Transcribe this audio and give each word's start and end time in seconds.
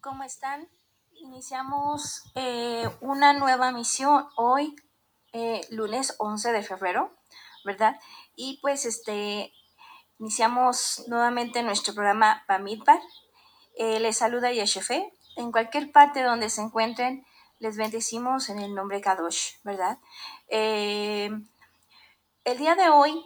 ¿Cómo 0.00 0.22
están? 0.22 0.66
Iniciamos 1.12 2.22
eh, 2.34 2.88
una 3.02 3.34
nueva 3.34 3.70
misión 3.70 4.26
hoy, 4.34 4.74
eh, 5.34 5.60
lunes 5.68 6.14
11 6.16 6.52
de 6.52 6.62
febrero, 6.62 7.14
¿verdad? 7.66 8.00
Y 8.34 8.58
pues 8.62 8.86
este, 8.86 9.52
iniciamos 10.18 11.04
nuevamente 11.08 11.62
nuestro 11.62 11.92
programa 11.92 12.44
Bamidbar. 12.48 12.98
Eh, 13.76 14.00
les 14.00 14.16
saluda 14.16 14.50
Yeshefe. 14.50 15.12
En 15.36 15.52
cualquier 15.52 15.92
parte 15.92 16.22
donde 16.22 16.48
se 16.48 16.62
encuentren, 16.62 17.26
les 17.58 17.76
bendecimos 17.76 18.48
en 18.48 18.58
el 18.58 18.74
nombre 18.74 19.02
Kadosh, 19.02 19.56
¿verdad? 19.64 19.98
El 20.48 21.44
día 22.44 22.74
de 22.74 22.88
hoy 22.88 23.22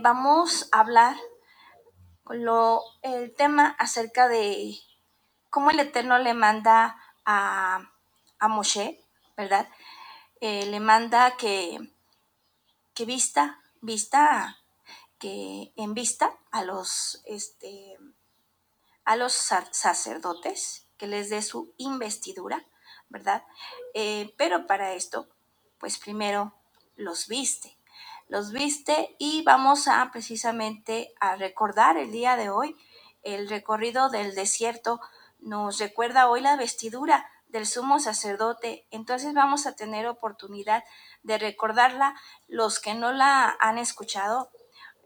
vamos 0.00 0.68
a 0.70 0.80
hablar 0.80 1.16
lo, 2.28 2.82
el 3.02 3.34
tema 3.34 3.74
acerca 3.78 4.28
de 4.28 4.78
cómo 5.56 5.70
el 5.70 5.80
Eterno 5.80 6.18
le 6.18 6.34
manda 6.34 7.00
a, 7.24 7.90
a 8.38 8.48
Moshe, 8.48 9.02
¿verdad? 9.38 9.66
Eh, 10.42 10.66
le 10.66 10.80
manda 10.80 11.38
que, 11.38 11.78
que 12.92 13.06
vista, 13.06 13.62
vista, 13.80 14.58
que 15.18 15.72
en 15.76 15.94
vista 15.94 16.36
a 16.50 16.62
los, 16.62 17.22
este, 17.24 17.96
a 19.06 19.16
los 19.16 19.32
sacerdotes, 19.32 20.88
que 20.98 21.06
les 21.06 21.30
dé 21.30 21.40
su 21.40 21.72
investidura, 21.78 22.66
¿verdad? 23.08 23.42
Eh, 23.94 24.34
pero 24.36 24.66
para 24.66 24.92
esto, 24.92 25.26
pues 25.78 25.96
primero 25.96 26.52
los 26.96 27.28
viste, 27.28 27.78
los 28.28 28.52
viste 28.52 29.16
y 29.18 29.42
vamos 29.42 29.88
a 29.88 30.10
precisamente 30.12 31.14
a 31.18 31.36
recordar 31.36 31.96
el 31.96 32.12
día 32.12 32.36
de 32.36 32.50
hoy 32.50 32.76
el 33.22 33.48
recorrido 33.48 34.10
del 34.10 34.34
desierto 34.34 35.00
nos 35.38 35.78
recuerda 35.78 36.28
hoy 36.28 36.40
la 36.40 36.56
vestidura 36.56 37.28
del 37.48 37.66
sumo 37.66 38.00
sacerdote, 38.00 38.86
entonces 38.90 39.32
vamos 39.34 39.66
a 39.66 39.74
tener 39.74 40.06
oportunidad 40.06 40.84
de 41.22 41.38
recordarla. 41.38 42.14
Los 42.48 42.80
que 42.80 42.94
no 42.94 43.12
la 43.12 43.56
han 43.60 43.78
escuchado, 43.78 44.50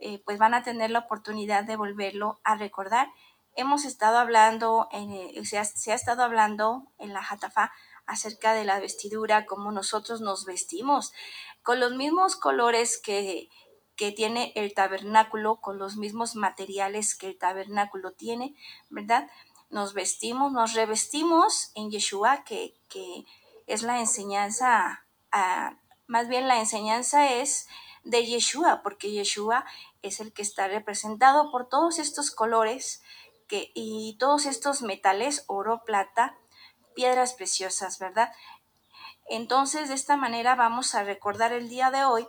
eh, 0.01 0.23
pues 0.25 0.39
van 0.39 0.55
a 0.55 0.63
tener 0.63 0.91
la 0.91 1.01
oportunidad 1.01 1.65
de 1.65 1.77
volverlo 1.77 2.41
a 2.43 2.57
recordar. 2.57 3.09
Hemos 3.55 3.85
estado 3.85 4.19
hablando, 4.19 4.89
en, 4.93 5.13
eh, 5.13 5.45
se, 5.45 5.59
ha, 5.59 5.95
estado 5.95 6.23
hablando 6.23 6.87
en 6.99 7.13
la 7.13 7.23
Jatafa 7.23 7.73
acerca 8.07 8.55
de 8.55 8.65
la 8.65 8.81
vestidura, 8.81 9.45
cómo 9.45 9.73
nosotros 9.73 10.21
nos 10.21 10.47
vestimos, 10.47 11.13
con 11.63 11.79
los 11.79 11.93
mismos 11.93 12.37
colores 12.37 12.99
que, 12.99 13.49
que 13.97 14.13
tiene 14.13 14.53
el 14.57 14.73
tabernáculo, 14.73 15.61
con 15.61 15.79
los 15.79 15.97
mismos 15.97 16.35
materiales 16.35 17.15
que 17.15 17.27
el 17.27 17.39
tabernáculo 17.39 18.13
tiene, 18.13 18.55
¿verdad? 18.89 19.29
Nos 19.71 19.95
vestimos, 19.95 20.53
nos 20.53 20.75
revestimos 20.75 21.71
en 21.75 21.91
Yeshua, 21.91 22.45
que, 22.45 22.75
que 22.89 23.25
es 23.67 23.83
la 23.83 24.01
enseñanza, 24.01 25.07
más 26.07 26.29
bien 26.29 26.49
la 26.49 26.59
enseñanza 26.59 27.33
es 27.35 27.69
de 28.05 28.27
Yeshua, 28.27 28.83
porque 28.83 29.13
Yeshua 29.13 29.65
es 30.03 30.21
el 30.21 30.33
que 30.33 30.43
está 30.43 30.69
representado 30.69 31.51
por 31.51 31.69
todos 31.69 31.99
estos 31.99 32.31
colores 32.31 33.03
que, 33.47 33.71
y 33.75 34.17
todos 34.19 34.47
estos 34.47 34.83
metales, 34.83 35.45
oro, 35.47 35.83
plata, 35.85 36.37
piedras 36.95 37.35
preciosas, 37.35 37.99
¿verdad? 37.99 38.33
Entonces, 39.29 39.89
de 39.89 39.95
esta 39.95 40.17
manera 40.17 40.57
vamos 40.57 40.95
a 40.95 41.05
recordar 41.05 41.53
el 41.53 41.69
día 41.69 41.91
de 41.91 42.05
hoy 42.05 42.27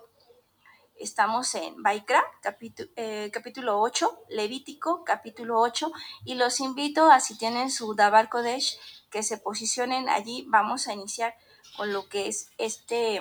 Estamos 1.01 1.55
en 1.55 1.81
Baikra, 1.81 2.23
capítulo, 2.43 2.87
eh, 2.95 3.31
capítulo 3.33 3.79
8, 3.79 4.25
Levítico, 4.29 5.03
capítulo 5.03 5.59
8, 5.59 5.91
y 6.25 6.35
los 6.35 6.59
invito 6.59 7.09
a 7.09 7.19
si 7.19 7.35
tienen 7.35 7.71
su 7.71 7.95
Dabar 7.95 8.29
Kodesh, 8.29 8.77
que 9.09 9.23
se 9.23 9.39
posicionen 9.39 10.09
allí. 10.09 10.45
Vamos 10.47 10.87
a 10.87 10.93
iniciar 10.93 11.35
con 11.75 11.91
lo 11.91 12.07
que 12.07 12.27
es 12.27 12.51
este, 12.59 13.19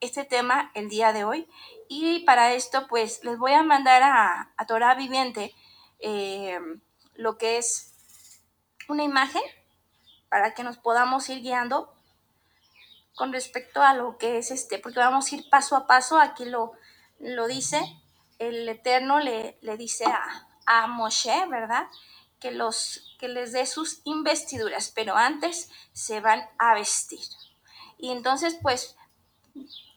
este 0.00 0.24
tema 0.24 0.72
el 0.74 0.88
día 0.88 1.12
de 1.12 1.24
hoy. 1.24 1.46
Y 1.90 2.20
para 2.20 2.54
esto, 2.54 2.86
pues 2.88 3.22
les 3.22 3.38
voy 3.38 3.52
a 3.52 3.62
mandar 3.62 4.02
a, 4.02 4.54
a 4.56 4.66
Torah 4.66 4.94
Viviente 4.94 5.54
eh, 5.98 6.58
lo 7.12 7.36
que 7.36 7.58
es 7.58 7.92
una 8.88 9.02
imagen 9.02 9.42
para 10.30 10.54
que 10.54 10.62
nos 10.62 10.78
podamos 10.78 11.28
ir 11.28 11.42
guiando 11.42 11.97
con 13.18 13.32
respecto 13.32 13.82
a 13.82 13.94
lo 13.94 14.16
que 14.16 14.38
es 14.38 14.52
este, 14.52 14.78
porque 14.78 15.00
vamos 15.00 15.30
a 15.30 15.34
ir 15.34 15.50
paso 15.50 15.74
a 15.74 15.88
paso, 15.88 16.20
aquí 16.20 16.44
lo, 16.44 16.72
lo 17.18 17.48
dice, 17.48 17.82
el 18.38 18.68
Eterno 18.68 19.18
le, 19.18 19.58
le 19.60 19.76
dice 19.76 20.04
a, 20.04 20.48
a 20.66 20.86
Moshe, 20.86 21.46
¿verdad? 21.46 21.88
Que, 22.38 22.52
los, 22.52 23.16
que 23.18 23.26
les 23.26 23.50
dé 23.50 23.66
sus 23.66 24.02
investiduras, 24.04 24.92
pero 24.94 25.16
antes 25.16 25.68
se 25.92 26.20
van 26.20 26.48
a 26.58 26.74
vestir. 26.74 27.24
Y 27.98 28.12
entonces, 28.12 28.56
pues, 28.62 28.96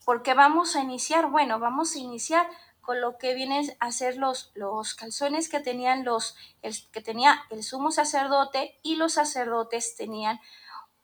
¿por 0.04 0.24
qué 0.24 0.34
vamos 0.34 0.76
a 0.76 0.82
iniciar? 0.82 1.28
Bueno, 1.30 1.60
vamos 1.60 1.94
a 1.94 2.00
iniciar 2.00 2.50
con 2.82 3.00
lo 3.02 3.20
que 3.20 3.36
vienen 3.36 3.72
a 3.80 3.92
ser 3.92 4.18
los, 4.18 4.52
los 4.56 4.96
calzones 4.96 5.48
que 5.48 5.60
tenían 5.60 6.04
los, 6.04 6.36
el, 6.64 6.74
que 6.92 7.02
tenía 7.02 7.44
el 7.52 7.64
sumo 7.64 7.92
sacerdote 7.92 8.80
y 8.82 8.96
los 8.96 9.14
sacerdotes 9.14 9.96
tenían 9.96 10.42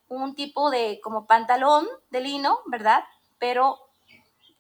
un 0.10 0.36
tipo 0.36 0.70
de 0.70 1.00
como 1.02 1.26
pantalón 1.26 1.88
de 2.10 2.22
lino, 2.22 2.60
¿verdad? 2.66 3.04
Pero 3.40 3.80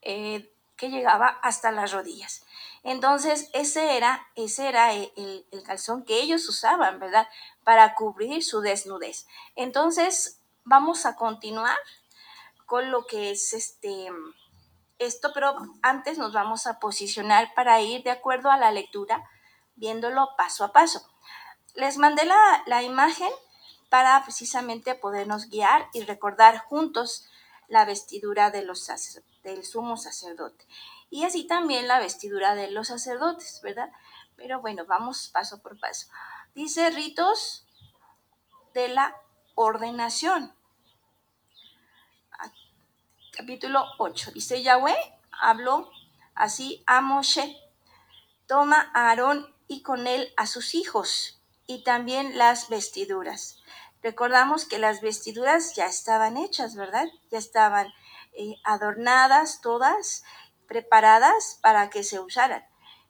eh, 0.02 0.52
que 0.76 0.90
llegaba 0.90 1.40
hasta 1.42 1.72
las 1.72 1.92
rodillas. 1.92 2.46
Entonces, 2.84 3.50
ese 3.54 3.98
era, 3.98 4.28
ese 4.36 4.70
era 4.70 4.94
el, 4.94 5.46
el, 5.52 5.64
calzón 5.64 6.06
que 6.06 6.22
ellos 6.22 6.48
usaban, 6.48 7.00
¿verdad? 7.00 7.28
Para 7.64 7.96
cubrir 7.96 8.44
su 8.44 8.62
desnudez. 8.62 9.28
Entonces, 9.56 10.40
vamos 10.64 11.06
a 11.06 11.16
continuar 11.16 11.78
con 12.66 12.92
lo 12.92 13.06
que 13.06 13.32
es 13.32 13.54
este 13.54 14.10
esto, 15.00 15.32
pero 15.34 15.56
antes 15.82 16.18
nos 16.18 16.34
vamos 16.34 16.68
a 16.68 16.80
posicionar 16.80 17.54
para 17.54 17.82
ir 17.82 18.04
de 18.04 18.12
acuerdo 18.12 18.50
a 18.50 18.58
la 18.58 18.72
lectura, 18.72 19.30
viéndolo 19.76 20.30
paso 20.38 20.64
a 20.64 20.72
paso. 20.72 21.08
Les 21.76 21.98
mandé 21.98 22.26
la, 22.26 22.64
la 22.66 22.82
imagen 22.84 23.30
para 23.90 24.24
precisamente 24.24 24.96
podernos 24.96 25.50
guiar 25.50 25.90
y 25.94 26.02
recordar 26.04 26.60
juntos 26.60 27.28
la 27.68 27.86
vestidura 27.86 28.52
de 28.52 28.64
los 28.64 28.90
del 29.44 29.64
sumo 29.66 29.98
sacerdote. 29.98 30.66
Y 31.10 31.24
así 31.24 31.48
también 31.48 31.88
la 31.88 32.00
vestidura 32.00 32.56
de 32.56 32.70
los 32.72 32.88
sacerdotes, 32.88 33.62
¿verdad? 33.62 33.92
Pero 34.36 34.60
bueno, 34.62 34.86
vamos 34.86 35.30
paso 35.30 35.62
por 35.62 35.80
paso. 35.80 36.08
Dice 36.54 36.90
ritos 36.90 37.66
de 38.74 38.90
la 38.90 39.16
ordenación. 39.56 40.54
Capítulo 43.32 43.86
8. 44.00 44.32
Dice 44.32 44.64
Yahweh, 44.64 44.98
habló 45.32 45.92
así 46.36 46.84
a 46.88 47.02
Moshe. 47.02 47.56
Toma 48.48 48.92
a 48.94 49.10
Aarón 49.10 49.54
y 49.68 49.82
con 49.82 50.08
él 50.08 50.34
a 50.38 50.48
sus 50.48 50.74
hijos 50.74 51.37
y 51.68 51.84
también 51.84 52.38
las 52.38 52.70
vestiduras 52.70 53.62
Recordamos 54.04 54.66
que 54.66 54.80
las 54.80 55.02
vestiduras 55.02 55.76
ya 55.76 55.88
estaban 55.88 56.38
hechas, 56.38 56.76
¿verdad? 56.76 57.08
Ya 57.30 57.40
estaban 57.40 57.88
eh, 58.34 58.56
adornadas 58.64 59.62
todas, 59.62 60.24
preparadas 60.68 61.60
para 61.62 61.90
que 61.90 62.04
se 62.04 62.20
usaran. 62.20 62.64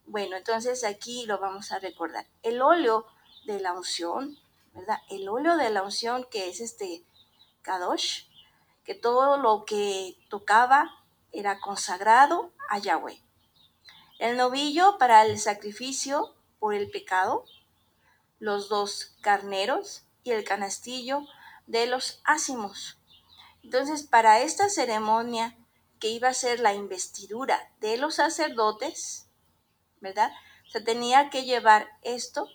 Bueno, 0.06 0.38
entonces 0.38 0.84
aquí 0.84 1.25
lo 1.25 1.40
vamos 1.40 1.72
a 1.72 1.79
recordar. 1.79 2.25
El 2.41 2.62
óleo 2.62 3.06
de 3.45 3.59
la 3.59 3.73
unción, 3.73 4.40
¿verdad? 4.74 5.00
El 5.09 5.28
óleo 5.28 5.57
de 5.57 5.69
la 5.69 5.84
unción 5.84 6.25
que 6.31 6.50
es 6.50 6.62
este 6.62 7.03
Kadosh, 7.62 8.24
que 8.85 8.95
todo 8.95 9.38
lo 9.38 9.66
que 9.66 10.18
tocaba 10.29 10.89
era 11.34 11.59
consagrado 11.59 12.53
a 12.69 12.79
Yahweh. 12.79 13.22
El 14.19 14.38
novillo 14.38 14.97
para 14.97 15.25
el 15.25 15.38
sacrificio 15.38 16.34
por 16.59 16.74
el 16.74 16.89
pecado, 16.89 17.45
los 18.40 18.70
dos 18.70 19.18
carneros, 19.22 20.03
y 20.28 20.31
el 20.31 20.44
canastillo 20.44 21.22
de 21.68 21.88
los 21.88 22.19
ácimos. 22.25 22.98
Entonces, 23.63 24.04
para 24.04 24.42
esta 24.42 24.69
ceremonia 24.69 25.57
que 26.00 26.10
iba 26.10 26.28
a 26.28 26.34
ser 26.34 26.60
la 26.60 26.74
investidura 26.74 27.72
de 27.80 27.98
los 27.98 28.16
sacerdotes, 28.16 29.30
¿verdad? 30.01 30.31
Se 30.69 30.81
tenía 30.81 31.30
que 31.30 31.45
llevar 31.45 31.88
esto, 32.01 32.50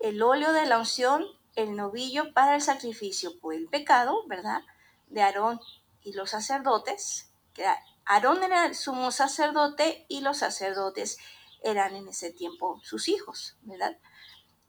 el 0.00 0.22
óleo 0.22 0.52
de 0.52 0.66
la 0.66 0.78
unción, 0.78 1.24
el 1.56 1.76
novillo 1.76 2.34
para 2.34 2.54
el 2.54 2.60
sacrificio 2.60 3.40
por 3.40 3.54
el 3.54 3.68
pecado, 3.68 4.26
¿verdad? 4.26 4.60
De 5.06 5.22
Aarón 5.22 5.60
y 6.02 6.12
los 6.12 6.30
sacerdotes, 6.30 7.30
que 7.54 7.64
Aarón 8.04 8.42
era 8.42 8.66
el 8.66 8.74
sumo 8.74 9.10
sacerdote 9.12 10.04
y 10.08 10.20
los 10.20 10.38
sacerdotes 10.38 11.16
eran 11.62 11.96
en 11.96 12.08
ese 12.08 12.30
tiempo 12.30 12.80
sus 12.84 13.08
hijos, 13.08 13.56
¿verdad? 13.62 13.96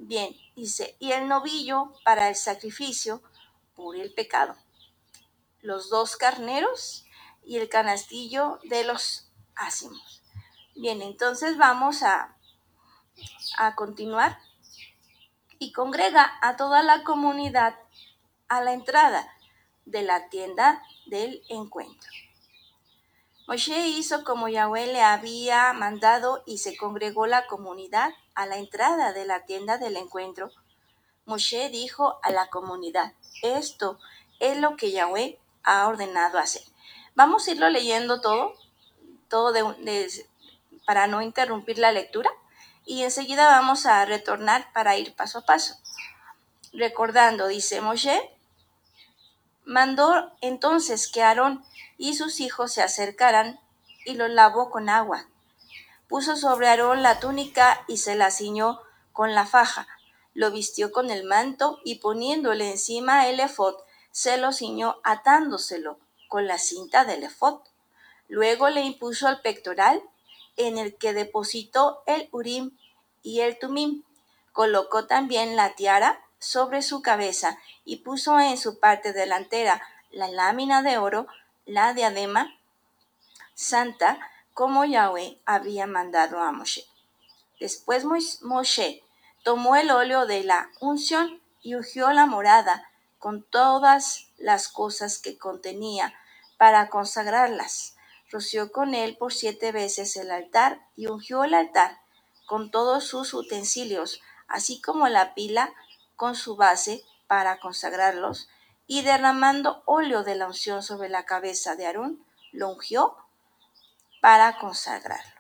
Bien, 0.02 0.34
dice, 0.56 0.96
y 1.00 1.12
el 1.12 1.28
novillo 1.28 1.94
para 2.06 2.30
el 2.30 2.36
sacrificio 2.36 3.22
por 3.76 3.98
el 3.98 4.14
pecado. 4.14 4.56
Los 5.60 5.90
dos 5.90 6.16
carneros 6.16 7.04
y 7.44 7.58
el 7.58 7.68
canastillo 7.68 8.60
de 8.64 8.86
los 8.86 9.30
ácimos. 9.56 10.24
Bien, 10.74 11.02
entonces 11.02 11.58
vamos 11.58 12.02
a, 12.04 12.38
a 13.58 13.76
continuar 13.76 14.40
y 15.60 15.74
congrega 15.74 16.32
a 16.42 16.56
toda 16.56 16.82
la 16.82 17.04
comunidad 17.04 17.76
a 18.48 18.62
la 18.62 18.72
entrada 18.72 19.28
de 19.84 20.04
la 20.04 20.30
tienda 20.30 20.82
del 21.08 21.44
encuentro. 21.50 22.10
Moshe 23.50 23.88
hizo 23.90 24.24
como 24.24 24.48
Yahweh 24.48 24.94
le 24.94 25.02
había 25.02 25.74
mandado 25.74 26.42
y 26.46 26.60
se 26.60 26.78
congregó 26.78 27.28
la 27.28 27.48
comunidad 27.48 28.14
a 28.40 28.46
la 28.46 28.56
entrada 28.56 29.12
de 29.12 29.26
la 29.26 29.46
tienda 29.46 29.78
del 29.78 29.98
encuentro. 29.98 30.50
Moshe 31.26 31.68
dijo 31.68 32.20
a 32.24 32.32
la 32.32 32.48
comunidad, 32.48 33.12
esto 33.42 34.00
es 34.40 34.58
lo 34.58 34.78
que 34.78 34.92
Yahweh 34.92 35.38
ha 35.64 35.86
ordenado 35.86 36.40
hacer. 36.40 36.62
Vamos 37.16 37.46
a 37.46 37.52
irlo 37.52 37.70
leyendo 37.70 38.22
todo, 38.22 38.54
todo 39.28 39.76
para 40.86 41.08
no 41.08 41.22
interrumpir 41.22 41.80
la 41.80 41.92
lectura 41.92 42.30
y 42.86 43.04
enseguida 43.04 43.46
vamos 43.50 43.86
a 43.86 44.06
retornar 44.06 44.72
para 44.72 44.96
ir 44.96 45.14
paso 45.14 45.40
a 45.40 45.46
paso. 45.46 45.76
Recordando, 46.72 47.48
dice 47.48 47.82
Moshe, 47.82 48.22
mandó 49.66 50.32
entonces 50.40 51.12
que 51.12 51.24
Aarón 51.24 51.66
y 51.98 52.16
sus 52.16 52.40
hijos 52.40 52.72
se 52.72 52.84
acercaran 52.84 53.60
y 54.06 54.14
los 54.14 54.30
lavó 54.30 54.70
con 54.70 54.88
agua. 54.88 55.28
Puso 56.10 56.36
sobre 56.36 56.68
Aarón 56.68 57.04
la 57.04 57.20
túnica 57.20 57.86
y 57.88 57.98
se 57.98 58.16
la 58.16 58.32
ciñó 58.32 58.82
con 59.14 59.36
la 59.36 59.46
faja. 59.46 59.88
Lo 60.34 60.50
vistió 60.50 60.92
con 60.92 61.12
el 61.12 61.24
manto 61.24 61.80
y 61.86 62.00
poniéndole 62.00 62.72
encima 62.72 63.30
el 63.30 63.40
efod, 63.40 63.76
se 64.12 64.38
lo 64.38 64.52
ciñó 64.52 65.00
atándoselo 65.04 66.00
con 66.28 66.48
la 66.48 66.58
cinta 66.58 67.06
del 67.06 67.24
efod. 67.24 67.62
Luego 68.28 68.70
le 68.70 68.82
impuso 68.82 69.30
el 69.30 69.40
pectoral 69.42 70.02
en 70.58 70.80
el 70.80 70.98
que 70.98 71.14
depositó 71.14 72.04
el 72.08 72.28
urim 72.32 72.76
y 73.22 73.42
el 73.42 73.60
tumim. 73.60 74.04
Colocó 74.52 75.06
también 75.06 75.56
la 75.56 75.76
tiara 75.76 76.20
sobre 76.40 76.82
su 76.82 77.04
cabeza 77.04 77.60
y 77.86 77.98
puso 77.98 78.40
en 78.40 78.58
su 78.58 78.80
parte 78.80 79.14
delantera 79.14 79.82
la 80.10 80.28
lámina 80.28 80.82
de 80.82 80.98
oro, 80.98 81.28
la 81.66 81.94
diadema 81.94 82.56
santa, 83.54 84.20
como 84.60 84.84
Yahweh 84.84 85.40
había 85.46 85.88
mandado 85.88 86.42
a 86.42 86.52
Moshe. 86.52 86.86
Después 87.62 88.04
Moshe 88.42 89.02
tomó 89.46 89.78
el 89.78 89.90
óleo 89.90 90.26
de 90.26 90.44
la 90.44 90.70
unción 90.82 91.42
y 91.62 91.76
ungió 91.76 92.12
la 92.12 92.26
morada 92.26 92.92
con 93.20 93.42
todas 93.42 94.28
las 94.38 94.68
cosas 94.68 95.20
que 95.20 95.38
contenía 95.38 96.14
para 96.58 96.90
consagrarlas. 96.90 97.96
Roció 98.30 98.74
con 98.74 98.96
él 98.96 99.16
por 99.16 99.32
siete 99.32 99.72
veces 99.72 100.18
el 100.18 100.30
altar 100.30 100.86
y 100.98 101.08
ungió 101.08 101.46
el 101.46 101.54
altar 101.54 102.02
con 102.46 102.70
todos 102.70 103.06
sus 103.06 103.34
utensilios, 103.34 104.22
así 104.50 104.82
como 104.82 105.08
la 105.08 105.36
pila 105.36 105.74
con 106.18 106.36
su 106.36 106.58
base 106.58 107.06
para 107.28 107.62
consagrarlos, 107.62 108.50
y 108.88 109.04
derramando 109.04 109.84
óleo 109.86 110.26
de 110.26 110.36
la 110.36 110.48
unción 110.48 110.84
sobre 110.84 111.08
la 111.08 111.24
cabeza 111.24 111.78
de 111.78 111.86
Aarón, 111.86 112.26
lo 112.52 112.68
ungió 112.68 113.16
para 114.22 114.58
consagrarlo. 114.58 115.40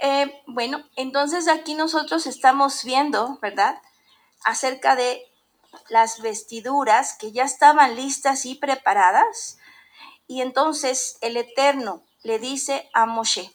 Eh, 0.00 0.42
bueno, 0.46 0.84
entonces 0.96 1.48
aquí 1.48 1.74
nosotros 1.74 2.26
estamos 2.26 2.84
viendo, 2.84 3.38
¿verdad? 3.40 3.80
Acerca 4.44 4.94
de 4.94 5.22
las 5.88 6.20
vestiduras 6.20 7.16
que 7.18 7.32
ya 7.32 7.44
estaban 7.44 7.96
listas 7.96 8.46
y 8.46 8.54
preparadas. 8.54 9.58
Y 10.26 10.42
entonces 10.42 11.18
el 11.20 11.36
Eterno 11.36 12.02
le 12.22 12.38
dice 12.38 12.88
a 12.94 13.06
Moshe, 13.06 13.52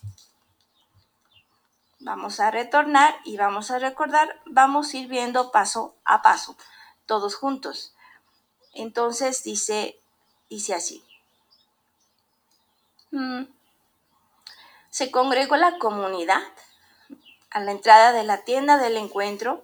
Vamos 2.06 2.42
a 2.42 2.52
retornar 2.52 3.16
y 3.24 3.38
vamos 3.38 3.72
a 3.72 3.80
recordar, 3.80 4.42
vamos 4.46 4.94
a 4.94 4.98
ir 4.98 5.08
viendo 5.08 5.52
paso 5.52 5.96
a 6.04 6.22
paso, 6.22 6.58
todos 7.06 7.36
juntos. 7.36 7.94
Entonces 8.74 9.42
dice, 9.44 10.02
dice 10.50 10.74
así. 10.74 11.02
Mm. 13.14 13.46
Se 14.90 15.12
congregó 15.12 15.56
la 15.56 15.78
comunidad 15.78 16.42
a 17.52 17.60
la 17.60 17.72
entrada 17.72 18.12
de 18.12 18.24
la 18.24 18.44
tienda 18.44 18.80
del 18.80 18.98
encuentro 18.98 19.64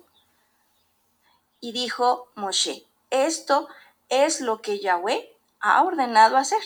y 1.59 1.71
dijo 1.71 2.29
Moshe, 2.35 2.85
esto 3.09 3.67
es 4.09 4.39
lo 4.39 4.61
que 4.61 4.79
Yahweh 4.79 5.35
ha 5.61 5.81
ordenado 5.81 6.37
hacer. 6.37 6.61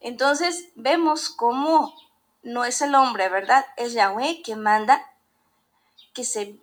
Entonces 0.00 0.68
vemos 0.76 1.28
cómo 1.28 1.94
no 2.42 2.64
es 2.64 2.80
el 2.80 2.94
hombre, 2.94 3.28
¿verdad? 3.28 3.66
Es 3.76 3.92
Yahweh 3.92 4.40
que 4.42 4.56
manda 4.56 5.04
que 6.14 6.24
se 6.24 6.56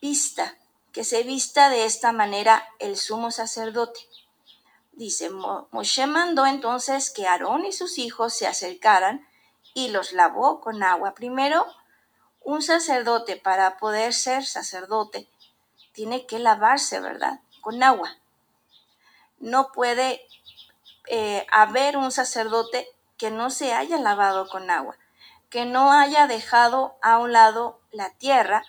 vista, 0.00 0.56
que 0.90 1.04
se 1.04 1.22
vista 1.22 1.68
de 1.68 1.84
esta 1.84 2.12
manera 2.12 2.66
el 2.78 2.96
sumo 2.96 3.30
sacerdote. 3.30 4.00
Dice, 4.92 5.30
Moshe 5.30 6.06
mandó 6.06 6.46
entonces 6.46 7.10
que 7.10 7.26
Aarón 7.26 7.64
y 7.64 7.72
sus 7.72 7.98
hijos 7.98 8.34
se 8.34 8.46
acercaran 8.46 9.26
y 9.74 9.88
los 9.88 10.12
lavó 10.12 10.60
con 10.60 10.82
agua. 10.82 11.14
Primero, 11.14 11.66
un 12.40 12.62
sacerdote 12.62 13.36
para 13.36 13.78
poder 13.78 14.14
ser 14.14 14.44
sacerdote 14.44 15.28
tiene 15.92 16.26
que 16.26 16.38
lavarse, 16.38 17.00
¿verdad? 17.00 17.40
Con 17.60 17.82
agua. 17.82 18.16
No 19.38 19.72
puede 19.72 20.26
eh, 21.08 21.46
haber 21.50 21.96
un 21.96 22.12
sacerdote 22.12 22.86
que 23.16 23.30
no 23.30 23.50
se 23.50 23.72
haya 23.72 23.98
lavado 23.98 24.48
con 24.48 24.70
agua 24.70 24.96
que 25.52 25.66
no 25.66 25.92
haya 25.92 26.26
dejado 26.26 26.96
a 27.02 27.18
un 27.18 27.32
lado 27.32 27.78
la 27.90 28.08
tierra, 28.08 28.64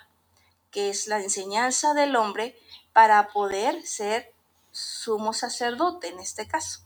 que 0.70 0.90
es 0.90 1.08
la 1.08 1.22
enseñanza 1.22 1.94
del 1.94 2.18
hombre, 2.18 2.60
para 2.92 3.30
poder 3.30 3.88
ser 3.88 4.33
sumo 4.74 5.32
sacerdote 5.32 6.10
en 6.10 6.20
este 6.20 6.48
caso. 6.48 6.82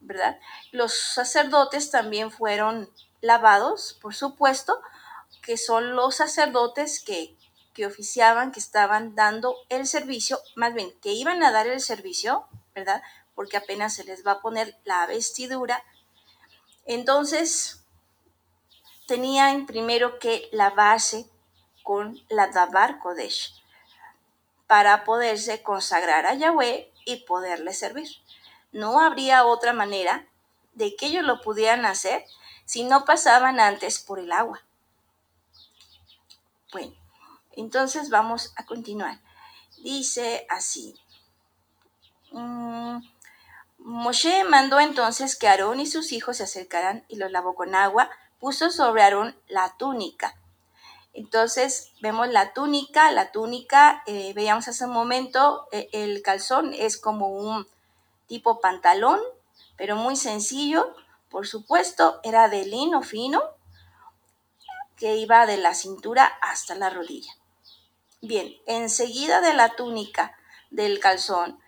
¿Verdad? 0.00 0.38
Los 0.70 0.94
sacerdotes 0.94 1.90
también 1.90 2.30
fueron 2.30 2.88
lavados, 3.20 3.98
por 4.00 4.14
supuesto, 4.14 4.80
que 5.42 5.56
son 5.56 5.96
los 5.96 6.16
sacerdotes 6.16 7.00
que, 7.00 7.36
que 7.72 7.86
oficiaban, 7.86 8.52
que 8.52 8.60
estaban 8.60 9.14
dando 9.14 9.56
el 9.68 9.86
servicio, 9.86 10.38
más 10.54 10.74
bien 10.74 10.92
que 11.00 11.12
iban 11.12 11.42
a 11.42 11.50
dar 11.50 11.66
el 11.66 11.80
servicio, 11.80 12.46
¿verdad? 12.74 13.02
Porque 13.34 13.56
apenas 13.56 13.94
se 13.94 14.04
les 14.04 14.26
va 14.26 14.32
a 14.32 14.40
poner 14.40 14.76
la 14.84 15.06
vestidura. 15.06 15.82
Entonces, 16.84 17.84
tenían 19.06 19.66
primero 19.66 20.18
que 20.18 20.48
lavarse 20.52 21.28
con 21.82 22.20
la 22.28 22.48
Dabar 22.48 22.98
Kodesh 22.98 23.61
para 24.72 25.04
poderse 25.04 25.62
consagrar 25.62 26.24
a 26.24 26.32
Yahweh 26.32 26.90
y 27.04 27.16
poderle 27.26 27.74
servir. 27.74 28.08
No 28.72 29.00
habría 29.00 29.44
otra 29.44 29.74
manera 29.74 30.26
de 30.72 30.96
que 30.96 31.08
ellos 31.08 31.24
lo 31.24 31.42
pudieran 31.42 31.84
hacer 31.84 32.24
si 32.64 32.82
no 32.82 33.04
pasaban 33.04 33.60
antes 33.60 33.98
por 33.98 34.18
el 34.18 34.32
agua. 34.32 34.62
Bueno, 36.72 36.94
entonces 37.54 38.08
vamos 38.08 38.54
a 38.56 38.64
continuar. 38.64 39.20
Dice 39.82 40.46
así. 40.48 40.98
Mm, 42.30 42.96
Moshe 43.76 44.42
mandó 44.44 44.80
entonces 44.80 45.36
que 45.36 45.48
Aarón 45.48 45.80
y 45.80 45.86
sus 45.86 46.12
hijos 46.12 46.38
se 46.38 46.44
acercaran 46.44 47.04
y 47.08 47.16
los 47.16 47.30
lavó 47.30 47.54
con 47.54 47.74
agua 47.74 48.08
puso 48.40 48.70
sobre 48.70 49.02
Aarón 49.02 49.36
la 49.48 49.76
túnica. 49.76 50.34
Entonces 51.14 51.92
vemos 52.00 52.28
la 52.28 52.52
túnica, 52.54 53.10
la 53.10 53.32
túnica, 53.32 54.02
eh, 54.06 54.32
veíamos 54.34 54.68
hace 54.68 54.86
un 54.86 54.92
momento, 54.92 55.68
eh, 55.70 55.88
el 55.92 56.22
calzón 56.22 56.72
es 56.72 56.96
como 56.96 57.28
un 57.28 57.66
tipo 58.26 58.60
pantalón, 58.60 59.20
pero 59.76 59.96
muy 59.96 60.16
sencillo, 60.16 60.94
por 61.28 61.46
supuesto, 61.46 62.20
era 62.24 62.48
de 62.48 62.64
lino 62.64 63.02
fino, 63.02 63.42
que 64.96 65.16
iba 65.16 65.46
de 65.46 65.56
la 65.56 65.74
cintura 65.74 66.24
hasta 66.40 66.74
la 66.74 66.88
rodilla. 66.88 67.32
Bien, 68.20 68.54
enseguida 68.66 69.40
de 69.40 69.52
la 69.52 69.70
túnica 69.74 70.36
del 70.70 71.00
calzón 71.00 71.58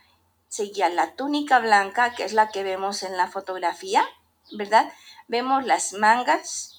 seguía 0.49 0.89
la 0.89 1.17
túnica 1.17 1.59
blanca, 1.59 2.15
que 2.15 2.25
es 2.25 2.33
la 2.33 2.51
que 2.51 2.63
vemos 2.63 3.03
en 3.03 3.17
la 3.17 3.27
fotografía, 3.27 4.09
¿verdad? 4.53 4.93
Vemos 5.27 5.65
las 5.65 5.95
mangas 5.95 6.74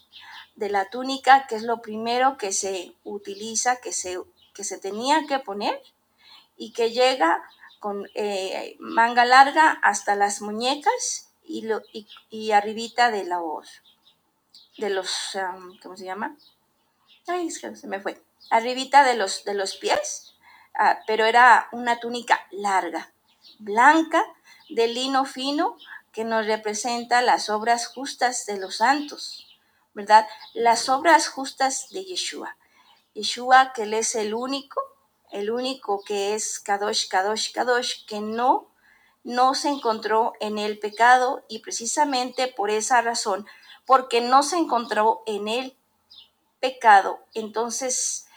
de 0.55 0.69
la 0.69 0.89
túnica, 0.89 1.47
que 1.47 1.55
es 1.55 1.63
lo 1.63 1.81
primero 1.81 2.37
que 2.37 2.51
se 2.51 2.95
utiliza, 3.03 3.77
que 3.77 3.91
se, 3.91 4.19
que 4.53 4.63
se 4.63 4.77
tenía 4.77 5.25
que 5.27 5.39
poner 5.39 5.81
y 6.57 6.71
que 6.71 6.91
llega 6.91 7.43
con 7.79 8.07
eh, 8.15 8.75
manga 8.79 9.25
larga 9.25 9.71
hasta 9.83 10.15
las 10.15 10.41
muñecas 10.41 11.29
y, 11.43 11.63
lo, 11.63 11.81
y, 11.91 12.51
arribita 12.51 13.11
de 13.11 13.25
los, 13.25 13.69
de 14.77 14.89
los, 14.89 15.37
¿cómo 15.83 15.95
se 15.95 16.05
llama? 16.05 16.35
Ay, 17.27 17.51
se 17.51 17.87
me 17.87 17.99
fue. 17.99 18.21
Arribita 18.49 19.03
de 19.03 19.15
los, 19.15 19.43
de 19.43 19.53
los 19.53 19.75
pies, 19.75 20.35
ah, 20.79 20.99
pero 21.05 21.25
era 21.25 21.67
una 21.71 21.99
túnica 21.99 22.47
larga, 22.51 23.11
blanca, 23.59 24.23
de 24.69 24.87
lino 24.87 25.25
fino, 25.25 25.77
que 26.11 26.23
nos 26.23 26.45
representa 26.47 27.21
las 27.21 27.49
obras 27.49 27.87
justas 27.87 28.45
de 28.45 28.57
los 28.57 28.77
santos, 28.77 29.44
¿verdad? 29.95 30.27
Las 30.53 30.87
obras 30.89 31.27
justas 31.27 31.89
de 31.89 32.05
Yeshua. 32.05 32.55
Yeshua, 33.15 33.73
que 33.73 33.83
Él 33.83 33.95
es 33.95 34.13
el 34.13 34.35
único 34.35 34.79
el 35.31 35.51
único 35.51 36.01
que 36.03 36.33
es 36.33 36.59
Kadosh, 36.59 37.09
Kadosh, 37.09 37.51
Kadosh, 37.51 38.05
que 38.05 38.21
no, 38.21 38.69
no 39.23 39.53
se 39.53 39.67
encontró 39.67 40.31
en 40.39 40.57
el 40.57 40.79
pecado 40.79 41.43
y 41.49 41.59
precisamente 41.59 42.47
por 42.47 42.69
esa 42.69 43.01
razón, 43.01 43.45
porque 43.85 44.21
no 44.21 44.43
se 44.43 44.57
encontró 44.57 45.23
en 45.25 45.49
el 45.49 45.75
pecado, 46.61 47.19
entonces 47.33 48.27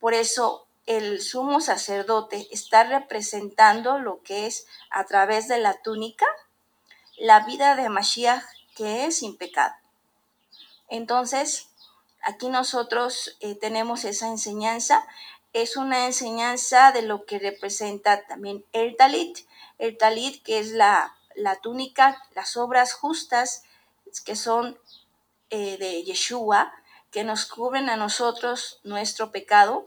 por 0.00 0.14
eso 0.14 0.66
el 0.86 1.20
sumo 1.20 1.60
sacerdote 1.60 2.48
está 2.50 2.84
representando 2.84 3.98
lo 3.98 4.22
que 4.22 4.46
es 4.46 4.66
a 4.90 5.04
través 5.04 5.48
de 5.48 5.58
la 5.58 5.82
túnica 5.82 6.26
la 7.18 7.40
vida 7.40 7.76
de 7.76 7.88
Mashiach 7.88 8.44
que 8.74 9.06
es 9.06 9.18
sin 9.18 9.36
pecado. 9.36 9.74
Entonces, 10.88 11.68
aquí 12.22 12.48
nosotros 12.48 13.36
eh, 13.40 13.54
tenemos 13.54 14.04
esa 14.04 14.28
enseñanza. 14.28 15.06
Es 15.52 15.76
una 15.76 16.06
enseñanza 16.06 16.92
de 16.92 17.02
lo 17.02 17.24
que 17.24 17.38
representa 17.38 18.26
también 18.26 18.64
el 18.72 18.96
talit, 18.96 19.38
el 19.78 19.96
talit 19.96 20.42
que 20.42 20.58
es 20.58 20.72
la, 20.72 21.16
la 21.34 21.56
túnica, 21.56 22.22
las 22.34 22.56
obras 22.56 22.92
justas 22.92 23.62
que 24.24 24.36
son 24.36 24.78
eh, 25.50 25.76
de 25.78 26.02
Yeshua, 26.02 26.72
que 27.10 27.24
nos 27.24 27.46
cubren 27.46 27.88
a 27.88 27.96
nosotros 27.96 28.80
nuestro 28.82 29.30
pecado 29.30 29.86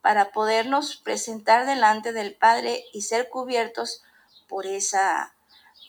para 0.00 0.32
podernos 0.32 0.96
presentar 0.96 1.66
delante 1.66 2.12
del 2.12 2.34
Padre 2.34 2.84
y 2.92 3.02
ser 3.02 3.28
cubiertos 3.28 4.02
por 4.48 4.66
esa 4.66 5.34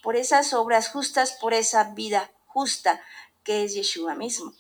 por 0.02 0.16
esas 0.16 0.54
obras 0.54 0.90
justas, 0.90 1.32
por 1.34 1.56
esa 1.56 1.84
vida 1.96 2.32
justa 2.46 3.02
que 3.46 3.64
es 3.64 3.74
Yeshua 3.74 4.16
mismo. 4.16 4.54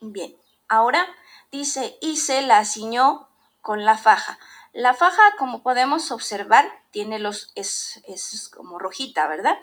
Bien, 0.00 0.34
ahora 0.68 1.06
dice, 1.52 1.98
y 2.00 2.16
se 2.16 2.40
la 2.40 2.64
ciñó 2.64 3.28
con 3.60 3.84
la 3.84 3.98
faja. 3.98 4.38
La 4.72 4.94
faja, 4.94 5.22
como 5.36 5.62
podemos 5.62 6.10
observar, 6.12 6.64
tiene 6.90 7.18
los, 7.18 7.52
es, 7.56 8.50
como 8.56 8.78
rojita, 8.78 9.26
¿verdad? 9.26 9.58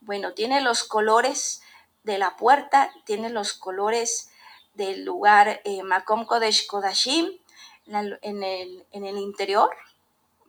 Bueno, 0.00 0.32
tiene 0.32 0.60
los 0.60 0.82
colores 0.82 1.62
de 2.02 2.18
la 2.18 2.36
puerta, 2.36 2.90
tiene 3.04 3.30
los 3.30 3.52
colores 3.52 4.30
del 4.74 5.04
lugar 5.04 5.60
eh, 5.64 5.82
Makom 5.82 6.24
Kodesh 6.24 6.66
Kodashim 6.66 7.38
en 7.86 8.42
el, 8.42 8.86
en 8.90 9.04
el 9.06 9.18
interior, 9.18 9.70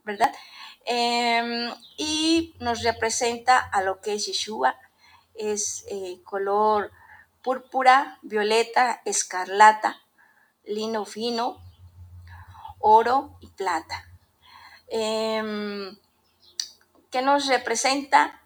¿verdad? 0.03 0.33
Em, 0.85 1.69
y 1.97 2.55
nos 2.59 2.81
representa 2.81 3.59
a 3.59 3.81
lo 3.81 3.99
que 3.99 4.13
es 4.13 4.25
Yeshua, 4.25 4.79
es 5.37 5.85
eh, 5.89 6.21
color 6.23 6.91
púrpura, 7.43 8.19
violeta, 8.21 9.01
escarlata, 9.05 10.01
lino 10.65 11.05
fino, 11.05 11.61
oro 12.79 13.37
y 13.39 13.47
plata. 13.47 14.05
Em, 14.87 15.97
¿Qué 17.11 17.21
nos 17.21 17.47
representa? 17.47 18.41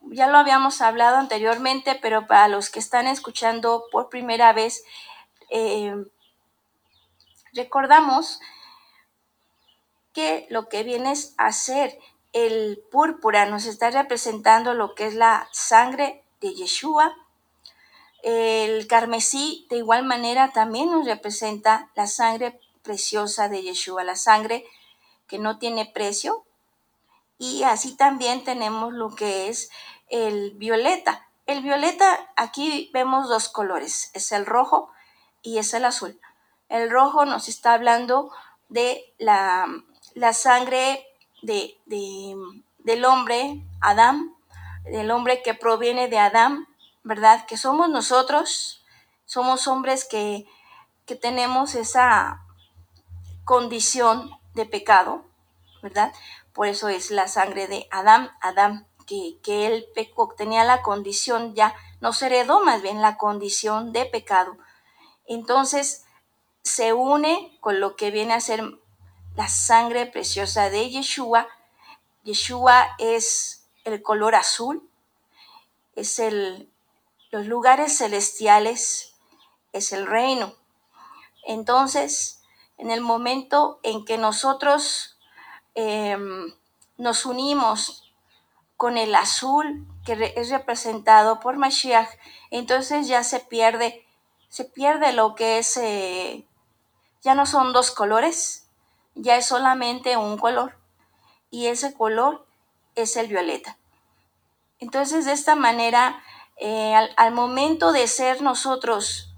Ya 0.00 0.26
lo 0.26 0.38
habíamos 0.38 0.80
hablado 0.80 1.18
anteriormente, 1.18 1.98
pero 2.00 2.26
para 2.26 2.48
los 2.48 2.70
que 2.70 2.78
están 2.78 3.06
escuchando 3.06 3.84
por 3.92 4.08
primera 4.08 4.52
vez, 4.52 4.84
em, 5.50 6.06
recordamos 7.52 8.40
que 10.12 10.46
lo 10.48 10.68
que 10.68 10.82
viene 10.82 11.12
a 11.36 11.52
ser 11.52 11.98
el 12.32 12.82
púrpura 12.90 13.46
nos 13.46 13.66
está 13.66 13.90
representando 13.90 14.74
lo 14.74 14.94
que 14.94 15.06
es 15.06 15.14
la 15.14 15.48
sangre 15.52 16.25
de 16.46 16.54
Yeshua, 16.54 17.16
el 18.22 18.86
carmesí 18.86 19.66
de 19.70 19.78
igual 19.78 20.04
manera 20.04 20.52
también 20.52 20.90
nos 20.90 21.06
representa 21.06 21.90
la 21.94 22.06
sangre 22.06 22.58
preciosa 22.82 23.48
de 23.48 23.62
Yeshua, 23.62 24.04
la 24.04 24.16
sangre 24.16 24.64
que 25.26 25.38
no 25.38 25.58
tiene 25.58 25.86
precio. 25.86 26.44
Y 27.38 27.64
así 27.64 27.96
también 27.96 28.44
tenemos 28.44 28.92
lo 28.92 29.14
que 29.14 29.48
es 29.48 29.70
el 30.08 30.52
violeta. 30.52 31.28
El 31.46 31.62
violeta, 31.62 32.30
aquí 32.36 32.90
vemos 32.92 33.28
dos 33.28 33.48
colores, 33.48 34.10
es 34.14 34.32
el 34.32 34.46
rojo 34.46 34.90
y 35.42 35.58
es 35.58 35.74
el 35.74 35.84
azul. 35.84 36.18
El 36.68 36.90
rojo 36.90 37.24
nos 37.24 37.48
está 37.48 37.74
hablando 37.74 38.32
de 38.68 39.04
la, 39.18 39.68
sangre 40.32 41.06
de, 41.42 41.76
del 41.86 43.04
hombre, 43.04 43.62
Adán, 43.80 44.35
del 44.90 45.10
hombre 45.10 45.42
que 45.42 45.54
proviene 45.54 46.08
de 46.08 46.18
Adán, 46.18 46.66
¿verdad? 47.02 47.46
Que 47.46 47.56
somos 47.56 47.88
nosotros, 47.88 48.84
somos 49.24 49.66
hombres 49.68 50.04
que, 50.04 50.46
tenemos 51.20 51.76
esa 51.76 52.42
condición 53.44 54.32
de 54.54 54.66
pecado, 54.66 55.24
¿verdad? 55.80 56.12
Por 56.52 56.66
eso 56.66 56.88
es 56.88 57.12
la 57.12 57.28
sangre 57.28 57.68
de 57.68 57.86
Adán, 57.92 58.32
Adán, 58.40 58.88
que, 59.06 59.38
que 59.44 59.66
él 59.66 59.86
pecó, 59.94 60.34
tenía 60.36 60.64
la 60.64 60.82
condición 60.82 61.54
ya, 61.54 61.76
nos 62.00 62.20
heredó 62.22 62.64
más 62.64 62.82
bien 62.82 63.02
la 63.02 63.16
condición 63.18 63.92
de 63.92 64.04
pecado. 64.04 64.58
Entonces 65.26 66.04
se 66.62 66.92
une 66.92 67.56
con 67.60 67.78
lo 67.78 67.94
que 67.94 68.10
viene 68.10 68.34
a 68.34 68.40
ser 68.40 68.64
la 69.36 69.48
sangre 69.48 70.06
preciosa 70.06 70.70
de 70.70 70.90
Yeshua. 70.90 71.46
Yeshua 72.24 72.96
es 72.98 73.55
el 73.86 74.02
color 74.02 74.34
azul, 74.34 74.88
es 75.94 76.18
el, 76.18 76.70
los 77.30 77.46
lugares 77.46 77.98
celestiales 77.98 79.14
es 79.72 79.92
el 79.92 80.06
reino. 80.06 80.54
Entonces, 81.44 82.42
en 82.78 82.90
el 82.90 83.00
momento 83.00 83.78
en 83.82 84.04
que 84.04 84.18
nosotros 84.18 85.16
em, 85.74 86.52
nos 86.96 87.26
unimos 87.26 88.12
con 88.76 88.98
el 88.98 89.14
azul 89.14 89.86
que 90.04 90.34
es 90.36 90.50
representado 90.50 91.40
por 91.40 91.56
Mashiach, 91.56 92.08
entonces 92.50 93.08
ya 93.08 93.24
se 93.24 93.40
pierde, 93.40 94.04
se 94.48 94.64
pierde 94.64 95.12
lo 95.12 95.34
que 95.34 95.58
es, 95.58 95.76
eh, 95.76 96.46
ya 97.22 97.34
no 97.34 97.46
son 97.46 97.72
dos 97.72 97.90
colores, 97.90 98.68
ya 99.14 99.36
es 99.36 99.46
solamente 99.46 100.16
un 100.16 100.36
color 100.38 100.78
y 101.50 101.66
ese 101.66 101.94
color 101.94 102.45
es 102.96 103.16
el 103.16 103.28
violeta. 103.28 103.78
Entonces 104.78 105.24
de 105.24 105.32
esta 105.32 105.54
manera 105.54 106.22
eh, 106.56 106.94
al, 107.16 107.32
momento 107.32 107.92
de 107.92 108.08
ser 108.08 108.40
nosotros 108.42 109.34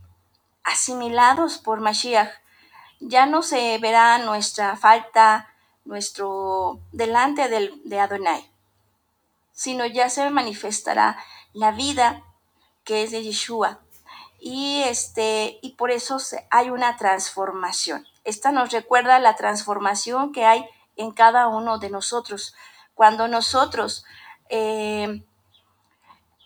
asimilados 0.65 1.59
por 1.59 1.81
Mashiach, 1.81 2.31
ya 3.00 3.27
no 3.27 3.43
se 3.43 3.79
verá 3.79 4.19
nuestra 4.19 4.77
falta, 4.77 5.53
nuestro 5.85 6.81
delante 6.93 7.49
del, 7.49 7.81
de 7.85 8.00
Adonai, 8.00 8.50
sino 9.53 9.87
ya 9.87 10.09
se 10.11 10.29
manifestará 10.31 11.19
la 11.53 11.73
vida 11.73 12.23
que 12.85 13.03
es 13.03 13.11
de 13.11 13.23
Yeshua. 13.23 13.81
Y, 14.41 14.83
este, 14.85 15.59
y 15.62 15.73
por 15.73 15.91
eso 15.91 16.19
hay 16.50 16.71
una 16.71 16.97
transformación. 16.97 18.07
Esta 18.23 18.53
nos 18.53 18.71
recuerda 18.71 19.19
la 19.19 19.35
transformación 19.35 20.33
que 20.33 20.45
hay 20.45 20.65
en 20.97 21.11
cada 21.11 21.49
uno 21.49 21.79
de 21.79 21.91
nosotros. 21.91 22.55
Cuando 22.99 23.28
nosotros 23.28 24.05
eh, 24.49 25.25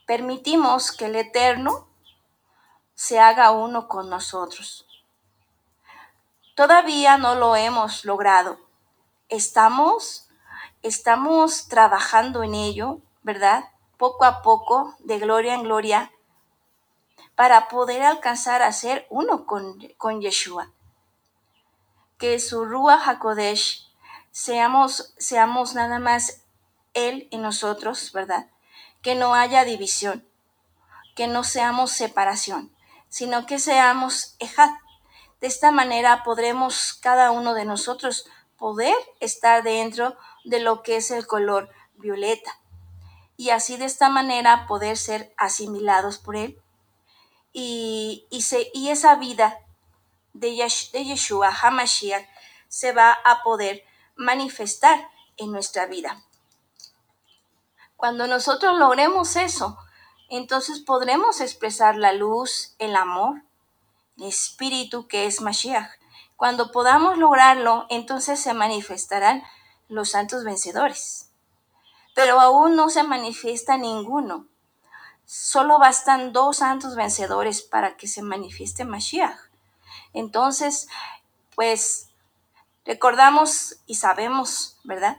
permitimos 0.06 0.92
que 0.92 1.06
el 1.06 1.16
Eterno 1.16 1.88
se 2.94 3.18
haga 3.18 3.52
uno 3.52 3.88
con 3.88 4.11
nosotros. 4.11 4.87
Todavía 6.54 7.16
no 7.16 7.37
lo 7.37 7.56
hemos 7.56 8.04
logrado. 8.04 8.59
Estamos, 9.30 10.28
estamos 10.82 11.68
trabajando 11.68 12.42
en 12.42 12.54
ello, 12.54 12.99
¿verdad? 13.23 13.71
Poco 13.97 14.26
a 14.26 14.42
poco, 14.42 14.94
de 14.99 15.18
gloria 15.21 15.54
en 15.54 15.62
gloria, 15.62 16.12
para 17.35 17.68
poder 17.68 18.02
alcanzar 18.02 18.61
a 18.61 18.73
ser 18.73 19.06
uno 19.09 19.47
con, 19.47 19.78
con 19.97 20.21
Yeshua. 20.21 20.71
Que 22.18 22.38
su 22.38 22.66
Rúa 22.66 23.00
HaKodesh 23.02 23.90
seamos, 24.32 25.14
seamos 25.18 25.75
nada 25.75 25.99
más 25.99 26.41
Él 26.94 27.28
y 27.30 27.38
nosotros, 27.38 28.12
¿verdad? 28.12 28.49
que 29.02 29.16
no 29.16 29.34
haya 29.34 29.64
división, 29.64 30.26
que 31.14 31.26
no 31.26 31.44
seamos 31.44 31.90
separación, 31.90 32.75
sino 33.08 33.46
que 33.46 33.58
seamos 33.58 34.37
ejad. 34.38 34.70
De 35.40 35.49
esta 35.49 35.72
manera 35.72 36.22
podremos 36.22 36.94
cada 36.94 37.32
uno 37.32 37.52
de 37.52 37.64
nosotros 37.64 38.26
poder 38.56 38.94
estar 39.18 39.64
dentro 39.64 40.16
de 40.44 40.61
lo 40.61 40.82
que 40.82 40.96
es 40.96 41.11
el 41.11 41.26
color 41.26 41.68
violeta 41.96 42.58
y 43.37 43.50
así 43.50 43.76
de 43.76 43.87
esta 43.87 44.08
manera 44.08 44.66
poder 44.68 44.96
ser 44.96 45.34
asimilados 45.37 46.18
por 46.18 46.37
él 46.37 46.61
y, 47.52 48.26
y, 48.30 48.88
esa 48.88 49.16
vida 49.16 49.58
de, 50.32 50.50
de 50.92 51.04
Yeshua 51.04 51.50
HaMashiach 51.50 52.26
se 52.68 52.92
va 52.92 53.12
a 53.12 53.42
poder 53.42 53.84
manifestar 54.14 55.11
en 55.37 55.52
nuestra 55.52 55.87
vida. 55.87 56.22
Cuando 58.02 58.26
nosotros 58.26 58.76
logremos 58.76 59.37
eso, 59.37 59.78
entonces 60.28 60.80
podremos 60.80 61.40
expresar 61.40 61.94
la 61.94 62.12
luz, 62.12 62.75
el 62.80 62.97
amor, 62.97 63.44
el 64.16 64.25
espíritu 64.25 65.06
que 65.06 65.26
es 65.26 65.40
Mashiach. 65.40 65.88
Cuando 66.35 66.73
podamos 66.73 67.16
lograrlo, 67.16 67.87
entonces 67.90 68.40
se 68.40 68.54
manifestarán 68.54 69.44
los 69.88 70.11
santos 70.11 70.42
vencedores. 70.42 71.30
Pero 72.12 72.40
aún 72.40 72.75
no 72.75 72.88
se 72.88 73.04
manifiesta 73.04 73.76
ninguno. 73.76 74.49
Solo 75.25 75.78
bastan 75.78 76.32
dos 76.32 76.56
santos 76.56 76.97
vencedores 76.97 77.62
para 77.62 77.97
que 77.97 78.09
se 78.09 78.23
manifieste 78.23 78.85
Mashiach. 78.85 79.38
Entonces, 80.12 80.88
pues 81.54 82.09
recordamos 82.85 83.76
y 83.87 83.94
sabemos, 83.94 84.80
¿verdad? 84.82 85.18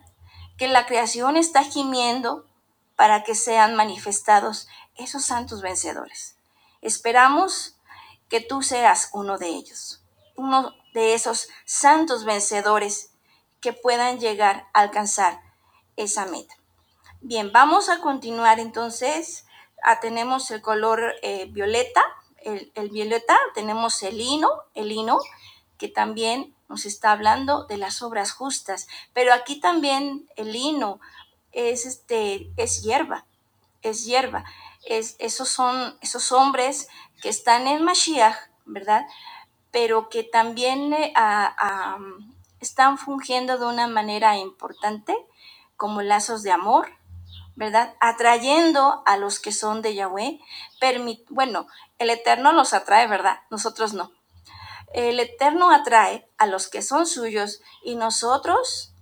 Que 0.58 0.68
la 0.68 0.86
creación 0.86 1.38
está 1.38 1.64
gimiendo 1.64 2.46
para 2.96 3.24
que 3.24 3.36
sean 3.36 3.76
manifestados 3.76 4.68
esos 4.96 5.26
santos 5.26 5.62
vencedores. 5.62 6.38
Esperamos 6.82 7.76
que 8.30 8.42
tú 8.42 8.62
seas 8.62 9.10
uno 9.14 9.38
de 9.38 9.48
ellos, 9.48 10.04
uno 10.36 10.74
de 10.94 11.14
esos 11.14 11.50
santos 11.66 12.26
vencedores 12.26 13.12
que 13.62 13.74
puedan 13.74 14.20
llegar 14.20 14.68
a 14.74 14.82
alcanzar 14.82 15.42
esa 15.96 16.26
meta. 16.26 16.56
Bien, 17.22 17.52
vamos 17.52 17.90
a 17.90 18.02
continuar 18.02 18.60
entonces. 18.60 19.46
Ah, 19.84 20.00
tenemos 20.00 20.52
el 20.52 20.62
color 20.62 21.16
eh, 21.22 21.46
violeta, 21.52 22.02
el, 22.38 22.72
el, 22.76 22.90
violeta, 22.90 23.38
tenemos 23.54 24.04
el 24.04 24.18
lino, 24.18 24.50
el 24.74 24.90
lino, 24.90 25.20
que 25.78 25.88
también 25.88 26.54
nos 26.68 26.86
está 26.86 27.12
hablando 27.12 27.66
de 27.66 27.78
las 27.78 28.02
obras 28.02 28.32
justas, 28.32 28.88
pero 29.14 29.34
aquí 29.34 29.60
también 29.60 30.30
el 30.36 30.52
lino 30.52 31.00
es, 31.54 31.86
este, 31.86 32.52
es 32.58 32.84
hierba, 32.84 33.26
es 33.82 34.06
hierba. 34.06 34.44
Es, 34.86 35.16
esos 35.20 35.48
son 35.48 35.98
esos 36.02 36.32
hombres 36.32 36.90
que 37.22 37.30
están 37.30 37.68
en 37.68 37.84
Mashiach, 37.84 38.36
¿verdad? 38.66 39.06
Pero 39.72 40.10
que 40.10 40.24
también 40.24 40.94
eh, 40.94 41.14
están 42.60 42.98
fungiendo 42.98 43.58
de 43.58 43.66
una 43.66 43.88
manera 43.88 44.38
importante 44.38 45.16
como 45.78 46.02
lazos 46.02 46.44
de 46.44 46.52
amor, 46.52 46.90
¿verdad? 47.56 47.96
Atrayendo 48.00 49.04
a 49.06 49.18
los 49.18 49.40
que 49.40 49.52
son 49.52 49.82
de 49.82 49.96
Yahweh. 49.96 50.40
bueno, 51.30 51.68
el 52.00 52.10
Eterno 52.10 52.52
los 52.52 52.74
atrae, 52.74 53.08
¿verdad? 53.08 53.42
Nosotros 53.50 53.94
no. 53.94 54.12
El 54.94 55.20
Eterno 55.20 55.72
atrae 55.72 56.28
a 56.38 56.46
los 56.46 56.68
que 56.68 56.82
son 56.82 57.08
suyos 57.08 57.62
y 57.84 57.96
nosotros, 57.96 58.94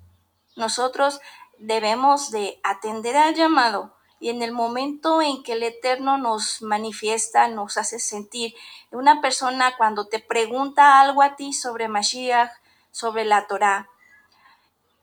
nosotros 0.56 1.20
debemos 1.62 2.32
de 2.32 2.60
atender 2.64 3.16
al 3.16 3.36
llamado 3.36 3.96
y 4.20 4.30
en 4.30 4.42
el 4.42 4.52
momento 4.52 5.22
en 5.22 5.42
que 5.44 5.54
el 5.54 5.64
Eterno 5.64 6.18
nos 6.18 6.62
manifiesta, 6.62 7.48
nos 7.48 7.78
hace 7.78 8.00
sentir, 8.00 8.54
una 8.92 9.22
persona 9.22 9.76
cuando 9.78 10.08
te 10.08 10.20
pregunta 10.20 11.00
algo 11.00 11.22
a 11.22 11.36
ti 11.36 11.54
sobre 11.54 11.88
Mashiach, 11.88 12.52
sobre 12.92 13.26
la 13.26 13.48
Torah, 13.48 13.90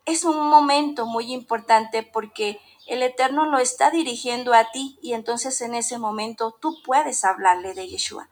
es 0.04 0.24
un 0.24 0.48
momento 0.48 1.06
muy 1.06 1.32
importante 1.32 2.02
porque 2.02 2.60
el 2.86 3.02
Eterno 3.02 3.44
lo 3.44 3.58
está 3.58 3.90
dirigiendo 3.90 4.54
a 4.54 4.70
ti 4.70 4.98
y 5.02 5.12
entonces 5.12 5.60
en 5.60 5.74
ese 5.74 5.98
momento 5.98 6.56
tú 6.60 6.82
puedes 6.82 7.24
hablarle 7.24 7.74
de 7.74 7.88
Yeshua. 7.88 8.28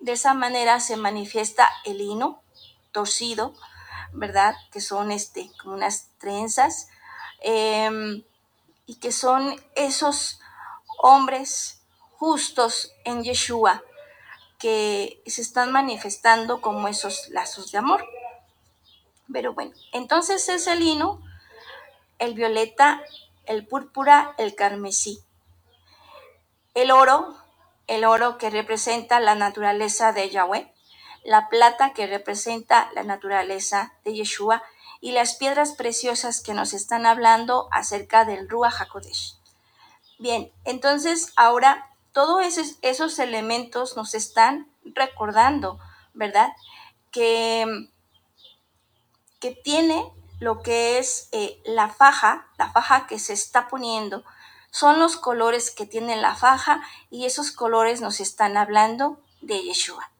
De 0.00 0.12
esa 0.12 0.34
manera 0.34 0.80
se 0.80 0.96
manifiesta 0.96 1.70
el 1.84 2.00
hino 2.00 2.42
torcido, 2.90 3.54
¿verdad? 4.12 4.54
Que 4.70 4.80
son 4.80 5.10
este, 5.10 5.50
como 5.60 5.74
unas 5.74 6.08
trenzas, 6.18 6.88
em, 7.40 8.22
y 8.86 8.96
que 8.96 9.12
son 9.12 9.56
esos 9.74 10.40
hombres 10.98 11.80
justos 12.18 12.92
en 13.04 13.24
Yeshua 13.24 13.82
que 14.58 15.20
se 15.26 15.42
están 15.42 15.72
manifestando 15.72 16.60
como 16.60 16.86
esos 16.86 17.28
lazos 17.30 17.72
de 17.72 17.78
amor. 17.78 18.06
Pero 19.32 19.54
bueno, 19.54 19.72
entonces 19.92 20.48
es 20.48 20.68
el 20.68 20.78
lino, 20.78 21.20
el 22.20 22.34
violeta, 22.34 23.02
el 23.46 23.66
púrpura, 23.66 24.34
el 24.38 24.54
carmesí. 24.54 25.18
El 26.74 26.92
oro, 26.92 27.36
el 27.88 28.04
oro 28.04 28.38
que 28.38 28.50
representa 28.50 29.18
la 29.18 29.34
naturaleza 29.34 30.12
de 30.12 30.30
Yahweh, 30.30 30.72
la 31.24 31.48
plata 31.48 31.92
que 31.92 32.06
representa 32.06 32.90
la 32.94 33.02
naturaleza 33.02 33.94
de 34.04 34.14
Yeshua 34.14 34.62
y 35.00 35.12
las 35.12 35.34
piedras 35.34 35.72
preciosas 35.72 36.40
que 36.40 36.54
nos 36.54 36.72
están 36.72 37.06
hablando 37.06 37.68
acerca 37.72 38.24
del 38.24 38.48
Ruach 38.48 38.80
HaKodesh. 38.80 39.36
Bien, 40.18 40.52
entonces 40.64 41.32
ahora 41.36 41.88
todos 42.12 42.44
esos, 42.82 43.18
elementos 43.18 43.96
nos 43.96 44.14
están 44.14 44.70
recordando, 44.84 45.80
¿verdad? 46.14 46.52
Que, 47.10 47.88
que 49.40 49.50
tiene 49.50 50.12
lo 50.38 50.62
que 50.62 50.98
es 50.98 51.28
eh, 51.32 51.60
la 51.64 51.88
faja, 51.88 52.48
la 52.58 52.70
faja 52.70 53.06
que 53.06 53.18
se 53.18 53.32
está 53.32 53.68
poniendo, 53.68 54.24
son 54.70 55.00
los 55.00 55.16
colores 55.16 55.70
que 55.70 55.86
tiene 55.86 56.16
la 56.16 56.34
faja 56.34 56.82
y 57.10 57.26
esos 57.26 57.50
colores 57.50 58.00
nos 58.00 58.20
están 58.20 58.56
hablando 58.56 59.20
de 59.40 59.60
Yeshua. 59.62 60.11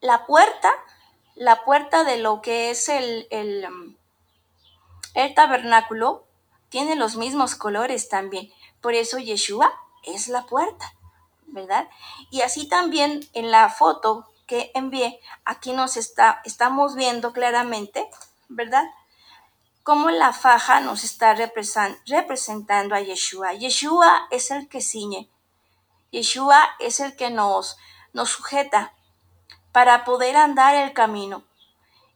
La 0.00 0.26
puerta, 0.26 0.72
la 1.34 1.64
puerta 1.64 2.04
de 2.04 2.18
lo 2.18 2.40
que 2.42 2.70
es 2.70 2.88
el, 2.88 3.26
el, 3.30 3.66
um, 3.66 3.96
el 5.14 5.34
tabernáculo, 5.34 6.24
tiene 6.70 6.96
los 6.96 7.16
mismos 7.16 7.54
colores 7.54 8.08
también. 8.08 8.50
Por 8.80 8.94
eso 8.94 9.18
Yeshua 9.18 9.72
es 10.04 10.28
la 10.28 10.46
puerta, 10.46 10.94
¿verdad? 11.46 11.88
Y 12.30 12.40
así 12.40 12.68
también 12.68 13.28
en 13.34 13.50
la 13.50 13.68
foto 13.68 14.26
que 14.46 14.70
envié, 14.74 15.20
aquí 15.44 15.72
nos 15.72 15.96
está, 15.96 16.40
estamos 16.44 16.94
viendo 16.94 17.32
claramente, 17.32 18.08
¿verdad? 18.48 18.84
Cómo 19.82 20.10
la 20.10 20.32
faja 20.32 20.80
nos 20.80 21.04
está 21.04 21.34
representando 21.34 22.94
a 22.94 23.00
Yeshua. 23.00 23.52
Yeshua 23.54 24.28
es 24.30 24.50
el 24.50 24.68
que 24.68 24.80
ciñe. 24.80 25.28
Yeshua 26.10 26.70
es 26.78 27.00
el 27.00 27.16
que 27.16 27.30
nos, 27.30 27.76
nos 28.12 28.30
sujeta 28.30 28.92
para 29.72 30.04
poder 30.04 30.36
andar 30.36 30.74
el 30.74 30.92
camino 30.92 31.44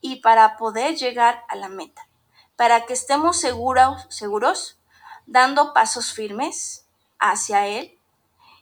y 0.00 0.16
para 0.16 0.56
poder 0.56 0.96
llegar 0.96 1.44
a 1.48 1.56
la 1.56 1.68
meta, 1.68 2.06
para 2.56 2.84
que 2.86 2.92
estemos 2.92 3.40
seguros, 3.40 4.06
seguros, 4.10 4.78
dando 5.26 5.72
pasos 5.72 6.12
firmes 6.12 6.86
hacia 7.18 7.66
Él 7.66 7.98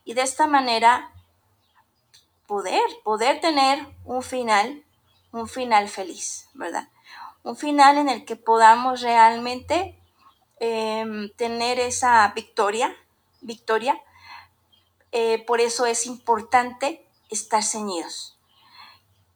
y 0.05 0.15
de 0.15 0.23
esta 0.23 0.47
manera 0.47 1.11
poder, 2.47 2.83
poder 3.03 3.41
tener 3.41 3.87
un 4.05 4.23
final, 4.23 4.85
un 5.33 5.49
final 5.49 5.89
feliz, 5.89 6.49
¿verdad? 6.55 6.89
Un 7.43 7.57
final 7.57 7.99
en 7.99 8.09
el 8.09 8.25
que 8.25 8.37
podamos 8.37 9.01
realmente 9.01 9.99
em, 10.61 11.31
tener 11.35 11.81
esa 11.81 12.29
victoria, 12.37 12.95
victoria. 13.41 14.01
Eh, 15.11 15.45
por 15.45 15.61
eso 15.61 15.87
es 15.87 16.07
importante 16.07 17.05
estar 17.31 17.65
ceñidos 17.65 18.32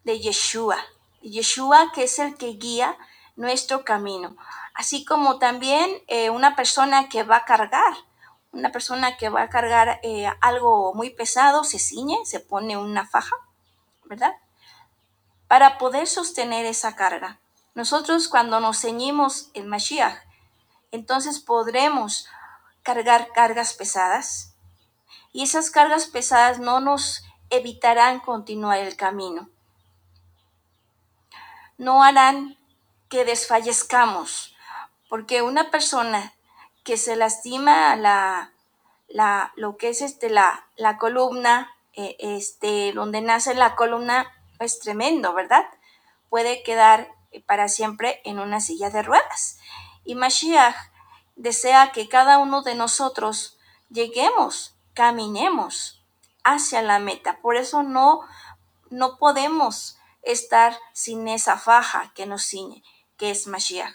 de 0.07 0.21
Yeshua. 0.21 0.79
Yeshua 1.21 1.91
que 1.93 2.05
es 2.05 2.19
el 2.21 2.37
que 2.37 2.53
guía 2.53 2.97
nuestro 3.35 3.85
camino. 3.85 4.37
Así 4.73 5.05
como 5.05 5.39
también 5.41 5.91
eh, 6.07 6.31
una 6.31 6.55
persona 6.55 7.09
que 7.09 7.25
va 7.25 7.39
a 7.39 7.45
cargar, 7.45 7.93
una 8.53 8.71
persona 8.71 9.17
que 9.17 9.29
va 9.31 9.43
a 9.43 9.51
cargar 9.51 9.99
eh, 10.05 10.31
algo 10.41 10.95
muy 10.95 11.11
pesado, 11.11 11.65
se 11.65 11.81
ciñe, 11.81 12.25
se 12.25 12.39
pone 12.39 12.77
una 12.77 13.05
faja, 13.05 13.35
¿verdad? 14.05 14.33
Para 15.49 15.77
poder 15.77 16.07
sostener 16.07 16.67
esa 16.67 16.95
carga. 16.95 17.41
Nosotros 17.75 18.29
cuando 18.29 18.61
nos 18.61 18.81
ceñimos 18.81 19.51
el 19.55 19.67
Mashiach, 19.67 20.17
entonces 20.93 21.41
podremos 21.41 22.29
cargar 22.85 23.33
cargas 23.33 23.75
pesadas 23.75 24.55
y 25.33 25.43
esas 25.43 25.71
cargas 25.71 26.07
pesadas 26.07 26.61
no 26.61 26.79
nos 26.79 27.25
evitarán 27.51 28.21
continuar 28.21 28.79
el 28.79 28.95
camino 28.95 29.51
no 31.79 32.03
harán 32.03 32.57
que 33.09 33.25
desfallezcamos, 33.25 34.57
porque 35.09 35.43
una 35.43 35.71
persona 35.71 36.35
que 36.85 36.97
se 36.97 37.17
lastima 37.17 37.97
la, 37.97 38.53
la, 39.09 39.53
lo 39.57 39.77
que 39.77 39.91
es 39.91 40.03
este, 40.03 40.31
la, 40.31 40.67
la 40.77 40.99
columna, 40.99 41.75
eh, 41.95 42.17
este, 42.19 42.93
donde 42.93 43.21
nace 43.21 43.55
la 43.55 43.75
columna, 43.77 44.33
es 44.61 44.79
tremendo, 44.81 45.35
¿verdad? 45.35 45.67
Puede 46.31 46.63
quedar 46.63 47.13
para 47.47 47.69
siempre 47.69 48.21
en 48.25 48.39
una 48.39 48.61
silla 48.61 48.91
de 48.91 49.03
ruedas. 49.03 49.59
Y 50.05 50.15
Mashiach 50.15 50.77
desea 51.37 51.93
que 51.93 52.09
cada 52.09 52.39
uno 52.39 52.63
de 52.63 52.75
nosotros 52.75 53.59
lleguemos, 53.91 54.75
caminemos 54.95 56.03
hacia 56.45 56.83
la 56.83 56.99
meta. 56.99 57.39
Por 57.39 57.57
eso 57.57 57.83
no, 57.83 58.21
no 58.91 59.19
podemos 59.19 59.99
estar 60.27 60.79
sin 60.93 61.29
esa 61.29 61.57
faja 61.57 62.13
que 62.15 62.27
nos 62.27 62.45
ciñe, 62.45 62.83
que 63.17 63.31
es 63.31 63.47
Mashiach. 63.47 63.95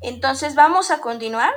Entonces 0.00 0.54
vamos 0.54 0.90
a 0.90 1.00
continuar 1.00 1.54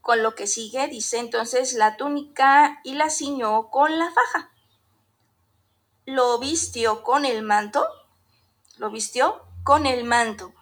con 0.00 0.22
lo 0.22 0.34
que 0.34 0.46
sigue. 0.46 0.86
Dice 0.88 1.18
entonces 1.18 1.72
la 1.72 1.96
túnica 1.96 2.80
y 2.84 2.94
la 2.94 3.10
ciñó 3.10 3.70
con 3.70 3.98
la 3.98 4.10
faja. 4.10 4.50
lo 6.06 6.38
vistió 6.38 7.02
con 7.02 7.24
el 7.24 7.42
manto, 7.42 7.86
lo 8.76 8.90
vistió 8.90 9.42
con 9.62 9.86
el 9.86 10.04
manto. 10.04 10.52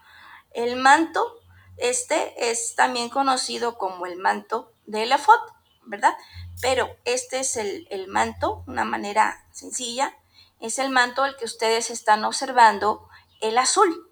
El 0.52 0.76
manto, 0.76 1.40
este 1.78 2.50
es 2.50 2.76
también 2.76 3.08
conocido 3.08 3.76
como 3.76 4.06
el 4.06 4.18
manto 4.18 4.72
de 4.86 5.02
Elefot, 5.02 5.40
¿verdad? 5.84 6.16
Pero 6.60 6.88
este 7.04 7.40
es 7.40 7.56
el, 7.56 7.88
el 7.90 8.06
manto, 8.06 8.62
una 8.68 8.84
manera 8.84 9.44
sencilla, 9.50 10.16
es 10.62 10.78
el 10.78 10.90
manto 10.90 11.24
el 11.26 11.36
que 11.36 11.44
ustedes 11.44 11.90
están 11.90 12.24
observando, 12.24 13.08
el 13.40 13.58
azul. 13.58 14.08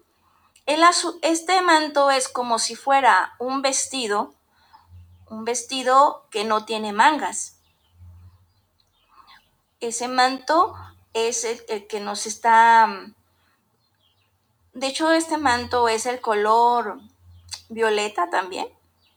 El 0.65 0.83
azul, 0.83 1.17
este 1.21 1.61
manto 1.61 2.11
es 2.11 2.27
como 2.27 2.59
si 2.59 2.75
fuera 2.75 3.35
un 3.39 3.61
vestido, 3.61 4.35
un 5.29 5.45
vestido 5.45 6.27
que 6.29 6.43
no 6.43 6.65
tiene 6.65 6.91
mangas. 6.91 7.57
Ese 9.79 10.09
manto 10.09 10.75
es 11.13 11.45
el, 11.45 11.87
que 11.87 12.01
nos 12.01 12.25
está... 12.25 12.87
De 14.73 14.87
hecho, 14.87 15.11
este 15.11 15.37
manto 15.37 15.87
es 15.87 16.05
el 16.05 16.19
color 16.19 16.99
violeta 17.69 18.29
también. 18.29 18.67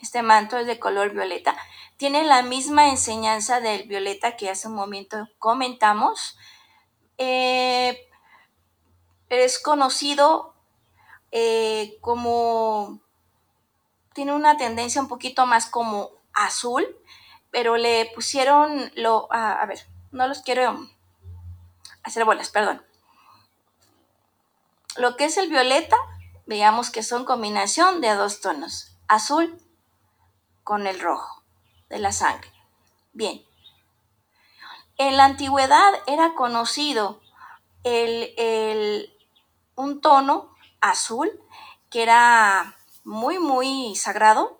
Este 0.00 0.22
manto 0.22 0.56
es 0.56 0.66
de 0.66 0.78
color 0.78 1.10
violeta. 1.10 1.56
Tiene 1.96 2.22
la 2.22 2.42
misma 2.42 2.88
enseñanza 2.88 3.60
del 3.60 3.88
violeta 3.88 4.36
que 4.36 4.50
hace 4.50 4.68
un 4.68 4.74
momento 4.74 5.28
comentamos. 5.40 6.36
Eh, 7.18 8.08
es 9.28 9.58
conocido 9.58 10.54
eh, 11.32 11.98
como... 12.00 13.00
Tiene 14.14 14.32
una 14.32 14.56
tendencia 14.56 15.00
un 15.00 15.08
poquito 15.08 15.44
más 15.44 15.66
como 15.66 16.10
azul, 16.32 16.86
pero 17.50 17.76
le 17.76 18.10
pusieron 18.14 18.92
lo... 18.94 19.28
a 19.32 19.64
ver, 19.66 19.86
no 20.12 20.28
los 20.28 20.42
quiero 20.42 20.88
hacer 22.04 22.24
bolas, 22.24 22.50
perdón. 22.50 22.84
Lo 24.96 25.16
que 25.16 25.24
es 25.24 25.36
el 25.36 25.48
violeta, 25.48 25.96
veamos 26.46 26.90
que 26.90 27.02
son 27.02 27.24
combinación 27.24 28.00
de 28.00 28.14
dos 28.14 28.40
tonos, 28.40 28.96
azul 29.08 29.60
con 30.62 30.86
el 30.86 31.00
rojo 31.00 31.42
de 31.88 31.98
la 31.98 32.12
sangre. 32.12 32.52
Bien. 33.12 33.44
En 34.96 35.16
la 35.16 35.24
antigüedad 35.24 35.92
era 36.06 36.34
conocido 36.34 37.20
el, 37.82 39.12
un 39.74 40.00
tono 40.00 40.54
azul 40.80 41.30
que 41.90 42.02
era 42.02 42.76
muy, 43.04 43.38
muy 43.38 43.96
sagrado 43.96 44.58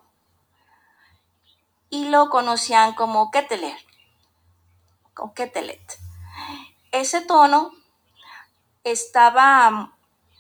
y 1.88 2.09
lo 2.09 2.31
conocían 2.31 2.94
como 2.94 3.31
Keteler 3.31 3.79
o 5.16 5.33
Ketelet. 5.35 5.99
Ese 6.90 7.20
tono 7.20 7.70
estaba, 8.83 9.92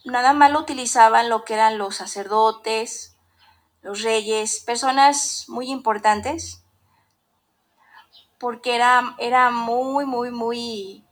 nada 0.04 0.32
más 0.32 0.50
lo 0.50 0.58
utilizaban 0.58 1.28
lo 1.28 1.44
que 1.44 1.54
eran 1.54 1.78
los 1.78 1.96
sacerdotes, 1.96 3.16
los 3.82 4.02
reyes, 4.02 4.60
personas 4.60 5.44
muy 5.48 5.70
importantes, 5.70 6.63
porque 8.44 8.74
era, 8.74 9.16
era 9.16 9.50
muy, 9.50 10.04
muy, 10.04 10.30
muy 10.30 11.02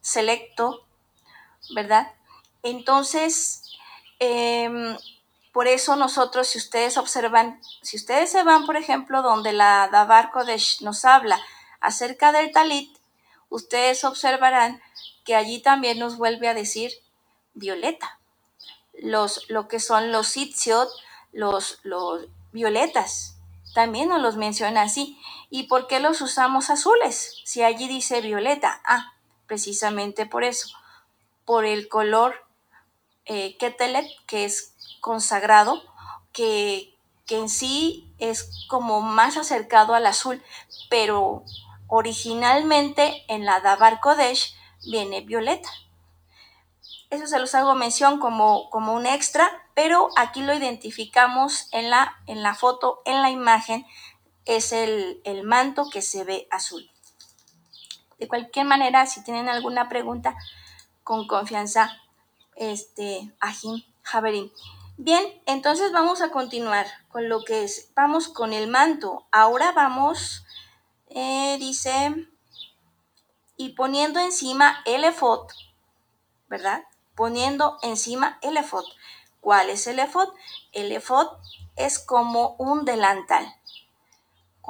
selecto, 0.00 0.86
¿verdad? 1.74 2.12
Entonces, 2.62 3.64
em, 4.20 4.96
por 5.52 5.66
eso 5.66 5.96
nosotros, 5.96 6.46
si 6.46 6.58
ustedes 6.58 6.98
observan, 6.98 7.60
si 7.82 7.96
ustedes 7.96 8.30
se 8.30 8.44
van, 8.44 8.64
por 8.64 8.76
ejemplo, 8.76 9.22
donde 9.22 9.52
la 9.52 9.88
Dabar 9.90 10.30
Kodesh 10.30 10.82
nos 10.82 11.04
habla 11.04 11.40
acerca 11.80 12.30
del 12.30 12.52
talit, 12.52 12.96
ustedes 13.48 14.04
observarán 14.04 14.80
que 15.24 15.34
allí 15.34 15.60
también 15.62 15.98
nos 15.98 16.16
vuelve 16.16 16.46
a 16.46 16.54
decir 16.54 16.92
violeta. 17.54 18.20
Los, 18.92 19.50
lo 19.50 19.66
que 19.66 19.80
son 19.80 20.12
los 20.12 20.28
sitiot, 20.28 20.88
los, 21.32 21.80
los 21.82 22.28
violetas, 22.52 23.36
también 23.74 24.08
nos 24.10 24.20
los 24.20 24.36
menciona 24.36 24.82
así. 24.82 25.18
¿Y 25.54 25.64
por 25.64 25.86
qué 25.86 26.00
los 26.00 26.20
usamos 26.20 26.70
azules? 26.70 27.36
Si 27.44 27.62
allí 27.62 27.86
dice 27.86 28.20
violeta. 28.20 28.80
Ah, 28.84 29.12
precisamente 29.46 30.26
por 30.26 30.42
eso. 30.42 30.74
Por 31.44 31.64
el 31.64 31.88
color 31.88 32.34
eh, 33.26 33.56
ketelet, 33.58 34.08
que 34.26 34.44
es 34.44 34.74
consagrado, 35.00 35.82
que, 36.32 36.96
que 37.26 37.36
en 37.36 37.48
sí 37.48 38.12
es 38.18 38.66
como 38.68 39.00
más 39.02 39.36
acercado 39.36 39.94
al 39.94 40.06
azul, 40.06 40.42
pero 40.90 41.44
Originalmente 41.94 43.22
en 43.28 43.44
la 43.44 43.60
Dabar 43.60 44.00
Kodesh 44.00 44.56
viene 44.90 45.20
violeta. 45.20 45.68
Eso 47.10 47.26
se 47.26 47.38
los 47.38 47.54
hago 47.54 47.74
mención 47.74 48.18
como, 48.18 48.70
como 48.70 48.94
un 48.94 49.04
extra, 49.04 49.50
pero 49.74 50.08
aquí 50.16 50.40
lo 50.40 50.54
identificamos 50.54 51.68
en 51.70 51.90
la, 51.90 52.16
en 52.26 52.42
la 52.42 52.54
foto, 52.54 53.02
en 53.04 53.20
la 53.20 53.28
imagen, 53.28 53.84
es 54.44 54.72
el, 54.72 55.20
manto 55.44 55.88
que 55.90 56.02
se 56.02 56.24
ve 56.24 56.46
azul. 56.50 56.90
De 58.18 58.28
cualquier 58.28 58.66
manera, 58.66 59.06
si 59.06 59.22
tienen 59.24 59.48
alguna 59.48 59.88
pregunta, 59.88 60.36
con 61.04 61.26
confianza, 61.26 62.00
este, 62.56 63.32
Ajim, 63.40 63.82
Javerín. 64.02 64.52
Bien, 64.96 65.24
entonces 65.46 65.90
vamos 65.92 66.20
a 66.20 66.30
continuar 66.30 66.86
con 67.08 67.28
lo 67.28 67.42
que 67.44 67.64
es, 67.64 67.90
vamos 67.94 68.28
con 68.28 68.52
el 68.52 68.68
manto. 68.68 69.26
Ahora 69.32 69.72
vamos 69.72 70.44
eh, 71.14 71.58
dice, 71.58 72.26
y 73.58 73.70
poniendo 73.70 74.18
encima 74.18 74.82
el 74.86 75.04
efod, 75.04 75.46
¿verdad? 76.48 76.84
Poniendo 77.14 77.76
encima 77.82 78.38
el 78.40 78.56
efod. 78.56 78.84
¿Cuál 79.40 79.68
es 79.68 79.86
el 79.86 79.98
efod? 79.98 80.28
El 80.72 80.90
efod 80.90 81.26
es 81.76 81.98
como 81.98 82.54
un 82.58 82.86
delantal, 82.86 83.54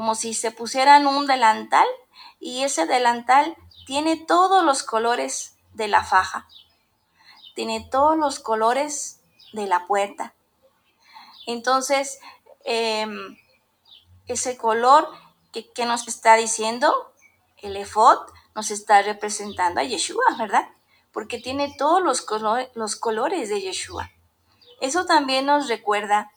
como 0.02 0.16
si 0.16 0.34
se 0.34 0.50
pusieran 0.50 1.06
un 1.06 1.28
delantal 1.28 1.86
y 2.40 2.64
ese 2.64 2.86
delantal 2.86 3.56
tiene 3.86 4.16
todos 4.16 4.64
los 4.64 4.82
colores 4.82 5.54
de 5.74 5.86
la 5.86 6.02
faja, 6.02 6.48
tiene 7.54 7.86
todos 7.88 8.18
los 8.18 8.40
colores 8.40 9.20
de 9.52 9.68
la 9.68 9.86
puerta. 9.86 10.34
Entonces, 11.46 12.18
em, 12.64 13.38
ese 14.26 14.56
color 14.56 15.08
¿Qué, 15.52 15.86
nos 15.86 16.08
está 16.08 16.34
diciendo? 16.34 17.12
El 17.58 17.76
efod 17.76 18.18
nos 18.56 18.72
está 18.72 19.02
representando 19.02 19.80
a 19.80 19.84
Yeshua, 19.84 20.24
¿verdad? 20.36 20.68
Porque 21.12 21.38
tiene 21.38 21.76
todos 21.78 22.02
los, 22.02 22.26
los 22.74 22.96
colores 22.96 23.50
de 23.50 23.60
Yeshua. 23.60 24.10
Eso 24.80 25.06
también 25.06 25.46
nos 25.46 25.68
recuerda 25.68 26.32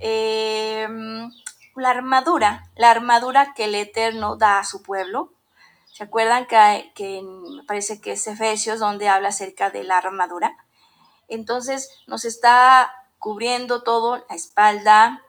em, 0.00 1.30
la 1.76 1.90
armadura, 1.90 2.70
la 2.76 2.90
armadura 2.90 3.54
que 3.54 3.64
el 3.64 3.74
Eterno 3.74 4.36
da 4.36 4.58
a 4.58 4.64
su 4.64 4.82
pueblo. 4.82 5.32
¿Se 5.92 6.04
acuerdan 6.04 6.46
que, 6.46 7.24
parece 7.66 8.00
que 8.00 8.12
es 8.12 8.26
Efesios 8.26 8.80
donde 8.80 9.08
habla 9.08 9.28
acerca 9.28 9.70
de 9.70 9.84
la 9.84 9.98
armadura? 9.98 10.56
Entonces 11.28 12.02
nos 12.06 12.24
está 12.24 12.92
cubriendo 13.18 13.82
todo, 13.82 14.24
la 14.28 14.34
espalda, 14.34 15.22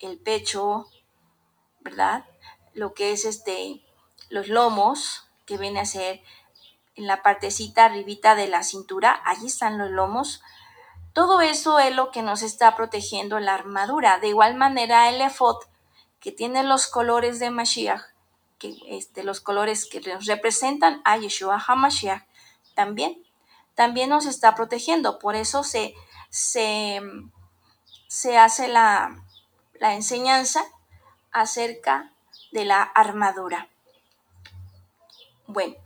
el 0.00 0.18
pecho, 0.18 0.86
¿verdad? 1.80 2.24
lo 2.78 2.94
que 2.94 3.12
es 3.12 3.24
este, 3.24 3.82
los 4.30 4.48
lomos, 4.48 5.28
que 5.44 5.58
viene 5.58 5.80
a 5.80 5.84
ser 5.84 6.22
en 6.94 7.06
la 7.06 7.22
partecita 7.22 7.84
arribita 7.84 8.34
de 8.34 8.48
la 8.48 8.62
cintura, 8.62 9.20
allí 9.24 9.46
están 9.46 9.78
los 9.78 9.90
lomos. 9.90 10.42
Todo 11.12 11.40
eso 11.40 11.78
es 11.78 11.94
lo 11.94 12.10
que 12.10 12.22
nos 12.22 12.42
está 12.42 12.76
protegiendo 12.76 13.38
la 13.40 13.54
armadura. 13.54 14.18
De 14.18 14.28
igual 14.28 14.54
manera, 14.54 15.08
el 15.08 15.20
efod, 15.20 15.56
que 16.20 16.32
tiene 16.32 16.62
los 16.62 16.86
colores 16.86 17.38
de 17.38 17.50
Mashiach, 17.50 18.02
que 18.58 18.76
este, 18.88 19.22
los 19.22 19.40
colores 19.40 19.86
que 19.86 20.00
nos 20.00 20.26
representan 20.26 21.00
a 21.04 21.16
Yeshua 21.16 21.62
HaMashiach, 21.64 22.24
también, 22.74 23.22
también 23.74 24.10
nos 24.10 24.26
está 24.26 24.54
protegiendo. 24.54 25.18
Por 25.18 25.36
eso 25.36 25.62
se, 25.62 25.94
se, 26.30 27.00
se 28.08 28.36
hace 28.36 28.68
la, 28.68 29.24
la 29.74 29.94
enseñanza 29.94 30.62
acerca 31.30 32.12
de 32.52 32.64
la 32.64 32.82
armadura. 32.82 33.68
Bueno, 35.46 35.76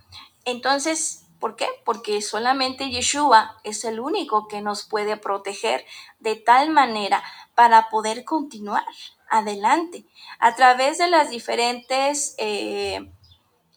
entonces, 0.45 1.27
¿por 1.39 1.57
qué? 1.57 1.69
Porque 1.85 2.21
solamente 2.23 2.91
Yeshua 2.91 3.61
es 3.65 3.85
el 3.85 4.01
único 4.01 4.49
que 4.49 4.61
nos 4.61 4.85
puede 4.85 5.17
proteger 5.17 5.85
de 6.21 6.37
tal 6.37 6.71
manera 6.71 7.23
para 7.55 7.91
poder 7.91 8.25
continuar 8.25 8.85
adelante 9.33 10.05
a 10.39 10.55
través 10.55 10.99
de 10.99 11.09
las 11.09 11.31
diferentes 11.31 12.35
eh, 12.39 13.11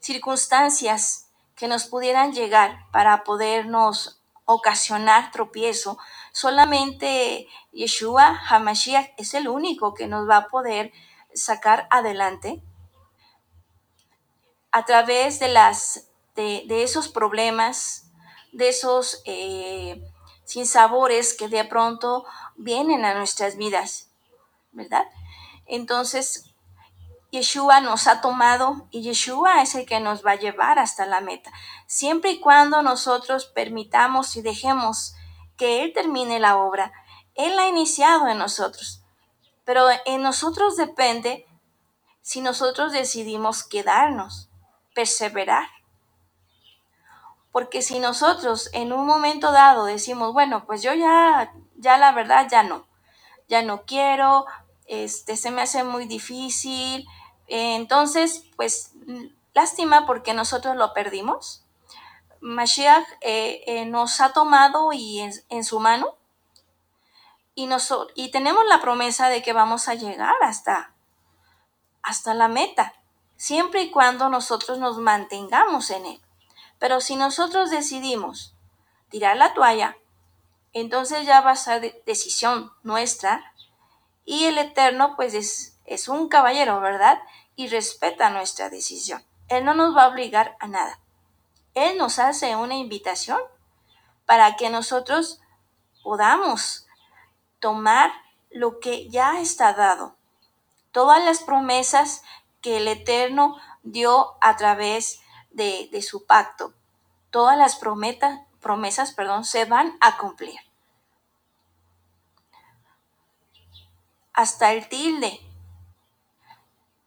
circunstancias 0.01 1.29
que 1.55 1.67
nos 1.67 1.85
pudieran 1.85 2.33
llegar 2.33 2.85
para 2.91 3.23
podernos 3.23 4.21
ocasionar 4.43 5.31
tropiezo. 5.31 5.97
Solamente 6.33 7.47
Yeshua 7.71 8.39
Hamashiach 8.49 9.13
es 9.17 9.33
el 9.33 9.47
único 9.47 9.93
que 9.93 10.07
nos 10.07 10.29
va 10.29 10.37
a 10.37 10.47
poder 10.47 10.91
sacar 11.33 11.87
adelante 11.89 12.61
a 14.71 14.83
través 14.83 15.39
de, 15.39 15.47
las, 15.47 16.09
de, 16.35 16.83
esos 16.83 17.07
problemas, 17.07 18.11
de 18.51 18.67
esos 18.67 19.21
eh, 19.25 20.03
sinsabores 20.43 21.33
que 21.33 21.47
de 21.47 21.63
pronto 21.63 22.25
vienen 22.57 23.05
a 23.05 23.13
nuestras 23.13 23.55
vidas, 23.55 24.09
¿verdad? 24.73 25.05
Entonces, 25.65 26.53
Yeshua 27.31 27.81
nos 27.81 28.07
ha 28.07 28.21
tomado 28.21 28.87
y 28.91 29.01
Yeshua 29.01 29.61
es 29.61 29.75
el 29.75 29.85
que 29.85 29.99
nos 29.99 30.25
va 30.25 30.31
a 30.31 30.39
llevar 30.39 30.79
hasta 30.79 31.05
la 31.05 31.21
meta. 31.21 31.51
Siempre 31.87 32.31
y 32.31 32.39
cuando 32.39 32.81
nosotros 32.81 33.45
permitamos 33.45 34.35
y 34.35 34.41
dejemos 34.41 35.15
que 35.57 35.83
Él 35.83 35.93
termine 35.93 36.39
la 36.39 36.57
obra. 36.57 36.91
Él 37.35 37.55
la 37.55 37.63
ha 37.63 37.67
iniciado 37.67 38.27
en 38.27 38.37
nosotros, 38.37 39.03
pero 39.65 39.87
en 40.05 40.21
nosotros 40.21 40.77
depende 40.77 41.45
si 42.21 42.41
nosotros 42.41 42.91
decidimos 42.91 43.63
quedarnos, 43.63 44.49
perseverar. 44.93 45.67
Porque 47.51 47.81
si 47.81 47.99
nosotros 47.99 48.69
en 48.73 48.93
un 48.93 49.05
momento 49.05 49.51
dado 49.51 49.85
decimos, 49.85 50.33
bueno, 50.33 50.65
pues 50.65 50.81
yo 50.81 50.93
ya, 50.93 51.53
ya 51.75 51.97
la 51.97 52.11
verdad 52.11 52.47
ya 52.49 52.63
no, 52.63 52.87
ya 53.47 53.61
no 53.61 53.83
quiero, 53.83 54.45
este, 54.87 55.37
se 55.37 55.51
me 55.51 55.61
hace 55.61 55.83
muy 55.83 56.05
difícil, 56.05 57.07
entonces, 57.47 58.43
pues 58.55 58.91
lástima 59.53 60.05
porque 60.05 60.33
nosotros 60.33 60.75
lo 60.75 60.93
perdimos. 60.93 61.63
Mashiach 62.41 63.07
eh, 63.21 63.63
eh, 63.65 63.85
nos 63.85 64.21
ha 64.21 64.33
tomado 64.33 64.93
y 64.93 65.19
en, 65.49 65.63
su 65.63 65.79
mano 65.79 66.15
y, 67.55 67.67
y 68.15 68.31
tenemos 68.31 68.65
la 68.67 68.81
promesa 68.81 69.29
de 69.29 69.41
que 69.41 69.53
vamos 69.53 69.87
a 69.87 69.95
llegar 69.95 70.35
hasta, 70.41 70.93
hasta 72.03 72.33
la 72.33 72.47
meta, 72.47 72.93
siempre 73.35 73.81
y 73.81 73.91
cuando 73.91 74.29
nosotros 74.29 74.77
nos 74.77 74.99
mantengamos 74.99 75.89
en 75.89 76.05
él. 76.05 76.21
Pero 76.77 77.01
si 77.01 77.15
nosotros 77.15 77.71
decidimos 77.71 78.53
tirar 79.09 79.37
la 79.37 79.53
toalla, 79.53 79.97
entonces 80.73 81.25
ya 81.25 81.41
va 81.41 81.51
a 81.51 81.55
ser 81.55 82.03
decisión 82.05 82.71
nuestra 82.83 83.54
y 84.25 84.45
el 84.45 84.57
Eterno 84.57 85.15
pues 85.15 85.33
es, 85.33 85.77
es 85.85 86.07
un 86.07 86.27
caballero, 86.27 86.81
¿verdad? 86.81 87.21
Y 87.55 87.67
respeta 87.67 88.29
nuestra 88.31 88.69
decisión. 88.69 89.23
Él 89.47 89.63
no 89.63 89.75
nos 89.75 89.95
va 89.95 90.03
a 90.03 90.07
obligar 90.07 90.57
a 90.59 90.67
nada. 90.67 90.99
Él 91.75 91.97
nos 91.97 92.19
hace 92.19 92.55
una 92.55 92.75
invitación 92.75 93.39
para 94.25 94.55
que 94.55 94.69
nosotros 94.69 95.39
podamos 96.03 96.87
tomar 97.59 98.11
lo 98.49 98.79
que 98.79 99.09
ya 99.09 99.39
está 99.39 99.73
dado. 99.73 100.15
Todas 100.91 101.23
las 101.23 101.43
promesas 101.43 102.23
que 102.61 102.77
el 102.77 102.87
Eterno 102.87 103.57
dio 103.83 104.37
a 104.41 104.55
través 104.55 105.19
de, 105.51 105.89
de 105.91 106.01
su 106.01 106.25
pacto. 106.25 106.73
Todas 107.29 107.57
las 107.57 107.75
promesas, 107.75 108.39
promesas 108.61 109.11
perdón, 109.11 109.45
se 109.45 109.65
van 109.65 109.97
a 110.01 110.17
cumplir. 110.17 110.64
Hasta 114.35 114.73
el 114.73 114.89
tilde 114.89 115.39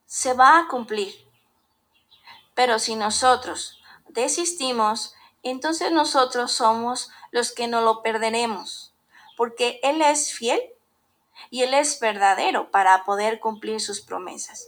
se 0.06 0.32
va 0.32 0.58
a 0.58 0.68
cumplir. 0.68 1.14
Pero 2.54 2.78
si 2.78 2.96
nosotros 2.96 3.82
desistimos, 4.08 5.14
entonces 5.42 5.92
nosotros 5.92 6.52
somos 6.52 7.10
los 7.30 7.52
que 7.52 7.68
no 7.68 7.82
lo 7.82 8.02
perderemos, 8.02 8.94
porque 9.36 9.78
Él 9.82 10.00
es 10.00 10.32
fiel 10.32 10.58
y 11.50 11.64
Él 11.64 11.74
es 11.74 12.00
verdadero 12.00 12.70
para 12.70 13.04
poder 13.04 13.40
cumplir 13.40 13.82
sus 13.82 14.00
promesas. 14.00 14.66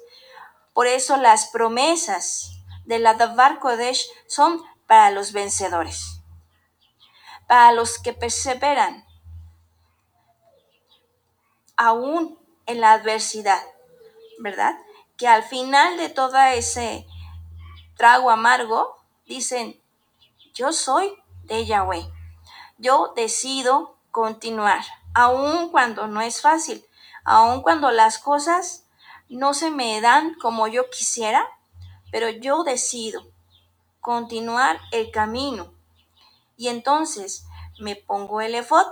Por 0.75 0.87
eso 0.87 1.16
las 1.16 1.49
promesas 1.49 2.51
de 2.85 2.99
la 2.99 3.14
Davar 3.14 3.59
Kodesh 3.59 4.07
son 4.27 4.62
para 4.87 5.11
los 5.11 5.33
vencedores, 5.33 6.20
para 7.49 7.73
los 7.73 7.99
que 7.99 8.12
perseveran 8.12 9.07
aún 11.79 12.39
en 12.66 12.81
la 12.81 12.92
adversidad, 12.92 13.62
¿verdad? 14.38 14.79
Que 15.16 15.29
al 15.29 15.42
final 15.42 15.96
de 15.96 16.09
todo 16.09 16.38
ese 16.38 17.07
trago 17.96 18.31
amargo, 18.31 18.96
dicen, 19.27 19.81
yo 20.55 20.73
soy 20.73 21.12
de 21.44 21.66
Yahweh. 21.66 22.11
Yo 22.79 23.12
decido 23.14 23.96
continuar, 24.11 24.83
aun 25.14 25.68
cuando 25.70 26.07
no 26.07 26.20
es 26.20 26.40
fácil, 26.40 26.85
aun 27.25 27.62
cuando 27.62 27.90
las 27.90 28.18
cosas 28.18 28.87
no 29.29 29.55
se 29.55 29.70
me 29.70 30.01
dan 30.01 30.35
como 30.35 30.66
yo 30.66 30.88
quisiera, 30.90 31.46
pero 32.11 32.29
yo 32.31 32.64
decido 32.64 33.27
continuar 34.01 34.81
el 34.92 35.11
camino. 35.11 35.73
Y 36.57 36.68
entonces 36.68 37.44
me 37.79 37.96
pongo 37.96 38.40
el 38.40 38.55
efod, 38.55 38.87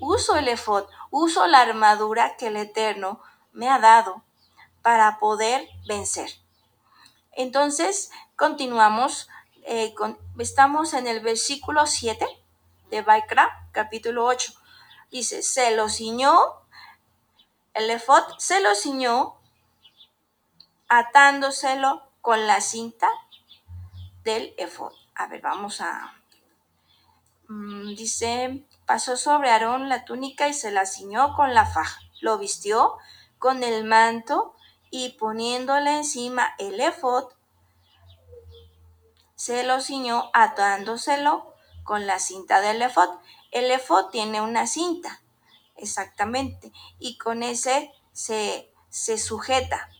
uso 0.00 0.36
el 0.36 0.48
efod, 0.48 0.84
uso 1.10 1.46
la 1.46 1.60
armadura 1.60 2.36
que 2.36 2.48
el 2.48 2.56
Eterno 2.56 3.20
me 3.52 3.68
ha 3.68 3.78
dado 3.78 4.22
para 4.82 5.18
poder 5.18 5.68
vencer. 5.86 6.30
Entonces 7.32 8.10
continuamos 8.36 9.28
eh, 9.68 9.94
estamos 10.38 10.94
en 10.94 11.08
el 11.08 11.20
versículo 11.20 11.86
7 11.86 12.24
de 12.88 13.02
Baikra, 13.02 13.68
capítulo 13.72 14.24
8. 14.24 14.52
Dice, 15.10 15.42
se 15.42 15.74
lo 15.74 15.88
ciñó, 15.88 16.38
el 17.74 17.90
efod 17.90 18.22
se 18.38 18.60
lo 18.60 18.76
ciñó 18.76 19.34
atándoselo 20.88 22.08
con 22.20 22.46
la 22.46 22.60
cinta 22.60 23.08
del 24.22 24.54
efod. 24.56 24.92
A 25.16 25.26
ver, 25.26 25.40
vamos 25.40 25.80
a... 25.80 26.14
Mm, 27.48 27.94
dice, 27.96 28.64
pasó 28.86 29.16
sobre 29.16 29.50
Aarón 29.50 29.88
la 29.88 30.04
túnica 30.04 30.48
y 30.48 30.54
se 30.54 30.70
la 30.70 30.86
ciñó 30.86 31.34
con 31.34 31.54
la 31.54 31.66
faja. 31.66 32.00
Lo 32.20 32.38
vistió 32.38 32.96
con 33.38 33.62
el 33.62 33.84
manto 33.84 34.54
y 34.90 35.10
poniéndole 35.18 35.96
encima 35.96 36.54
el 36.58 36.80
efod, 36.80 37.36
se 39.36 39.64
lo 39.64 39.82
ciñó 39.82 40.30
atándoselo 40.32 41.54
con 41.84 42.06
la 42.06 42.18
cinta 42.18 42.62
del 42.62 42.80
efod. 42.80 43.18
El 43.50 43.70
efod 43.70 44.06
tiene 44.06 44.40
una 44.40 44.66
cinta, 44.66 45.22
exactamente, 45.76 46.72
y 46.98 47.18
con 47.18 47.42
ese 47.42 47.92
se, 48.12 48.72
se 48.88 49.18
sujeta. 49.18 49.90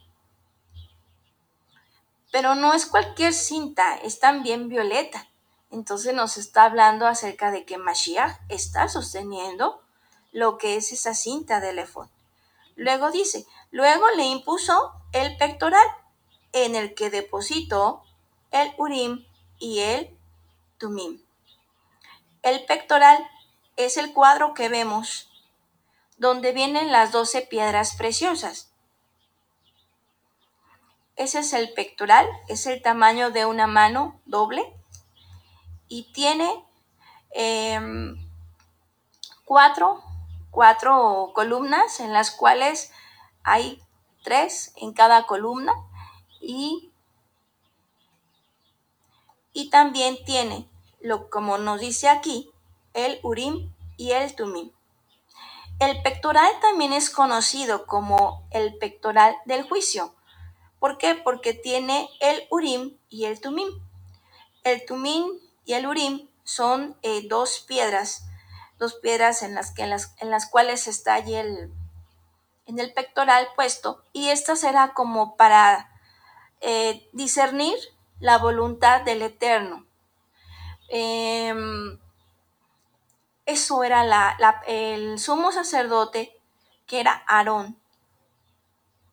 Pero 2.33 2.55
no 2.55 2.73
es 2.73 2.87
cualquier 2.87 3.35
cinta, 3.35 3.97
es 3.97 4.19
también 4.21 4.69
violeta. 4.69 5.29
Entonces 5.71 6.15
nos 6.15 6.37
está 6.37 6.65
hablando 6.65 7.07
acerca 7.07 7.51
de 7.51 7.65
que 7.65 7.79
Mashiach 7.79 8.41
está 8.49 8.89
sosteniendo 8.89 9.83
lo 10.33 10.59
que 10.59 10.77
es 10.77 10.93
esa 10.93 11.15
cinta 11.15 11.61
del 11.61 11.79
efod. 11.79 12.09
Luego 12.77 13.11
dice, 13.11 13.47
luego 13.71 14.09
le 14.17 14.25
impuso 14.25 14.93
el 15.13 15.37
pectoral 15.37 15.87
en 16.53 16.77
el 16.77 16.95
que 16.95 17.11
depositó 17.11 18.03
el 18.51 18.73
Urim 18.79 19.25
y 19.59 19.81
el 19.81 20.17
Tumim. 20.79 21.23
El 22.43 22.65
pectoral 22.67 23.19
es 23.77 23.97
el 23.97 24.13
cuadro 24.13 24.55
que 24.55 24.69
vemos 24.69 25.31
donde 26.19 26.53
vienen 26.53 26.93
las 26.93 27.13
doce 27.13 27.43
piedras 27.43 27.95
preciosas. 27.97 28.71
Ese 31.17 31.41
es 31.41 31.53
el 31.53 31.73
pectoral, 31.73 32.27
es 32.49 32.67
el 32.67 32.83
tamaño 32.83 33.31
de 33.31 33.47
una 33.47 33.67
mano 33.67 34.21
doble 34.27 34.75
y 35.89 36.13
tiene 36.13 36.65
em, 37.31 38.17
cuatro, 39.45 40.03
cuatro 40.51 41.33
columnas 41.35 42.01
en 42.01 42.13
las 42.13 42.31
cuales 42.31 42.93
hay 43.43 43.83
tres 44.23 44.73
en 44.77 44.93
cada 44.93 45.27
columna 45.27 45.73
y 46.41 46.91
y 49.57 49.71
también 49.71 50.23
tiene, 50.27 50.69
lo, 51.01 51.31
como 51.31 51.57
nos 51.57 51.81
dice 51.81 52.11
aquí, 52.11 52.51
el 52.93 53.19
Urim 53.23 53.73
y 53.97 54.11
el 54.11 54.37
Tumim. 54.37 54.71
El 55.79 56.03
pectoral 56.03 56.53
también 56.61 56.93
es 56.93 57.09
conocido 57.09 57.87
como 57.87 58.47
el 58.51 58.77
pectoral 58.77 59.35
del 59.47 59.63
juicio. 59.63 60.15
¿Por 60.79 60.99
qué? 60.99 61.15
Porque 61.15 61.55
tiene 61.55 62.11
el 62.21 62.47
Urim 62.51 62.99
y 63.09 63.25
el 63.25 63.41
Tumim. 63.41 63.69
El 64.63 64.85
Tumim 64.85 65.27
y 65.67 65.75
el 65.75 65.87
Urim 65.87 66.29
son 66.45 66.97
eh, 67.03 67.27
dos 67.29 67.65
piedras, 67.67 68.25
dos 68.79 68.95
piedras 68.95 69.43
en 69.43 69.55
las, 69.55 69.73
que, 69.73 69.83
en 69.83 69.91
las, 69.91 70.15
en 70.19 70.31
las 70.31 70.49
cuales 70.49 70.87
está 70.87 71.15
allí 71.15 71.35
el, 71.35 71.73
en 72.67 72.79
el 72.79 72.95
pectoral 72.95 73.49
puesto, 73.57 74.05
y 74.13 74.29
esta 74.29 74.57
será 74.57 74.95
como 74.95 75.37
para 75.37 75.91
eh, 76.61 77.09
discernir 77.13 77.77
la 78.21 78.39
voluntad 78.39 79.03
del 79.03 79.23
Eterno. 79.23 79.85
Em, 80.89 81.99
eso 83.45 83.83
era 83.83 84.05
la, 84.05 84.63
el 84.69 85.19
sumo 85.19 85.51
sacerdote, 85.51 86.41
que 86.87 87.01
era 87.01 87.25
Aarón. 87.27 87.77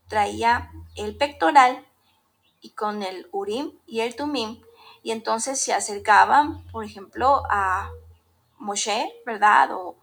Traía 0.08 0.72
el 0.96 1.18
pectoral 1.18 1.88
y 2.62 2.72
con 2.72 3.02
el 3.02 3.28
Urim 3.32 3.80
y 3.88 4.02
el 4.02 4.16
Tumim, 4.16 4.62
y 5.04 5.12
entonces 5.12 5.60
se 5.62 5.74
acercaban, 5.74 6.66
por 6.72 6.86
ejemplo, 6.86 7.44
a, 7.50 7.92
Moshe, 8.58 9.14
¿verdad? 9.26 9.74
O, 9.74 9.98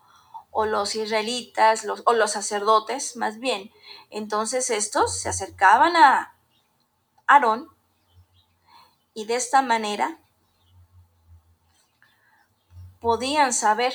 o 0.51 0.67
los 0.67 0.95
israelitas, 0.95 1.85
los, 1.85 2.03
o 2.05 2.13
los 2.13 2.33
sacerdotes 2.33 3.17
más 3.17 3.39
bien. 3.39 3.73
Entonces 4.11 4.69
estos 4.69 5.19
se 5.19 5.31
acercaban 5.31 5.97
a 5.97 6.35
Aarón 7.27 7.69
y 9.15 9.25
de 9.25 9.37
esta 9.37 9.63
manera 9.63 10.19
podían 13.01 13.55
saber 13.55 13.95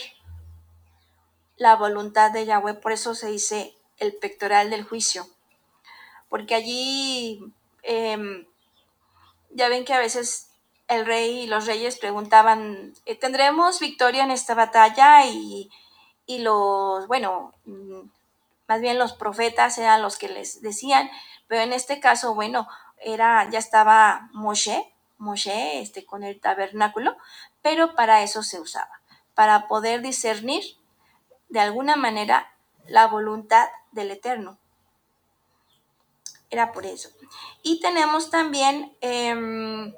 la 1.58 1.76
voluntad 1.76 2.32
de 2.32 2.46
Yahweh, 2.46 2.74
por 2.74 2.92
eso 2.92 3.14
se 3.14 3.28
dice 3.28 3.78
el 3.98 4.16
pectoral 4.16 4.70
del 4.70 4.84
juicio, 4.84 5.28
porque 6.28 6.56
allí 6.56 7.54
em, 7.84 8.46
ya 9.52 9.70
ven 9.70 9.86
que 9.86 9.94
a 9.94 10.00
veces 10.00 10.50
el 10.88 11.06
rey 11.06 11.42
y 11.42 11.48
los 11.48 11.66
reyes 11.66 11.98
preguntaban, 11.98 12.94
eh, 13.06 13.16
¿tendremos 13.16 13.80
victoria 13.80 14.24
en 14.24 14.32
esta 14.32 14.54
batalla? 14.54 15.26
Y, 15.26 15.70
y 16.26 16.40
los, 16.40 17.08
bueno, 17.08 17.54
mm, 17.66 18.02
más 18.68 18.82
bien 18.82 19.00
los 19.00 19.14
profetas 19.14 19.78
eran 19.78 20.02
los 20.02 20.18
que 20.18 20.30
les 20.30 20.62
decían, 20.62 21.10
pero 21.48 21.62
en 21.62 21.74
este 21.74 22.00
caso, 22.00 22.36
bueno, 22.36 22.68
era, 23.00 23.50
ya 23.50 23.60
estaba 23.60 24.30
Moshe, 24.34 24.94
Moshe, 25.18 25.82
este, 25.82 26.06
con 26.06 26.24
el 26.24 26.40
tabernáculo, 26.40 27.16
pero 27.62 27.96
para 27.96 28.24
eso 28.24 28.44
se 28.44 28.60
usaba, 28.60 29.02
para 29.34 29.68
poder 29.68 30.02
discernir 30.02 30.64
de 31.50 31.60
alguna 31.60 31.96
manera 31.96 32.52
la 32.88 33.08
voluntad 33.08 33.68
del 33.92 34.12
Eterno. 34.12 34.58
Era 36.50 36.72
por 36.72 36.86
eso. 36.86 37.10
Y 37.64 37.80
tenemos 37.80 38.30
también 38.30 38.96
em, 39.02 39.94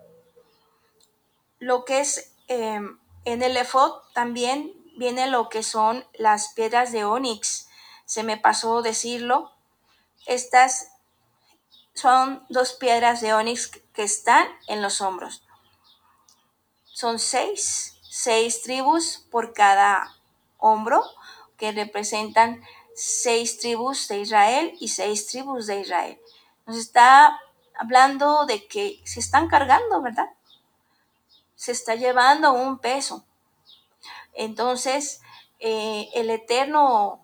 lo 1.60 1.86
que 1.86 2.00
es 2.00 2.32
em, 2.48 3.00
en 3.26 3.44
el 3.44 3.58
efod 3.58 4.02
también 4.14 4.74
viene 4.98 5.28
lo 5.28 5.50
que 5.50 5.64
son 5.64 6.06
las 6.14 6.54
piedras 6.54 6.92
de 6.92 7.06
onix. 7.06 7.68
Se 8.06 8.24
me 8.24 8.38
pasó 8.38 8.82
decirlo. 8.82 9.52
Estas 10.26 10.92
son 11.94 12.46
dos 12.50 12.74
piedras 12.74 13.22
de 13.22 13.34
onix 13.34 13.72
que 13.94 14.04
están 14.04 14.48
en 14.68 14.82
los 14.82 15.02
hombros. 15.02 15.44
Son 16.86 17.20
seis, 17.20 18.00
seis 18.02 18.62
tribus 18.64 19.26
por 19.32 19.54
cada 19.54 20.16
hombro 20.58 21.04
que 21.58 21.72
representan 21.72 22.64
seis 22.96 23.60
tribus 23.60 24.08
de 24.08 24.20
Israel 24.20 24.76
y 24.80 24.88
seis 24.88 25.28
tribus 25.28 25.68
de 25.68 25.82
Israel. 25.82 26.20
Nos 26.66 26.78
está 26.78 27.40
hablando 27.76 28.46
de 28.46 28.68
que 28.68 29.02
se 29.06 29.20
están 29.20 29.48
cargando, 29.48 30.02
¿verdad? 30.02 30.30
Se 31.58 31.74
está 31.74 31.96
llevando 31.96 32.54
un 32.54 32.80
peso. 32.80 33.26
Entonces, 34.34 35.22
eh, 35.60 36.10
el 36.14 36.30
Eterno, 36.30 37.20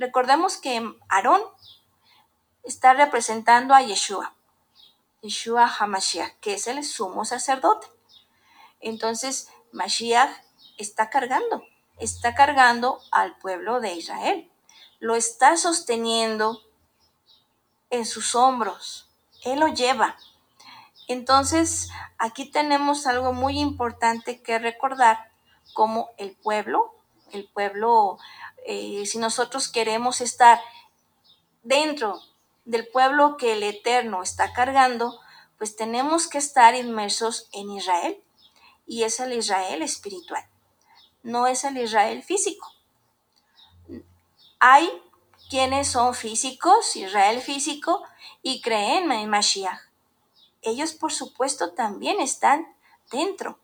recordemos 0.00 0.56
que 0.56 0.82
Aarón 1.08 1.40
está 2.64 2.94
representando 2.94 3.74
a 3.74 3.82
Yeshua, 3.82 4.34
Yeshua 5.20 5.66
HaMashiach, 5.66 6.40
que 6.40 6.54
es 6.54 6.66
el 6.66 6.82
sumo 6.82 7.24
sacerdote. 7.24 7.86
Entonces, 8.80 9.50
Mashiach 9.72 10.30
está 10.78 11.10
cargando, 11.10 11.62
está 11.98 12.34
cargando 12.34 13.00
al 13.10 13.36
pueblo 13.38 13.80
de 13.80 13.94
Israel. 13.94 14.50
Lo 15.00 15.16
está 15.16 15.56
sosteniendo 15.56 16.62
en 17.90 18.06
sus 18.06 18.34
hombros. 18.34 19.08
Él 19.42 19.60
lo 19.60 19.68
lleva. 19.68 20.16
Entonces, 21.06 21.90
aquí 22.18 22.50
tenemos 22.50 23.06
algo 23.06 23.32
muy 23.32 23.58
importante 23.60 24.42
que 24.42 24.58
recordar, 24.58 25.30
como 25.72 26.10
el 26.18 26.36
pueblo, 26.36 26.94
el 27.32 27.48
pueblo, 27.48 28.18
eh, 28.66 29.04
si 29.06 29.18
nosotros 29.18 29.68
queremos 29.68 30.20
estar 30.20 30.60
dentro 31.62 32.20
del 32.64 32.88
pueblo 32.88 33.36
que 33.36 33.52
el 33.52 33.62
Eterno 33.62 34.22
está 34.22 34.52
cargando, 34.52 35.18
pues 35.58 35.76
tenemos 35.76 36.28
que 36.28 36.38
estar 36.38 36.74
inmersos 36.74 37.48
en 37.52 37.70
Israel. 37.70 38.22
Y 38.86 39.04
es 39.04 39.20
el 39.20 39.32
Israel 39.32 39.82
espiritual, 39.82 40.44
no 41.22 41.46
es 41.46 41.64
el 41.64 41.78
Israel 41.78 42.22
físico. 42.22 42.70
Hay 44.60 44.90
quienes 45.48 45.88
son 45.88 46.14
físicos, 46.14 46.96
Israel 46.96 47.40
físico, 47.40 48.02
y 48.42 48.60
creen 48.60 49.10
en 49.10 49.30
Mashiach. 49.30 49.83
Ellos, 50.64 50.92
por 50.92 51.12
supuesto, 51.12 51.72
también 51.72 52.20
están 52.20 52.66
dentro, 53.10 53.58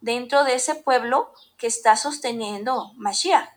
dentro 0.00 0.44
de 0.44 0.54
ese 0.54 0.74
pueblo 0.74 1.32
que 1.56 1.66
está 1.66 1.96
sosteniendo 1.96 2.92
Mashiach. 2.96 3.48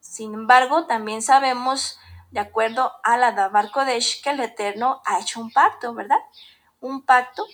Sin 0.00 0.34
embargo, 0.34 0.86
también 0.86 1.22
sabemos, 1.22 1.98
de 2.30 2.40
acuerdo 2.40 2.92
a 3.02 3.16
la 3.16 3.32
Dabar 3.32 3.70
Kodesh, 3.70 4.22
que 4.22 4.30
el 4.30 4.40
Eterno 4.40 5.02
ha 5.04 5.20
hecho 5.20 5.40
un 5.40 5.52
pacto, 5.52 5.94
¿verdad? 5.94 6.20
Un 6.80 7.02
pacto, 7.02 7.46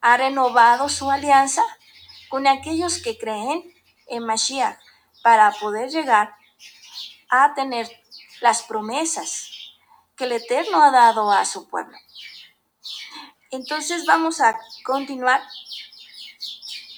ha 0.00 0.16
renovado 0.16 0.88
su 0.88 1.10
alianza 1.10 1.62
con 2.28 2.46
aquellos 2.46 3.02
que 3.02 3.18
creen 3.18 3.74
en 4.06 4.24
Mashiach 4.24 4.78
para 5.22 5.50
poder 5.52 5.90
llegar 5.90 6.34
a 7.28 7.54
tener 7.54 7.90
las 8.40 8.62
promesas 8.62 9.50
que 10.16 10.24
el 10.24 10.32
Eterno 10.32 10.82
ha 10.82 10.90
dado 10.90 11.30
a 11.30 11.44
su 11.44 11.68
pueblo. 11.68 11.96
Entonces 13.50 14.06
vamos 14.06 14.40
a 14.40 14.58
continuar 14.84 15.42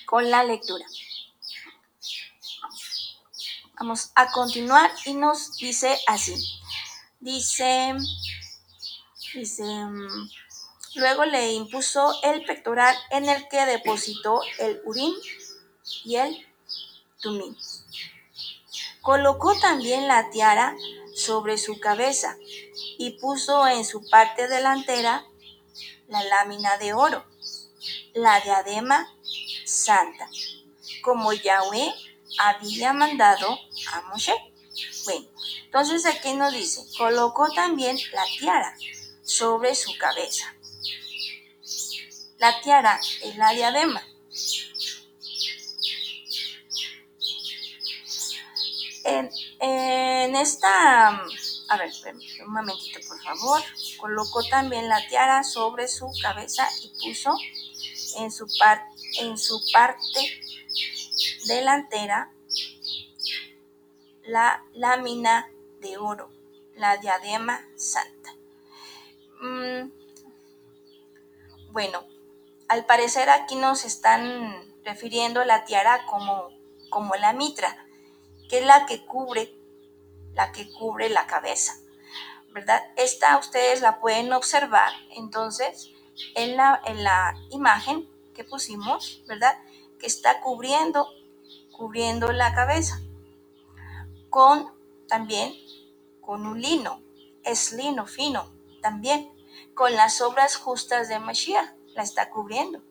con 0.07 0.31
la 0.31 0.45
lectura. 0.45 0.87
Vamos 3.79 4.11
a 4.15 4.31
continuar 4.33 4.91
y 5.05 5.15
nos 5.15 5.57
dice 5.57 5.99
así. 6.07 6.35
Dice, 7.21 7.95
dice, 9.35 9.65
luego 10.95 11.25
le 11.27 11.53
impuso 11.53 12.13
el 12.23 12.45
pectoral 12.45 12.97
en 13.11 13.29
el 13.29 13.47
que 13.49 13.67
depositó 13.67 14.41
el 14.59 14.81
urín 14.85 15.15
y 16.05 16.17
el 16.17 16.47
tumín. 17.21 17.57
Colocó 19.03 19.59
también 19.61 20.09
la 20.09 20.31
tiara 20.31 20.77
sobre 21.15 21.59
su 21.59 21.79
cabeza 21.79 22.37
y 22.99 23.19
puso 23.21 23.67
en 23.69 23.85
su 23.85 24.09
parte 24.09 24.49
delantera 24.49 25.25
la 26.09 26.23
lámina 26.25 26.77
de 26.79 26.93
oro, 26.93 27.25
la 28.15 28.41
diadema 28.41 29.15
santa, 29.65 30.29
como 31.03 31.33
Yahweh 31.33 31.93
había 32.39 32.93
mandado 32.93 33.59
a 33.93 34.01
Moshe. 34.03 34.35
Bueno, 35.05 35.29
entonces 35.65 36.07
aquí 36.07 36.33
nos 36.35 36.53
dice, 36.53 36.85
colocó 36.97 37.51
también 37.53 37.99
la 38.13 38.25
tiara 38.39 38.77
sobre 39.23 39.75
su 39.75 39.97
cabeza. 39.99 40.55
La 42.39 42.61
tiara 42.61 43.01
es 43.23 43.37
la 43.37 43.53
diadema. 43.53 44.03
En, 49.05 49.31
en 49.61 50.37
esta, 50.37 51.09
a 51.09 51.77
ver, 51.77 51.91
un 52.47 52.53
momentito 52.53 53.01
por 53.09 53.21
favor, 53.23 53.63
colocó 53.99 54.43
también 54.45 54.89
la 54.89 55.07
tiara 55.09 55.45
sobre 55.45 55.89
su 55.89 56.11
cabeza 56.23 56.67
y 56.83 56.89
puso 57.03 57.37
en 58.19 58.31
su, 58.31 58.47
par, 58.59 58.87
en 59.21 59.37
su 59.37 59.61
parte 59.73 60.41
delantera 61.47 62.33
la 64.23 64.65
lámina 64.75 65.51
de 65.81 65.97
oro, 65.97 66.31
la 66.75 66.97
diadema 66.99 67.61
santa. 67.77 68.35
Mm, 69.41 69.91
bueno, 71.71 72.05
al 72.69 72.85
parecer 72.85 73.31
aquí 73.31 73.57
nos 73.57 73.85
están 73.85 74.55
refiriendo 74.85 75.45
la 75.45 75.65
tiara 75.65 76.05
como, 76.07 76.51
como 76.91 77.15
la 77.17 77.33
mitra, 77.33 77.87
que 78.49 78.59
es 78.59 78.67
la 78.67 78.87
que 78.87 79.05
cubre, 79.05 79.55
la 80.35 80.53
que 80.53 80.71
cubre 80.73 81.09
la 81.09 81.27
cabeza, 81.27 81.79
Esta 82.97 83.39
ustedes 83.39 83.81
la 83.81 84.01
pueden 84.01 84.33
observar 84.33 84.93
entonces 85.17 85.91
en 86.35 86.57
la, 86.57 86.81
en 86.85 87.05
la 87.05 87.35
imagen 87.51 88.09
que 88.35 88.45
pusimos, 88.45 89.23
¿verdad? 89.27 89.59
Que 89.99 90.07
está 90.07 90.41
cubriendo, 90.41 91.09
cubriendo 91.77 92.33
la 92.33 92.55
cabeza, 92.55 93.01
con 94.31 94.73
también 95.09 95.55
con 96.29 96.47
un 96.47 96.61
lino, 96.61 97.03
es 97.43 97.73
lino 97.73 98.07
fino 98.07 98.53
también, 98.83 99.33
con 99.73 99.95
las 99.95 100.21
obras 100.21 100.57
justas 100.57 101.09
de 101.09 101.19
Mashiach, 101.19 101.73
la 101.95 102.03
está 102.03 102.29
cubriendo, 102.29 102.83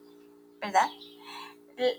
¿verdad? 0.60 0.88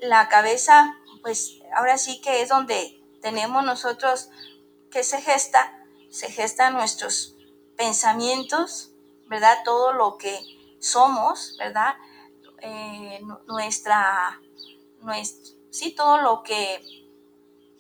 La 0.02 0.28
cabeza, 0.28 1.00
pues 1.22 1.60
ahora 1.74 1.98
sí 1.98 2.20
que 2.20 2.42
es 2.42 2.50
donde 2.50 3.02
tenemos 3.22 3.64
nosotros 3.64 4.30
que 4.92 5.06
se 5.06 5.22
gesta, 5.22 5.86
se 6.10 6.30
gestan 6.30 6.74
nuestros 6.74 7.38
pensamientos, 7.80 8.92
¿verdad? 9.28 9.60
Todo 9.64 9.94
lo 9.94 10.18
que 10.18 10.38
somos, 10.80 11.56
¿verdad? 11.58 11.96
Eh, 12.62 13.22
nuestra, 13.48 14.38
nuestra, 15.00 15.56
sí, 15.72 15.96
todo 15.96 16.18
lo 16.18 16.44
que 16.44 16.82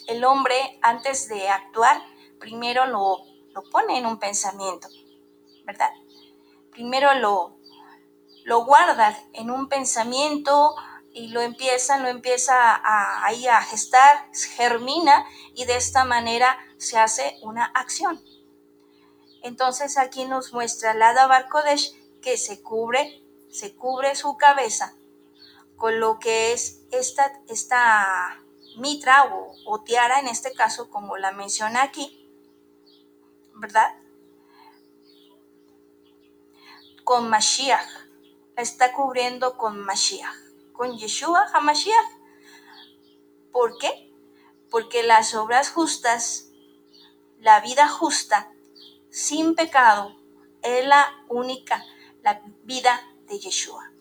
el 0.08 0.24
hombre 0.24 0.80
antes 0.82 1.28
de 1.28 1.50
actuar, 1.50 2.02
primero 2.39 2.86
lo, 2.86 3.18
lo 3.54 3.62
pone 3.70 3.97
en 3.97 4.06
un 4.06 4.20
pensamiento, 4.20 4.88
¿verdad? 5.66 5.89
Primero 6.72 7.14
lo, 7.16 7.58
lo 8.45 8.64
guarda 8.64 9.22
en 9.34 9.52
un 9.52 9.68
pensamiento 9.68 10.76
y 11.12 11.28
lo 11.28 11.41
empieza, 11.41 11.97
lo 12.00 12.08
empieza 12.08 12.74
a, 12.74 13.28
a 13.28 13.62
gestar, 13.64 14.30
germina 14.56 15.26
y 15.54 15.66
de 15.66 15.76
esta 15.76 16.06
manera 16.06 16.58
se 16.78 16.97
hace 16.97 17.38
una 17.41 17.66
acción. 17.66 18.24
Entonces 19.41 19.97
aquí 19.97 20.25
nos 20.25 20.53
muestra 20.53 20.93
la 20.93 21.13
Dabar 21.13 21.49
Kodesh 21.49 21.95
que 22.21 22.37
se 22.37 22.61
cubre, 22.61 23.23
se 23.51 23.75
cubre 23.75 24.15
su 24.15 24.37
cabeza 24.37 24.95
con 25.79 25.99
lo 25.99 26.19
que 26.19 26.51
es 26.51 26.81
esta, 26.91 27.41
esta 27.47 28.43
mitra 28.77 29.33
o, 29.33 29.55
o 29.65 29.81
tiara, 29.81 30.19
en 30.19 30.27
este 30.27 30.53
caso 30.53 30.89
como 30.89 31.17
la 31.17 31.31
menciona 31.31 31.83
aquí, 31.83 32.29
¿verdad? 33.55 33.95
Con 37.05 37.29
Mashiach, 37.29 37.87
está 38.57 38.91
cubriendo 38.91 39.57
con 39.57 39.79
Mashiach, 39.79 40.35
con 40.73 40.97
Yeshua 40.97 41.47
HaMashiach. 41.53 42.19
¿Por 43.51 43.77
qué? 43.77 44.13
Porque 44.69 45.01
las 45.03 45.33
obras 45.33 45.71
justas, 45.71 46.49
la 47.39 47.61
vida 47.61 47.87
justa, 47.87 48.51
sin 49.10 49.55
pecado, 49.55 50.16
es 50.62 50.86
la 50.86 51.24
única, 51.30 51.84
la 52.22 52.41
vida 52.64 53.01
de 53.28 53.39
Yeshua. 53.39 53.91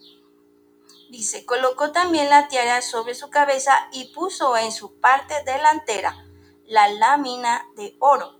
Dice, 1.10 1.46
colocó 1.46 1.90
también 1.90 2.28
la 2.28 2.48
tiara 2.48 2.82
sobre 2.82 3.14
su 3.14 3.30
cabeza 3.30 3.72
y 3.92 4.12
puso 4.12 4.56
en 4.56 4.72
su 4.72 5.00
parte 5.00 5.34
delantera 5.44 6.26
la 6.66 6.88
lámina 6.88 7.66
de 7.76 7.96
oro. 7.98 8.38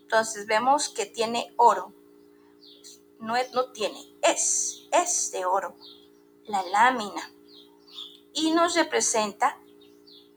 Entonces 0.00 0.46
vemos 0.46 0.88
que 0.88 1.06
tiene 1.06 1.54
oro. 1.56 1.92
No, 3.20 3.34
no 3.54 3.70
tiene, 3.70 4.04
es, 4.20 4.88
es 4.90 5.30
de 5.30 5.44
oro. 5.44 5.76
La 6.46 6.62
lámina. 6.64 7.32
Y 8.34 8.50
nos 8.50 8.74
representa 8.74 9.58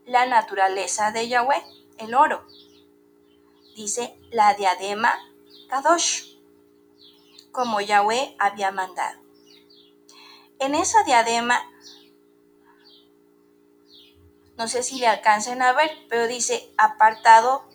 la 0.06 0.28
naturaleza 0.28 1.12
de 1.12 1.28
Yahweh, 1.28 1.64
el 1.98 2.14
oro. 2.14 2.46
Dice 3.76 4.20
la 4.30 4.54
diadema 4.54 5.14
Kadosh, 5.76 6.38
como 7.52 7.82
Yahweh 7.82 8.38
había 8.40 8.72
mandado. 8.72 9.20
En 10.58 10.74
esa 10.74 11.04
diadema, 11.04 11.70
no 14.56 14.70
sé 14.70 14.84
si 14.84 15.00
le 15.00 15.08
alcancen 15.08 15.62
a 15.62 15.74
ver, 15.74 15.92
pero 16.08 16.28
dice 16.28 16.74
apartado 16.78 17.66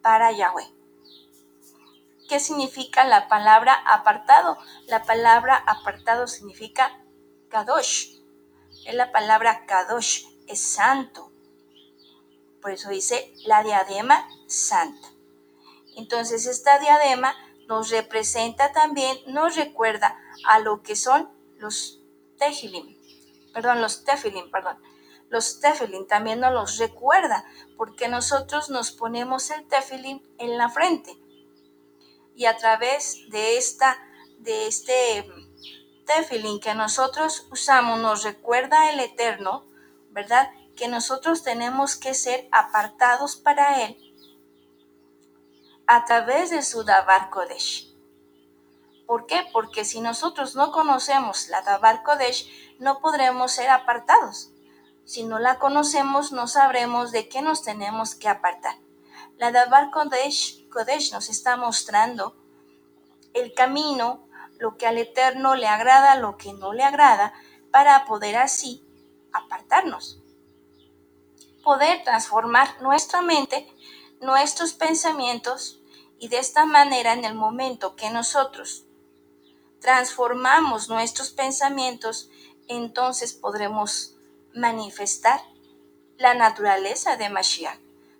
para 0.00 0.30
Yahweh. 0.30 0.72
¿Qué 2.28 2.38
significa 2.38 3.02
la 3.02 3.26
palabra 3.26 3.74
apartado? 3.74 4.56
La 4.86 5.02
palabra 5.02 5.56
apartado 5.56 6.28
significa 6.28 7.00
Kadosh. 7.48 8.20
Es 8.86 8.94
la 8.94 9.10
palabra 9.10 9.66
Kadosh, 9.66 10.24
es 10.46 10.60
santo. 10.60 11.32
Por 12.62 12.70
eso 12.70 12.90
dice 12.90 13.34
la 13.44 13.64
diadema 13.64 14.28
santa. 14.46 15.17
Entonces 15.98 16.46
esta 16.46 16.78
diadema 16.78 17.34
nos 17.66 17.90
representa 17.90 18.70
también, 18.70 19.18
nos 19.26 19.56
recuerda 19.56 20.16
a 20.46 20.60
lo 20.60 20.80
que 20.82 20.94
son 20.94 21.28
los 21.56 22.00
tefilim, 22.38 22.96
perdón, 23.52 23.82
los 23.82 24.04
tefilim, 24.04 24.48
perdón. 24.48 24.80
Los 25.28 25.58
tefilim 25.58 26.06
también 26.06 26.38
nos 26.38 26.54
los 26.54 26.78
recuerda 26.78 27.44
porque 27.76 28.06
nosotros 28.06 28.70
nos 28.70 28.92
ponemos 28.92 29.50
el 29.50 29.66
tefilim 29.66 30.22
en 30.38 30.56
la 30.56 30.68
frente. 30.68 31.18
Y 32.36 32.46
a 32.46 32.56
través 32.56 33.28
de 33.30 33.58
esta 33.58 33.98
de 34.38 34.68
este 34.68 35.26
tefilim 36.06 36.60
que 36.60 36.74
nosotros 36.74 37.48
usamos 37.50 37.98
nos 37.98 38.22
recuerda 38.22 38.90
el 38.92 39.00
eterno, 39.00 39.66
¿verdad? 40.10 40.48
Que 40.76 40.86
nosotros 40.86 41.42
tenemos 41.42 41.96
que 41.96 42.14
ser 42.14 42.48
apartados 42.52 43.34
para 43.34 43.84
él 43.84 44.07
a 45.88 46.04
través 46.04 46.50
de 46.50 46.62
su 46.62 46.84
Dabar 46.84 47.30
Kodesh. 47.30 47.94
¿Por 49.06 49.24
qué? 49.24 49.42
Porque 49.54 49.86
si 49.86 50.02
nosotros 50.02 50.54
no 50.54 50.70
conocemos 50.70 51.48
la 51.48 51.62
Dabar 51.62 52.02
Kodesh, 52.02 52.46
no 52.78 53.00
podremos 53.00 53.52
ser 53.52 53.70
apartados. 53.70 54.50
Si 55.06 55.24
no 55.24 55.38
la 55.38 55.58
conocemos, 55.58 56.30
no 56.30 56.46
sabremos 56.46 57.10
de 57.10 57.30
qué 57.30 57.40
nos 57.40 57.62
tenemos 57.62 58.14
que 58.14 58.28
apartar. 58.28 58.76
La 59.38 59.50
Dabar 59.50 59.90
Kodesh, 59.90 60.68
Kodesh 60.68 61.10
nos 61.10 61.30
está 61.30 61.56
mostrando 61.56 62.36
el 63.32 63.54
camino, 63.54 64.28
lo 64.58 64.76
que 64.76 64.86
al 64.86 64.98
Eterno 64.98 65.54
le 65.54 65.68
agrada, 65.68 66.16
lo 66.16 66.36
que 66.36 66.52
no 66.52 66.74
le 66.74 66.84
agrada, 66.84 67.32
para 67.70 68.04
poder 68.04 68.36
así 68.36 68.86
apartarnos. 69.32 70.20
Poder 71.64 72.02
transformar 72.04 72.82
nuestra 72.82 73.22
mente, 73.22 73.74
nuestros 74.20 74.72
pensamientos, 74.72 75.80
y 76.18 76.28
de 76.28 76.38
esta 76.38 76.64
manera 76.64 77.12
en 77.12 77.24
el 77.24 77.34
momento 77.34 77.94
que 77.94 78.10
nosotros 78.10 78.84
transformamos 79.80 80.88
nuestros 80.88 81.30
pensamientos, 81.30 82.28
entonces 82.66 83.32
podremos 83.32 84.14
manifestar 84.52 85.40
la 86.16 86.34
naturaleza 86.34 87.16
de 87.16 87.30
Mashiach. 87.30 87.78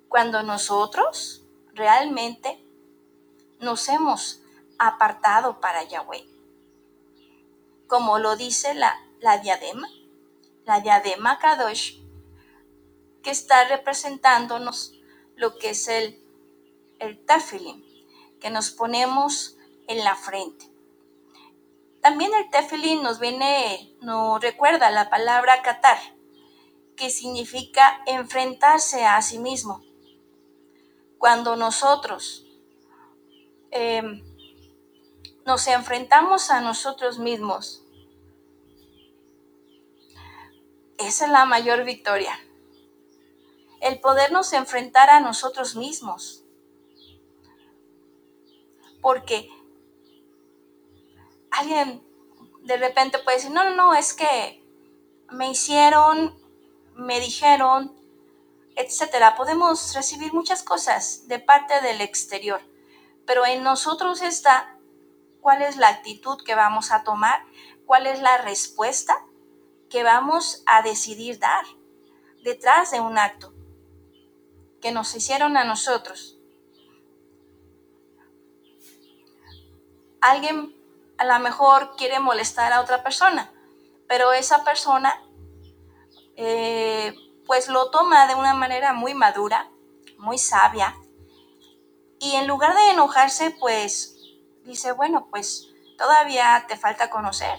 Cuando 0.09 0.43
nosotros 0.43 1.43
realmente 1.75 2.65
nos 3.61 3.89
hemos 3.89 4.41
apartado 4.79 5.61
para 5.61 5.83
Yahweh. 5.83 6.25
Como 7.89 8.19
lo 8.19 8.37
dice 8.37 8.75
la, 8.75 8.97
la 9.21 9.39
diadema, 9.39 9.89
la 10.65 10.81
diadema 10.81 11.39
Kadosh, 11.39 11.99
que 13.23 13.31
está 13.31 13.65
representándonos 13.65 14.98
lo 15.39 15.57
que 15.57 15.71
es 15.71 15.89
el, 15.89 16.21
el 16.99 17.25
que 18.41 18.51
nos 18.51 18.71
ponemos 18.71 19.57
en 19.87 20.05
la 20.05 20.17
frente. 20.17 20.71
También 22.03 22.33
el 22.35 22.51
tefilín 22.51 23.03
nos 23.03 23.21
viene, 23.21 23.95
nos 24.01 24.41
recuerda 24.41 24.91
la 24.91 25.09
palabra 25.11 25.63
Qatar, 25.63 25.99
que 26.97 27.11
significa 27.11 28.03
enfrentarse 28.07 29.05
a 29.05 29.23
sí 29.23 29.39
mismo. 29.39 29.83
Cuando 31.19 31.57
nosotros 31.57 32.45
em, 33.71 34.25
nos 35.47 35.67
enfrentamos 35.69 36.51
a 36.51 36.61
nosotros 36.61 37.19
mismos, 37.19 37.85
esa 40.99 41.27
es 41.27 41.31
la 41.31 41.45
mayor 41.45 41.85
victoria. 41.85 42.39
El 43.81 44.01
podernos 44.01 44.53
enfrentar 44.53 45.11
a 45.11 45.21
nosotros 45.21 45.77
mismos. 45.77 46.45
Porque 49.01 49.49
alguien 51.51 52.05
de 52.63 52.77
repente 52.77 53.19
puede 53.19 53.39
decir, 53.39 53.51
no, 53.51 53.65
no, 53.65 53.75
no, 53.75 53.95
es 53.95 54.13
que 54.15 54.65
me 55.31 55.51
hicieron, 55.51 56.39
me 56.95 57.21
dijeron, 57.21 57.97
etcétera. 58.77 59.35
Podemos 59.37 59.95
recibir 59.95 60.33
muchas 60.33 60.63
cosas 60.63 61.27
de 61.29 61.39
parte 61.39 61.81
del 61.81 62.01
exterior, 62.01 62.61
pero 63.27 63.45
en 63.47 63.63
nosotros 63.63 64.23
está 64.23 64.77
cuál 65.41 65.63
es 65.63 65.77
la 65.77 65.89
actitud 65.89 66.43
que 66.45 66.55
vamos 66.55 66.93
a 66.93 67.05
tomar, 67.05 67.45
cuál 67.87 68.07
es 68.07 68.21
la 68.21 68.39
respuesta 68.39 69.25
que 69.89 70.03
vamos 70.03 70.63
a 70.67 70.83
decidir 70.83 71.39
dar 71.39 71.65
detrás 72.43 72.91
de 72.91 73.01
un 73.01 73.19
acto 73.19 73.53
que 74.81 74.93
nos 74.93 75.15
hicieron 75.15 75.57
a 75.57 75.65
nosotros. 75.65 76.37
Alguien 80.21 80.75
a 81.17 81.25
lo 81.25 81.39
mejor 81.41 81.97
quiere 81.97 82.21
molestar 82.21 82.73
a 82.73 82.81
otra 82.81 83.03
persona, 83.03 83.53
pero 84.09 84.33
esa 84.33 84.65
persona 84.65 85.23
eh, 86.37 87.15
pues 87.47 87.69
lo 87.69 87.91
toma 87.91 88.27
de 88.27 88.35
una 88.35 88.55
manera 88.55 88.93
muy 88.93 89.15
madura, 89.15 89.71
muy 90.19 90.39
sabia, 90.39 90.95
y 92.21 92.35
en 92.35 92.47
lugar 92.49 92.75
de 92.75 92.91
enojarse, 92.91 93.53
pues 93.59 94.17
dice, 94.65 94.93
bueno, 94.93 95.29
pues 95.31 95.69
todavía 95.97 96.65
te 96.69 96.77
falta 96.77 97.11
conocer 97.11 97.59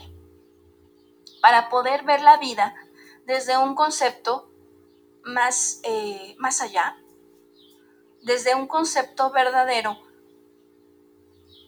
para 1.40 1.70
poder 1.70 2.04
ver 2.04 2.20
la 2.20 2.36
vida 2.36 2.74
desde 3.24 3.56
un 3.56 3.74
concepto 3.74 4.50
más, 5.22 5.80
eh, 5.84 6.34
más 6.38 6.60
allá, 6.60 6.98
desde 8.22 8.54
un 8.54 8.66
concepto 8.66 9.30
verdadero 9.30 9.98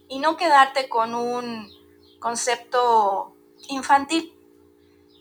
y 0.08 0.18
no 0.18 0.36
quedarte 0.36 0.88
con 0.88 1.14
un 1.14 1.70
concepto 2.18 3.34
infantil 3.68 4.38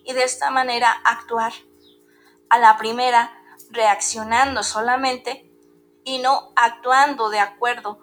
y 0.04 0.14
de 0.14 0.24
esta 0.24 0.52
manera 0.52 0.92
actuar 1.06 1.54
a 2.50 2.60
la 2.60 2.78
primera 2.78 3.32
reaccionando 3.70 4.64
solamente 4.64 5.50
y 6.04 6.20
no 6.20 6.52
actuando 6.56 7.30
de 7.30 7.40
acuerdo, 7.40 8.00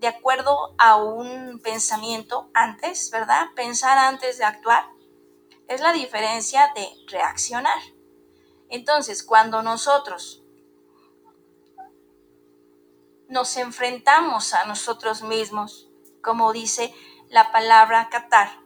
de 0.00 0.08
acuerdo 0.08 0.74
a 0.78 0.96
un 0.96 1.60
pensamiento 1.60 2.48
antes, 2.54 3.10
¿verdad? 3.10 3.48
Pensar 3.54 3.98
antes 3.98 4.38
de 4.38 4.44
actuar 4.44 4.88
es 5.66 5.80
la 5.80 5.92
diferencia 5.92 6.72
de 6.74 6.88
reaccionar. 7.08 7.78
Entonces, 8.70 9.22
cuando 9.22 9.62
nosotros 9.62 10.42
nos 13.28 13.56
enfrentamos 13.56 14.54
a 14.54 14.64
nosotros 14.64 15.22
mismos, 15.22 15.88
como 16.22 16.52
dice 16.52 16.94
la 17.28 17.52
palabra 17.52 18.08
Qatar, 18.10 18.60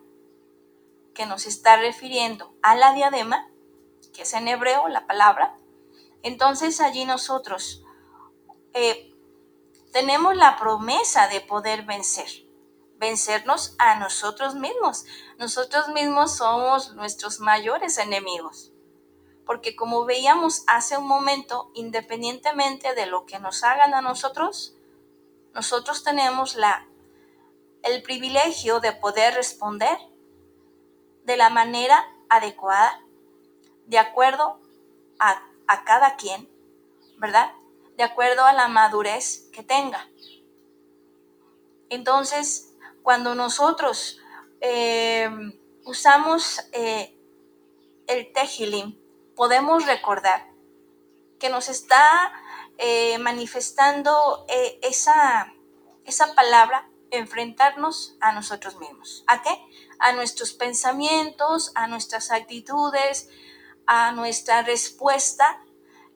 que 1.15 1.27
nos 1.27 1.47
está 1.47 1.77
refiriendo 1.77 2.55
a 2.63 2.75
la 2.75 2.95
diadema, 2.95 3.51
que 4.15 4.23
es 4.23 4.33
en 4.35 4.49
hebreo 4.49 4.89
la 4.89 5.07
palabra, 5.07 5.57
entonces 6.23 6.81
allí 6.81 7.05
nosotros 7.05 7.83
eh, 8.73 9.13
tenemos 9.93 10.37
la 10.37 10.57
promesa 10.57 11.29
de 11.29 11.41
poder 11.41 11.83
vencer, 11.83 12.29
vencernos 12.97 13.75
a 13.79 13.99
nosotros 13.99 14.55
mismos. 14.55 15.05
Nosotros 15.39 15.89
mismos 15.89 16.37
somos 16.37 16.95
nuestros 16.95 17.41
mayores 17.41 17.99
enemigos. 17.99 18.72
Porque 19.53 19.77
como 19.77 20.07
veíamos 20.07 20.65
hace 20.67 20.97
un 20.97 21.07
momento, 21.07 21.71
independientemente 21.75 22.95
de 22.95 23.05
lo 23.05 23.27
que 23.27 23.39
nos 23.39 23.63
hagan 23.65 23.93
a 23.93 24.01
nosotros, 24.01 24.75
nosotros 25.53 26.03
tenemos 26.05 26.55
la, 26.55 26.89
el 27.83 28.03
privilegio 28.03 28.81
de 28.81 28.93
poder 28.93 29.35
responder 29.35 29.99
de 31.25 31.37
la 31.37 31.51
manera 31.51 32.03
adecuada, 32.31 33.05
de 33.85 33.99
acuerdo 33.99 34.59
a, 35.19 35.43
a 35.67 35.85
cada 35.85 36.17
quien, 36.17 36.49
¿verdad? 37.19 37.53
De 37.99 38.05
acuerdo 38.05 38.47
a 38.47 38.55
la 38.55 38.69
madurez 38.69 39.51
que 39.53 39.63
tenga. 39.63 40.09
Entonces, 41.91 42.75
cuando 43.03 43.35
nosotros 43.35 44.19
eh, 44.63 45.29
usamos 45.85 46.59
eh, 46.73 47.15
el 48.07 48.33
tejilim, 48.33 49.02
podemos 49.37 49.87
recordar 49.87 50.51
que 51.39 51.49
nos 51.49 51.69
está 51.69 52.33
eh, 52.79 53.19
manifestando 53.19 54.47
esa, 54.83 55.53
esa 56.05 56.35
palabra 56.35 56.89
enfrentarnos 57.13 58.17
a 58.21 58.33
nosotros 58.33 58.79
mismos. 58.79 59.23
¿A 59.27 59.43
qué? 59.43 59.51
A 59.99 60.13
nuestros 60.13 60.53
pensamientos, 60.55 61.71
a 61.75 61.87
nuestras 61.87 62.31
actitudes, 62.31 63.29
a 63.87 64.13
nuestra 64.13 64.63
respuesta 64.63 65.63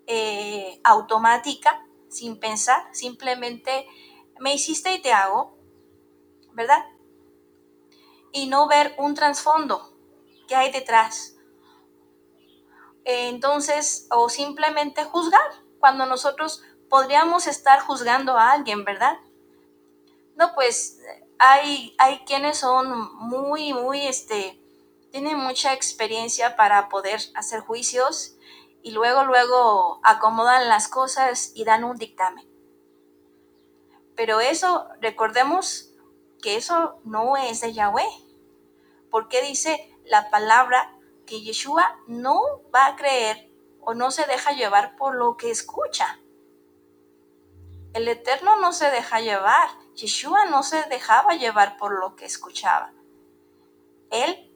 eh, 0.07 0.81
automática, 0.85 1.87
sin 2.09 2.41
pensar, 2.41 2.89
simplemente 2.93 3.87
me 4.39 4.55
hiciste 4.55 4.95
y 4.95 5.03
te 5.03 5.13
hago, 5.13 5.57
¿verdad? 6.53 6.87
Y 8.33 8.47
no 8.47 8.67
ver 8.67 8.95
un 8.99 9.15
trasfondo 9.15 9.95
que 10.49 10.57
hay 10.57 10.73
detrás. 10.73 11.36
Entonces, 13.09 14.09
o 14.11 14.29
simplemente 14.29 15.05
juzgar, 15.05 15.41
cuando 15.79 16.07
nosotros 16.07 16.65
podríamos 16.91 17.47
estar 17.47 17.79
juzgando 17.79 18.37
a 18.37 18.51
alguien, 18.51 18.85
¿verdad? 18.85 19.17
No, 20.35 20.53
pues 20.57 20.99
hay, 21.39 21.95
hay 21.99 22.25
quienes 22.27 22.59
son 22.59 23.15
muy, 23.15 23.73
muy, 23.73 24.05
este, 24.09 24.61
tienen 25.13 25.39
mucha 25.39 25.73
experiencia 25.73 26.57
para 26.57 26.89
poder 26.89 27.21
hacer 27.37 27.61
juicios 27.61 28.35
y 28.83 28.91
luego, 28.91 29.23
luego 29.23 30.01
acomodan 30.03 30.69
las 30.69 30.89
cosas 30.89 31.53
y 31.55 31.63
dan 31.63 31.85
un 31.85 31.99
dictamen. 31.99 32.49
Pero 34.17 34.41
eso, 34.41 34.89
recordemos 35.01 35.93
que 36.43 36.57
eso 36.57 36.99
no 37.05 37.37
es 37.37 37.61
de 37.61 37.73
Yahweh, 37.73 38.11
porque 39.13 39.43
dice 39.43 39.95
la 40.07 40.29
palabra 40.29 40.96
que 41.27 41.43
Yeshua 41.43 41.99
no 42.07 42.63
va 42.75 42.87
a 42.87 42.97
creer 42.97 43.51
o 43.81 43.95
no 43.95 44.11
se 44.11 44.27
deja 44.27 44.53
llevar 44.53 44.97
por 44.97 45.15
lo 45.15 45.37
que 45.37 45.51
escucha. 45.51 46.19
El 47.93 48.09
Eterno 48.09 48.57
no 48.57 48.73
se 48.73 48.91
deja 48.91 49.21
llevar. 49.21 49.69
Yeshua 49.95 50.45
no 50.47 50.63
se 50.63 50.83
dejaba 50.85 51.35
llevar 51.35 51.77
por 51.77 51.99
lo 51.99 52.15
que 52.15 52.27
escuchaba. 52.27 52.93
Él 54.11 54.53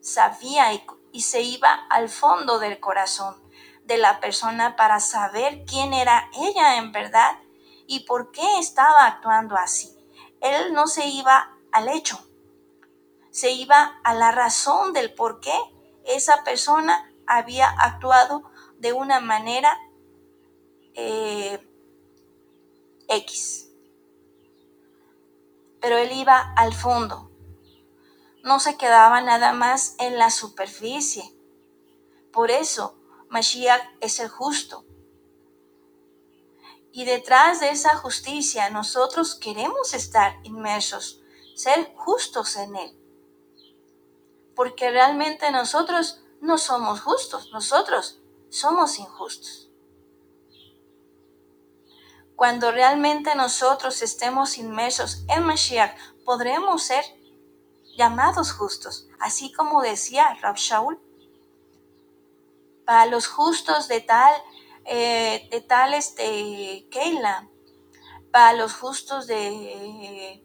sabía 0.00 0.72
y, 1.12 1.20
se 1.20 1.42
iba 1.42 1.72
al 1.90 2.08
fondo 2.08 2.58
del 2.58 2.80
corazón 2.80 3.36
de 3.84 3.98
la 3.98 4.20
persona 4.20 4.76
para 4.76 5.00
saber 5.00 5.64
quién 5.64 5.92
era 5.92 6.30
ella 6.38 6.76
en 6.76 6.92
verdad 6.92 7.38
y 7.86 8.00
por 8.00 8.30
qué 8.30 8.58
estaba 8.58 9.06
actuando 9.06 9.56
así. 9.56 9.96
Él 10.40 10.72
no 10.72 10.86
se 10.86 11.06
iba 11.06 11.56
al 11.72 11.88
hecho, 11.88 12.18
se 13.30 13.52
iba 13.52 14.00
a 14.02 14.14
la 14.14 14.32
razón 14.32 14.92
del 14.92 15.14
por 15.14 15.40
qué 15.40 15.56
esa 16.04 16.42
persona 16.44 17.12
había 17.26 17.68
actuado 17.68 18.42
de 18.78 18.92
una 18.92 19.20
manera 19.20 19.76
eh, 20.94 21.66
X. 23.08 23.68
Pero 25.80 25.96
él 25.96 26.12
iba 26.12 26.52
al 26.56 26.74
fondo. 26.74 27.30
No 28.42 28.58
se 28.58 28.76
quedaba 28.76 29.20
nada 29.20 29.52
más 29.52 29.94
en 29.98 30.18
la 30.18 30.30
superficie. 30.30 31.34
Por 32.32 32.50
eso, 32.50 32.96
Mashiach 33.28 33.82
es 34.00 34.18
el 34.20 34.28
justo. 34.28 34.84
Y 36.92 37.04
detrás 37.04 37.60
de 37.60 37.70
esa 37.70 37.96
justicia 37.96 38.70
nosotros 38.70 39.36
queremos 39.36 39.94
estar 39.94 40.40
inmersos, 40.42 41.20
ser 41.54 41.92
justos 41.94 42.56
en 42.56 42.74
él. 42.76 42.99
Porque 44.60 44.90
realmente 44.90 45.50
nosotros 45.50 46.20
no 46.42 46.58
somos 46.58 47.00
justos, 47.00 47.50
nosotros 47.50 48.20
somos 48.50 48.98
injustos. 48.98 49.70
Cuando 52.36 52.70
realmente 52.70 53.34
nosotros 53.34 54.02
estemos 54.02 54.58
inmersos 54.58 55.24
en 55.28 55.44
Mashiach, 55.44 55.96
podremos 56.26 56.82
ser 56.82 57.02
llamados 57.96 58.52
justos, 58.52 59.08
así 59.18 59.50
como 59.50 59.80
decía 59.80 60.36
Rab 60.42 60.56
Shaul. 60.56 61.00
Para 62.84 63.06
los 63.06 63.28
justos 63.28 63.88
de 63.88 64.02
tal, 64.02 64.34
eh, 64.84 65.48
de 65.50 65.62
tal 65.62 65.94
este, 65.94 66.86
Keila, 66.90 67.48
para 68.30 68.52
los 68.52 68.74
justos 68.74 69.26
de, 69.26 70.44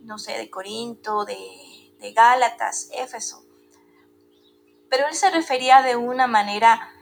no 0.00 0.18
sé, 0.18 0.38
de 0.38 0.48
Corinto, 0.48 1.26
de, 1.26 1.75
de 1.98 2.12
Gálatas, 2.12 2.88
Éfeso. 2.92 3.44
Pero 4.90 5.06
él 5.08 5.14
se 5.14 5.30
refería 5.30 5.82
de 5.82 5.96
una 5.96 6.26
manera 6.26 6.92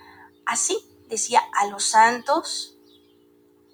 así, 0.46 0.78
decía 1.08 1.42
a 1.54 1.66
los 1.66 1.84
santos, 1.84 2.76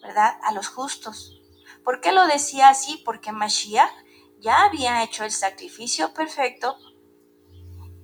¿verdad? 0.03 0.39
A 0.43 0.53
los 0.53 0.69
justos. 0.69 1.41
¿Por 1.85 2.01
qué 2.01 2.13
lo 2.13 2.27
decía 2.27 2.69
así? 2.69 3.03
Porque 3.05 3.33
Mashiach 3.33 3.93
ya 4.41 4.65
había 4.65 5.03
hecho 5.03 5.25
el 5.25 5.31
sacrificio 5.31 6.15
perfecto 6.15 6.77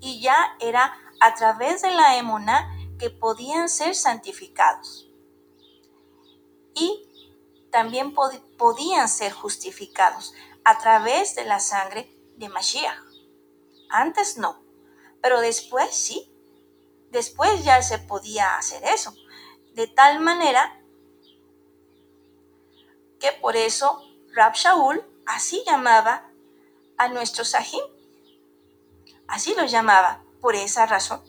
y 0.01 0.21
ya 0.21 0.57
era 0.61 0.99
a 1.21 1.35
través 1.35 1.83
de 1.83 1.91
la 1.91 2.17
emona 2.19 2.71
que 2.99 3.11
podían 3.11 3.69
ser 3.69 3.95
santificados. 3.95 5.09
Y 6.75 7.03
también 7.71 8.15
podían 8.15 9.09
ser 9.09 9.33
justificados 9.33 10.35
a 10.65 10.79
través 10.79 11.35
de 11.35 11.45
la 11.45 11.61
sangre 11.61 12.11
de 12.37 12.49
Mashiach. 12.49 13.06
Antes 13.89 14.39
no, 14.39 14.63
pero 15.23 15.41
después 15.41 15.95
sí. 15.95 16.33
Después 17.11 17.65
ya 17.65 17.83
se 17.83 17.99
podía 17.99 18.57
hacer 18.59 18.85
eso. 18.85 19.15
De 19.75 19.87
tal 19.87 20.21
manera 20.21 20.81
que 23.21 23.33
por 23.33 23.57
eso 23.57 24.03
Rab 24.35 24.55
Shaul 24.55 25.05
así 25.25 25.63
llamaba 25.67 26.31
a 26.99 27.09
nuestro 27.09 27.45
Sahim. 27.45 27.85
Así 29.29 29.55
lo 29.55 29.65
llamaba, 29.65 30.23
por 30.41 30.55
esa 30.55 30.87
razón. 30.87 31.23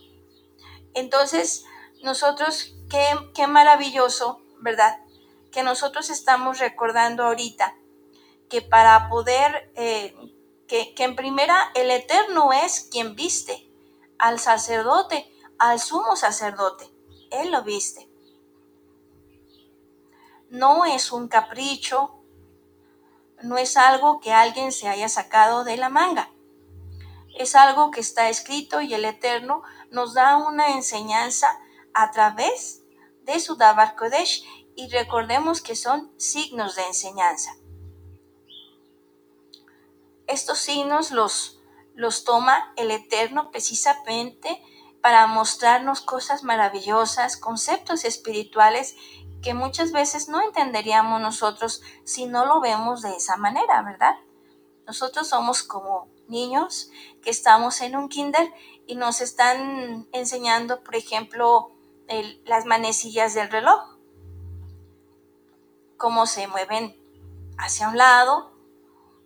Entonces, 0.93 1.65
nosotros, 2.03 2.75
qué, 2.89 3.05
qué 3.33 3.47
maravilloso, 3.47 4.41
¿verdad? 4.59 4.99
Que 5.51 5.63
nosotros 5.63 6.09
estamos 6.09 6.59
recordando 6.59 7.23
ahorita 7.23 7.75
que 8.49 8.61
para 8.61 9.09
poder, 9.09 9.71
eh, 9.75 10.15
que, 10.67 10.93
en 10.97 11.15
primera 11.15 11.71
el 11.75 11.89
Eterno 11.91 12.53
es 12.53 12.87
quien 12.91 13.15
viste 13.15 13.69
al 14.19 14.39
sacerdote, 14.39 15.31
al 15.57 15.79
sumo 15.79 16.15
sacerdote. 16.15 16.91
Él 17.31 17.51
lo 17.51 17.63
viste 17.63 18.07
no 20.49 20.85
es 20.85 21.11
un 21.11 21.27
capricho, 21.27 22.13
no 23.43 23.57
es 23.57 23.77
algo 23.77 24.19
que 24.19 24.31
alguien 24.31 24.71
se 24.71 24.87
haya 24.87 25.09
sacado 25.09 25.63
de 25.63 25.77
la 25.77 25.89
manga. 25.89 26.31
Es 27.37 27.55
algo 27.55 27.91
que 27.91 27.99
está 27.99 28.29
escrito 28.29 28.81
y 28.81 28.93
el 28.93 29.05
Eterno 29.05 29.61
nos 29.91 30.13
da 30.13 30.37
una 30.37 30.73
enseñanza 30.73 31.47
a 31.93 32.11
través 32.11 32.81
de 33.23 33.39
su 33.39 33.55
Dabar 33.55 33.95
Kodesh 33.95 34.43
y 34.75 34.89
recordemos 34.89 35.61
que 35.61 35.75
son 35.75 36.11
signos 36.17 36.75
de 36.75 36.83
enseñanza. 36.83 37.51
Estos 40.27 40.59
signos 40.59 41.11
los, 41.11 41.59
los 41.95 42.23
toma 42.23 42.73
el 42.75 42.91
Eterno 42.91 43.49
precisamente 43.49 44.61
para 45.01 45.25
mostrarnos 45.27 46.01
cosas 46.01 46.43
maravillosas, 46.43 47.37
conceptos 47.37 48.03
espirituales 48.03 48.95
que 49.41 49.53
muchas 49.53 49.91
veces 49.91 50.27
no 50.29 50.41
entenderíamos 50.41 51.21
nosotros 51.21 51.81
si 52.03 52.25
no 52.25 52.45
lo 52.45 52.59
vemos 52.59 53.01
de 53.01 53.15
esa 53.15 53.37
manera, 53.37 53.81
¿verdad? 53.83 54.15
Nosotros 54.85 55.29
somos 55.29 55.63
como 55.63 56.09
niños 56.27 56.91
que 57.21 57.29
estamos 57.29 57.81
en 57.81 57.95
un 57.95 58.09
kinder 58.09 58.53
y 58.85 58.95
nos 58.95 59.21
están 59.21 60.07
enseñando, 60.11 60.83
por 60.83 60.95
ejemplo, 60.95 61.71
las 62.45 62.65
manecillas 62.65 63.33
del 63.33 63.49
reloj, 63.49 63.97
cómo 65.97 66.25
se 66.25 66.47
mueven 66.47 66.95
hacia 67.57 67.89
un 67.89 67.97
lado, 67.97 68.51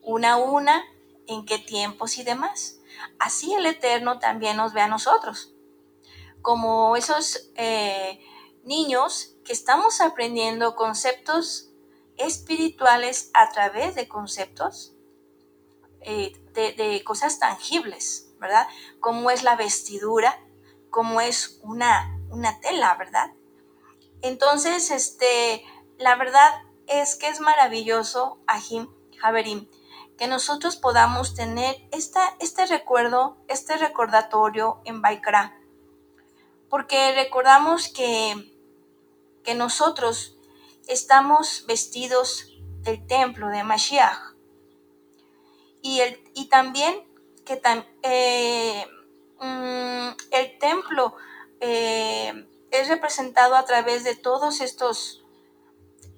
una 0.02 0.34
a 0.34 0.38
una, 0.38 0.84
en 1.34 1.46
qué 1.46 1.60
tiempos 1.60 2.18
y 2.18 2.24
demás. 2.24 2.80
Así 3.20 3.54
el 3.54 3.66
Eterno 3.66 4.20
también 4.20 4.58
nos 4.58 4.74
ve 4.74 4.82
a 4.82 4.88
nosotros, 4.88 5.54
como 6.42 6.96
esos 6.96 7.50
eh, 7.56 8.20
niños 8.64 9.36
que 9.44 9.54
estamos 9.54 10.02
aprendiendo 10.02 10.76
conceptos 10.76 11.70
espirituales 12.18 13.32
a 13.34 13.50
través 13.52 13.96
de 13.96 14.08
conceptos 14.08 14.94
eh, 16.02 16.34
de, 16.54 17.04
cosas 17.04 17.40
tangibles, 17.40 18.32
¿verdad? 18.40 18.68
Como 19.00 19.32
es 19.32 19.44
la 19.44 19.56
vestidura, 19.56 20.40
como 20.90 21.22
es 21.22 21.60
una, 21.64 22.20
una 22.30 22.60
tela, 22.60 22.96
¿verdad? 22.96 23.32
Entonces, 24.22 24.92
este, 24.92 25.64
la 25.98 26.16
verdad 26.16 26.52
es 26.88 27.16
que 27.16 27.28
es 27.28 27.40
maravilloso, 27.40 28.40
Ajim, 28.48 28.90
Javerim, 29.18 29.68
que 30.22 30.28
nosotros 30.28 30.76
podamos 30.76 31.34
tener 31.34 31.76
esta, 31.92 32.36
este 32.40 32.68
recuerdo, 32.68 33.38
este 33.48 33.76
recordatorio 33.78 34.80
en 34.86 35.02
Baikra, 35.02 35.60
porque 36.70 37.12
recordamos 37.14 37.88
que, 37.88 38.54
que 39.44 39.56
nosotros 39.56 40.38
estamos 40.88 41.66
vestidos 41.66 42.54
del 42.84 43.04
templo 43.08 43.48
de 43.48 43.64
Mashiach, 43.64 44.36
y, 45.82 46.02
el, 46.02 46.24
y 46.36 46.50
también 46.50 47.04
que 47.44 47.60
eh, 48.04 48.86
mm, 49.40 50.10
el 50.30 50.60
templo 50.60 51.16
eh, 51.62 52.48
es 52.70 52.88
representado 52.90 53.56
a 53.56 53.66
través 53.66 54.04
de 54.04 54.16
todos 54.16 54.62
estos 54.62 55.24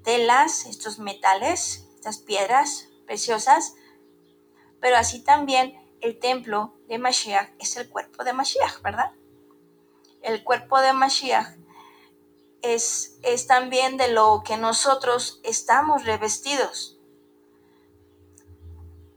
telas, 0.04 0.66
estos 0.66 1.00
metales, 1.00 1.88
estas 1.96 2.18
piedras 2.18 2.90
preciosas, 3.06 3.76
pero 4.84 4.98
así 4.98 5.22
también 5.22 5.82
el 6.02 6.20
templo 6.20 6.74
de 6.90 6.98
Mashiach 6.98 7.52
es 7.58 7.78
el 7.78 7.88
cuerpo 7.88 8.26
de 8.26 8.34
Mashiach, 8.34 8.82
¿verdad? 8.82 9.14
El 10.22 10.44
cuerpo 10.44 10.82
de 10.82 10.92
Mashiach 10.92 11.56
es, 12.62 13.18
es 13.22 13.48
también 13.48 13.96
de 13.96 14.10
lo 14.10 14.44
que 14.46 14.58
nosotros 14.58 15.40
estamos 15.44 16.04
revestidos 16.04 16.98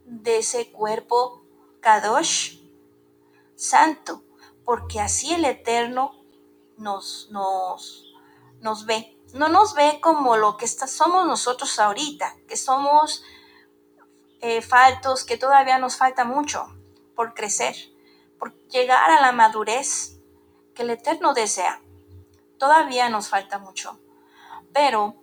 de 0.05 0.39
ese 0.39 0.71
cuerpo 0.71 1.43
Kadosh, 1.81 2.61
santo, 3.57 4.23
porque 4.65 5.01
así 5.01 5.35
el 5.35 5.45
Eterno 5.45 6.13
nos, 6.77 7.27
nos, 7.33 8.15
nos 8.61 8.87
ve. 8.87 9.19
No 9.35 9.49
nos 9.49 9.75
ve 9.75 9.99
como 10.01 10.37
lo 10.37 10.59
que 10.59 10.69
somos 10.69 11.27
nosotros 11.27 11.81
ahorita, 11.81 12.37
que 12.47 12.57
somos 12.57 13.25
eh, 14.41 14.63
faltos, 14.63 15.25
que 15.25 15.37
todavía 15.37 15.79
nos 15.79 15.97
falta 15.97 16.25
mucho 16.25 16.67
por 17.15 17.35
crecer, 17.35 17.75
por 18.39 18.55
llegar 18.69 19.11
a 19.11 19.21
la 19.21 19.33
madurez 19.33 20.19
que 20.75 20.83
el 20.83 20.91
Eterno 20.91 21.35
desea. 21.35 21.81
Todavía 22.59 23.09
nos 23.09 23.29
falta 23.29 23.59
mucho. 23.59 24.01
Pero 24.73 25.17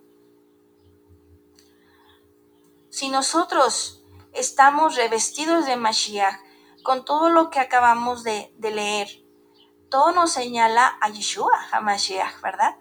si 2.90 3.08
nosotros 3.08 4.04
estamos 4.34 4.96
revestidos 4.96 5.66
de 5.66 5.76
Mashiach 5.76 6.40
con 6.84 7.04
todo 7.04 7.30
lo 7.30 7.50
que 7.50 7.58
acabamos 7.58 8.22
de, 8.22 8.52
leer. 8.60 9.08
Todo 9.88 10.12
nos 10.12 10.32
señala 10.32 10.98
a 11.00 11.08
Yeshua, 11.08 11.68
a 11.72 11.80
Mashiach, 11.80 12.40
¿verdad? 12.42 12.76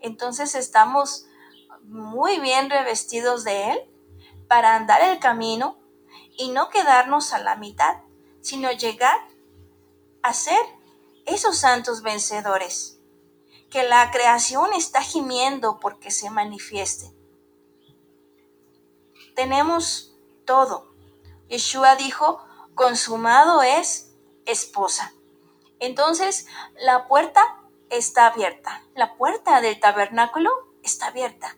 Entonces 0.00 0.54
estamos 0.54 1.26
muy 1.82 2.38
bien 2.38 2.70
revestidos 2.70 3.44
de 3.44 3.72
Él 3.72 3.91
para 4.52 4.76
andar 4.76 5.00
el 5.00 5.18
camino 5.18 5.78
y 6.36 6.50
no 6.50 6.68
quedarnos 6.68 7.32
a 7.32 7.38
la 7.38 7.56
mitad, 7.56 8.02
sino 8.42 8.70
llegar 8.70 9.18
a 10.22 10.34
ser 10.34 10.60
esos 11.24 11.56
santos 11.56 12.02
vencedores, 12.02 12.98
que 13.70 13.82
la 13.82 14.10
creación 14.10 14.74
está 14.74 15.00
gimiendo 15.00 15.80
porque 15.80 16.10
se 16.10 16.28
manifieste. 16.28 17.14
Tenemos 19.34 20.12
todo. 20.44 20.86
Yeshua 21.48 21.96
dijo, 21.96 22.44
consumado 22.74 23.62
es 23.62 24.12
esposa. 24.44 25.14
Entonces, 25.80 26.46
la 26.78 27.08
puerta 27.08 27.40
está 27.88 28.26
abierta. 28.26 28.84
La 28.94 29.14
puerta 29.14 29.62
del 29.62 29.80
tabernáculo 29.80 30.50
está 30.82 31.06
abierta. 31.06 31.56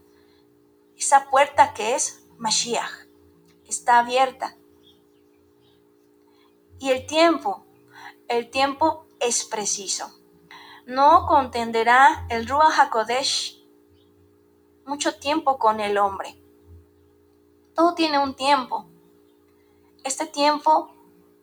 Esa 0.96 1.28
puerta 1.28 1.74
que 1.74 1.96
es 1.96 2.23
Mashiach 2.38 3.06
está 3.68 3.98
abierta. 3.98 4.56
Y 6.78 6.90
el 6.90 7.06
tiempo, 7.06 7.64
el 8.28 8.50
tiempo 8.50 9.06
es 9.20 9.44
preciso. 9.44 10.10
No 10.86 11.26
contenderá 11.26 12.26
el 12.28 12.46
Ruach 12.46 12.78
HaKodesh 12.78 13.64
mucho 14.84 15.18
tiempo 15.18 15.58
con 15.58 15.80
el 15.80 15.96
hombre. 15.96 16.36
Todo 17.74 17.94
tiene 17.94 18.18
un 18.18 18.34
tiempo. 18.34 18.86
Este 20.04 20.26
tiempo 20.26 20.94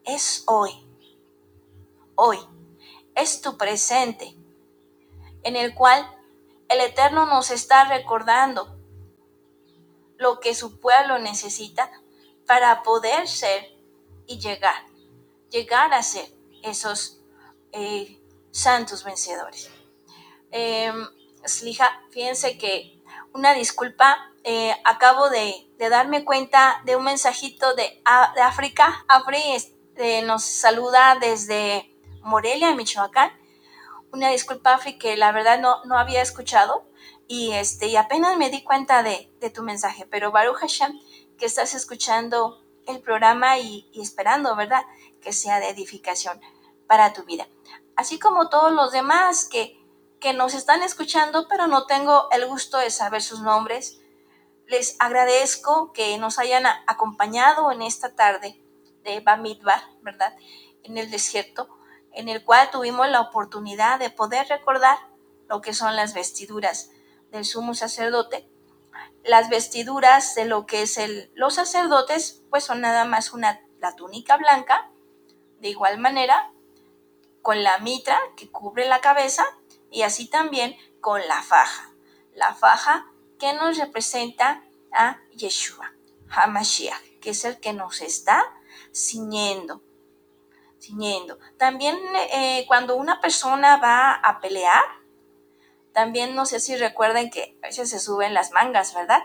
es 0.05 0.43
hoy. 0.45 0.71
Hoy 2.15 2.37
es 3.15 3.41
tu 3.41 3.57
presente, 3.57 4.35
en 5.43 5.55
el 5.55 5.73
cual 5.73 6.07
el 6.69 6.79
Eterno 6.81 7.25
nos 7.25 7.51
está 7.51 7.85
recordando 7.85 8.77
lo 10.21 10.39
que 10.39 10.53
su 10.53 10.79
pueblo 10.79 11.17
necesita 11.17 11.91
para 12.45 12.83
poder 12.83 13.27
ser 13.27 13.75
y 14.27 14.37
llegar, 14.37 14.85
llegar 15.49 15.91
a 15.95 16.03
ser 16.03 16.25
esos 16.61 17.19
eh, 17.71 18.21
santos 18.51 19.03
vencedores. 19.03 19.71
Eh, 20.51 20.93
fíjense 22.11 22.59
que 22.59 23.01
una 23.33 23.55
disculpa 23.55 24.31
eh, 24.43 24.75
acabo 24.83 25.29
de, 25.31 25.67
darme 25.89 26.23
cuenta 26.23 26.83
de 26.85 26.95
un 26.95 27.03
mensajito 27.03 27.73
de, 27.73 27.99
África. 28.05 29.03
Afri 29.07 29.41
este, 29.53 30.21
nos 30.21 30.43
saluda 30.43 31.17
desde 31.19 31.91
Morelia, 32.21 32.75
Michoacán. 32.75 33.31
Una 34.11 34.29
disculpa, 34.29 34.75
Afri, 34.75 34.99
que 34.99 35.17
la 35.17 35.31
verdad 35.31 35.59
no, 35.59 35.83
no 35.85 35.97
había 35.97 36.21
escuchado 36.21 36.85
y, 37.31 37.53
este, 37.53 37.87
y 37.87 37.95
apenas 37.95 38.35
me 38.35 38.49
di 38.49 38.61
cuenta 38.61 39.03
de, 39.03 39.31
tu 39.55 39.63
mensaje. 39.63 40.05
Pero 40.05 40.33
Baruch 40.33 40.57
Hashem, 40.57 40.99
que 41.37 41.45
estás 41.45 41.73
escuchando 41.73 42.61
el 42.87 42.99
programa 42.99 43.57
y, 43.57 43.89
y 43.93 44.01
esperando, 44.01 44.53
¿verdad? 44.57 44.83
Que 45.21 45.31
sea 45.31 45.61
de 45.61 45.69
edificación 45.69 46.41
para 46.87 47.13
tu 47.13 47.23
vida. 47.23 47.47
Así 47.95 48.19
como 48.19 48.49
todos 48.49 48.73
los 48.73 48.91
demás 48.91 49.45
que, 49.45 49.79
que 50.19 50.33
nos 50.33 50.53
están 50.53 50.83
escuchando, 50.83 51.47
pero 51.47 51.67
no 51.67 51.85
tengo 51.85 52.29
el 52.31 52.45
gusto 52.47 52.79
de 52.79 52.89
saber 52.89 53.21
sus 53.21 53.39
nombres 53.39 54.01
les 54.67 54.97
agradezco 54.99 55.93
que 55.93 56.17
nos 56.17 56.37
hayan 56.37 56.65
acompañado 56.87 57.71
en 57.71 57.81
esta 57.81 58.13
tarde 58.13 58.61
de 59.03 59.21
Bamidbar, 59.21 59.81
¿verdad? 60.01 60.33
En 60.83 60.97
el 60.97 61.09
desierto, 61.09 61.69
en 62.11 62.27
el 62.27 62.43
cual 62.43 62.71
tuvimos 62.71 63.09
la 63.09 63.21
oportunidad 63.21 63.99
de 63.99 64.09
poder 64.09 64.47
recordar 64.47 64.97
lo 65.49 65.61
que 65.61 65.73
son 65.73 65.95
las 65.97 66.13
vestiduras 66.13 66.91
del 67.31 67.45
sumo 67.45 67.73
sacerdote. 67.73 68.47
Las 69.23 69.49
vestiduras 69.49 70.35
de 70.35 70.45
lo 70.45 70.65
que 70.65 70.83
es 70.83 70.97
el, 70.97 71.31
los 71.33 71.55
sacerdotes, 71.55 72.43
pues 72.49 72.63
son 72.63 72.81
nada 72.81 73.05
más 73.05 73.33
una, 73.33 73.61
la 73.79 73.95
túnica 73.95 74.37
blanca, 74.37 74.91
de 75.59 75.69
igual 75.69 75.99
manera, 75.99 76.51
con 77.41 77.63
la 77.63 77.77
mitra 77.79 78.19
que 78.35 78.49
cubre 78.49 78.87
la 78.87 79.01
cabeza 79.01 79.45
y 79.89 80.03
así 80.03 80.27
también 80.27 80.75
con 80.99 81.25
la 81.27 81.41
faja. 81.41 81.91
La 82.33 82.53
faja 82.53 83.07
que 83.39 83.53
nos 83.53 83.77
representa 83.77 84.63
a 84.91 85.19
Yeshua, 85.33 85.93
Hamashiach, 86.29 87.19
que 87.19 87.31
es 87.31 87.45
el 87.45 87.59
que 87.59 87.73
nos 87.73 88.01
está 88.01 88.43
ciñendo. 88.93 89.81
ciñendo. 90.79 91.37
También 91.57 91.97
eh, 92.33 92.65
cuando 92.67 92.95
una 92.95 93.19
persona 93.21 93.77
va 93.77 94.13
a 94.13 94.39
pelear, 94.39 94.83
También 95.93 96.35
no 96.35 96.45
sé 96.45 96.59
si 96.59 96.75
recuerden 96.75 97.29
que 97.29 97.57
a 97.61 97.67
veces 97.67 97.89
se 97.89 97.99
suben 97.99 98.33
las 98.33 98.51
mangas, 98.51 98.93
¿verdad? 98.93 99.23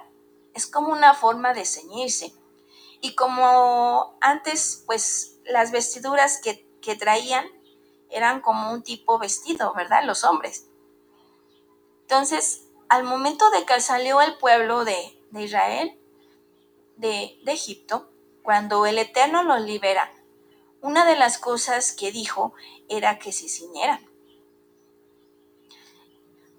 Es 0.55 0.67
como 0.67 0.93
una 0.93 1.14
forma 1.14 1.55
de 1.55 1.64
ceñirse. 1.64 2.33
Y 3.01 3.14
como 3.14 4.17
antes, 4.21 4.83
pues 4.87 5.39
las 5.45 5.71
vestiduras 5.71 6.41
que, 6.43 6.67
que 6.81 6.97
traían 6.97 7.47
eran 8.11 8.41
como 8.41 8.73
un 8.73 8.83
tipo 8.83 9.19
vestido, 9.19 9.73
¿verdad? 9.75 10.05
Los 10.05 10.25
hombres. 10.25 10.67
Entonces, 12.03 12.62
al 12.89 13.05
momento 13.05 13.51
de 13.51 13.64
que 13.64 13.81
salió 13.81 14.21
el 14.21 14.39
pueblo 14.39 14.85
de, 14.85 15.21
de 15.31 15.43
Israel, 15.43 15.99
de, 16.97 17.39
de 17.45 17.53
Egipto, 17.53 18.11
cuando 18.43 18.87
el 18.87 18.99
Eterno 18.99 19.43
los 19.43 19.61
libera, 19.61 20.12
una 20.81 21.05
de 21.05 21.17
las 21.17 21.39
cosas 21.39 21.93
que 21.93 22.12
dijo 22.12 22.55
era 22.89 23.19
que 23.19 23.33
se 23.33 23.49
ciñeran. 23.49 24.09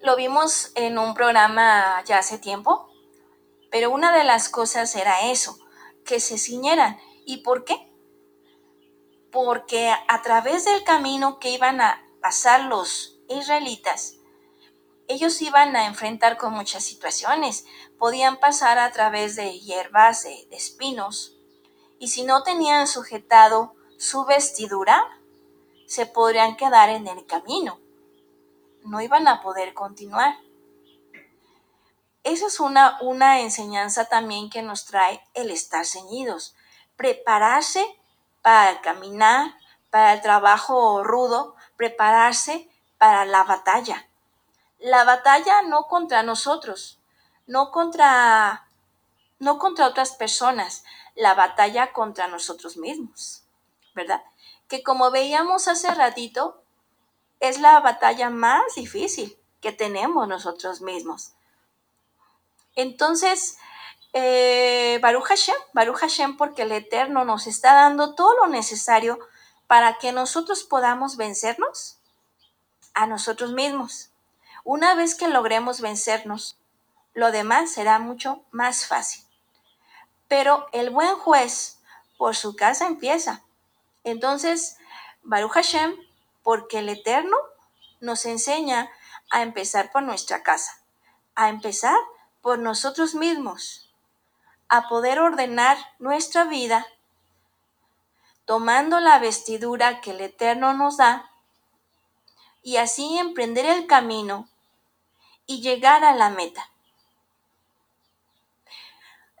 Lo 0.00 0.14
vimos 0.14 0.70
en 0.76 0.98
un 0.98 1.14
programa 1.14 2.02
ya 2.04 2.18
hace 2.18 2.38
tiempo, 2.38 2.88
pero 3.70 3.90
una 3.90 4.16
de 4.16 4.24
las 4.24 4.48
cosas 4.48 4.94
era 4.94 5.30
eso, 5.30 5.58
que 6.04 6.20
se 6.20 6.38
ciñeran. 6.38 6.98
¿Y 7.26 7.38
por 7.38 7.64
qué? 7.64 7.92
Porque 9.32 9.92
a 10.08 10.22
través 10.22 10.64
del 10.64 10.84
camino 10.84 11.38
que 11.38 11.50
iban 11.50 11.80
a 11.80 12.02
pasar 12.20 12.66
los 12.66 13.18
israelitas, 13.28 14.14
ellos 15.08 15.40
iban 15.42 15.74
a 15.74 15.86
enfrentar 15.86 16.36
con 16.36 16.52
muchas 16.52 16.84
situaciones. 16.84 17.64
Podían 17.98 18.38
pasar 18.38 18.78
a 18.78 18.92
través 18.92 19.36
de 19.36 19.58
hierbas, 19.58 20.22
de, 20.22 20.46
espinos, 20.52 21.34
y 21.98 22.08
si 22.08 22.22
no 22.22 22.44
tenían 22.44 22.86
sujetado 22.86 23.74
su 23.98 24.24
vestidura, 24.26 25.02
se 25.86 26.06
podrían 26.06 26.56
quedar 26.56 26.90
en 26.90 27.08
el 27.08 27.26
camino. 27.26 27.80
No 28.88 29.00
iban 29.00 29.28
a 29.28 29.40
poder 29.40 29.74
continuar. 29.74 30.36
Esa 32.24 32.46
es 32.46 32.60
una, 32.60 32.98
una 33.00 33.40
enseñanza 33.40 34.06
también 34.06 34.50
que 34.50 34.62
nos 34.62 34.84
trae 34.84 35.22
el 35.34 35.50
estar 35.50 35.86
ceñidos. 35.86 36.56
Prepararse 36.96 37.84
para 38.42 38.80
caminar, 38.80 39.54
para 39.90 40.12
el 40.12 40.20
trabajo 40.20 41.04
rudo, 41.04 41.54
prepararse 41.76 42.68
para 42.98 43.24
la 43.24 43.44
batalla 43.44 44.08
la 44.78 45.04
batalla 45.04 45.62
no 45.62 45.84
contra 45.84 46.22
nosotros, 46.22 46.98
no 47.46 47.70
contra, 47.70 48.68
no 49.38 49.58
contra 49.58 49.86
otras 49.86 50.12
personas, 50.12 50.84
la 51.14 51.34
batalla 51.34 51.92
contra 51.92 52.28
nosotros 52.28 52.76
mismos, 52.76 53.42
¿verdad? 53.94 54.22
Que 54.68 54.82
como 54.82 55.10
veíamos 55.10 55.66
hace 55.68 55.92
ratito, 55.94 56.62
es 57.40 57.60
la 57.60 57.80
batalla 57.80 58.30
más 58.30 58.74
difícil 58.74 59.38
que 59.60 59.72
tenemos 59.72 60.28
nosotros 60.28 60.80
mismos. 60.80 61.32
Entonces, 62.74 63.58
eh, 64.12 64.98
Baruch 65.02 65.24
Hashem, 65.24 65.56
Baruch 65.72 65.98
Hashem, 65.98 66.36
porque 66.36 66.62
el 66.62 66.72
Eterno 66.72 67.24
nos 67.24 67.46
está 67.46 67.74
dando 67.74 68.14
todo 68.14 68.34
lo 68.36 68.46
necesario 68.46 69.18
para 69.66 69.98
que 69.98 70.12
nosotros 70.12 70.64
podamos 70.64 71.16
vencernos 71.16 71.98
a 72.94 73.06
nosotros 73.06 73.52
mismos. 73.52 74.10
Una 74.64 74.94
vez 74.94 75.14
que 75.14 75.28
logremos 75.28 75.80
vencernos, 75.80 76.58
lo 77.14 77.30
demás 77.32 77.72
será 77.72 77.98
mucho 77.98 78.44
más 78.50 78.86
fácil. 78.86 79.24
Pero 80.28 80.66
el 80.72 80.90
buen 80.90 81.16
juez 81.16 81.80
por 82.16 82.36
su 82.36 82.54
casa 82.56 82.86
empieza. 82.86 83.44
Entonces, 84.04 84.78
Baruch 85.22 85.52
Hashem, 85.52 85.94
porque 86.48 86.78
el 86.78 86.88
Eterno 86.88 87.36
nos 88.00 88.24
enseña 88.24 88.90
a 89.28 89.42
empezar 89.42 89.92
por 89.92 90.02
nuestra 90.02 90.42
casa, 90.42 90.80
a 91.34 91.50
empezar 91.50 91.98
por 92.40 92.58
nosotros 92.58 93.14
mismos, 93.14 93.92
a 94.70 94.88
poder 94.88 95.20
ordenar 95.20 95.76
nuestra 95.98 96.44
vida 96.44 96.86
tomando 98.46 98.98
la 98.98 99.18
vestidura 99.18 100.00
que 100.00 100.12
el 100.12 100.22
Eterno 100.22 100.72
nos 100.72 100.96
da 100.96 101.30
y 102.62 102.78
así 102.78 103.18
emprender 103.18 103.66
el 103.66 103.86
camino 103.86 104.48
y 105.44 105.60
llegar 105.60 106.02
a 106.02 106.14
la 106.14 106.30
meta. 106.30 106.70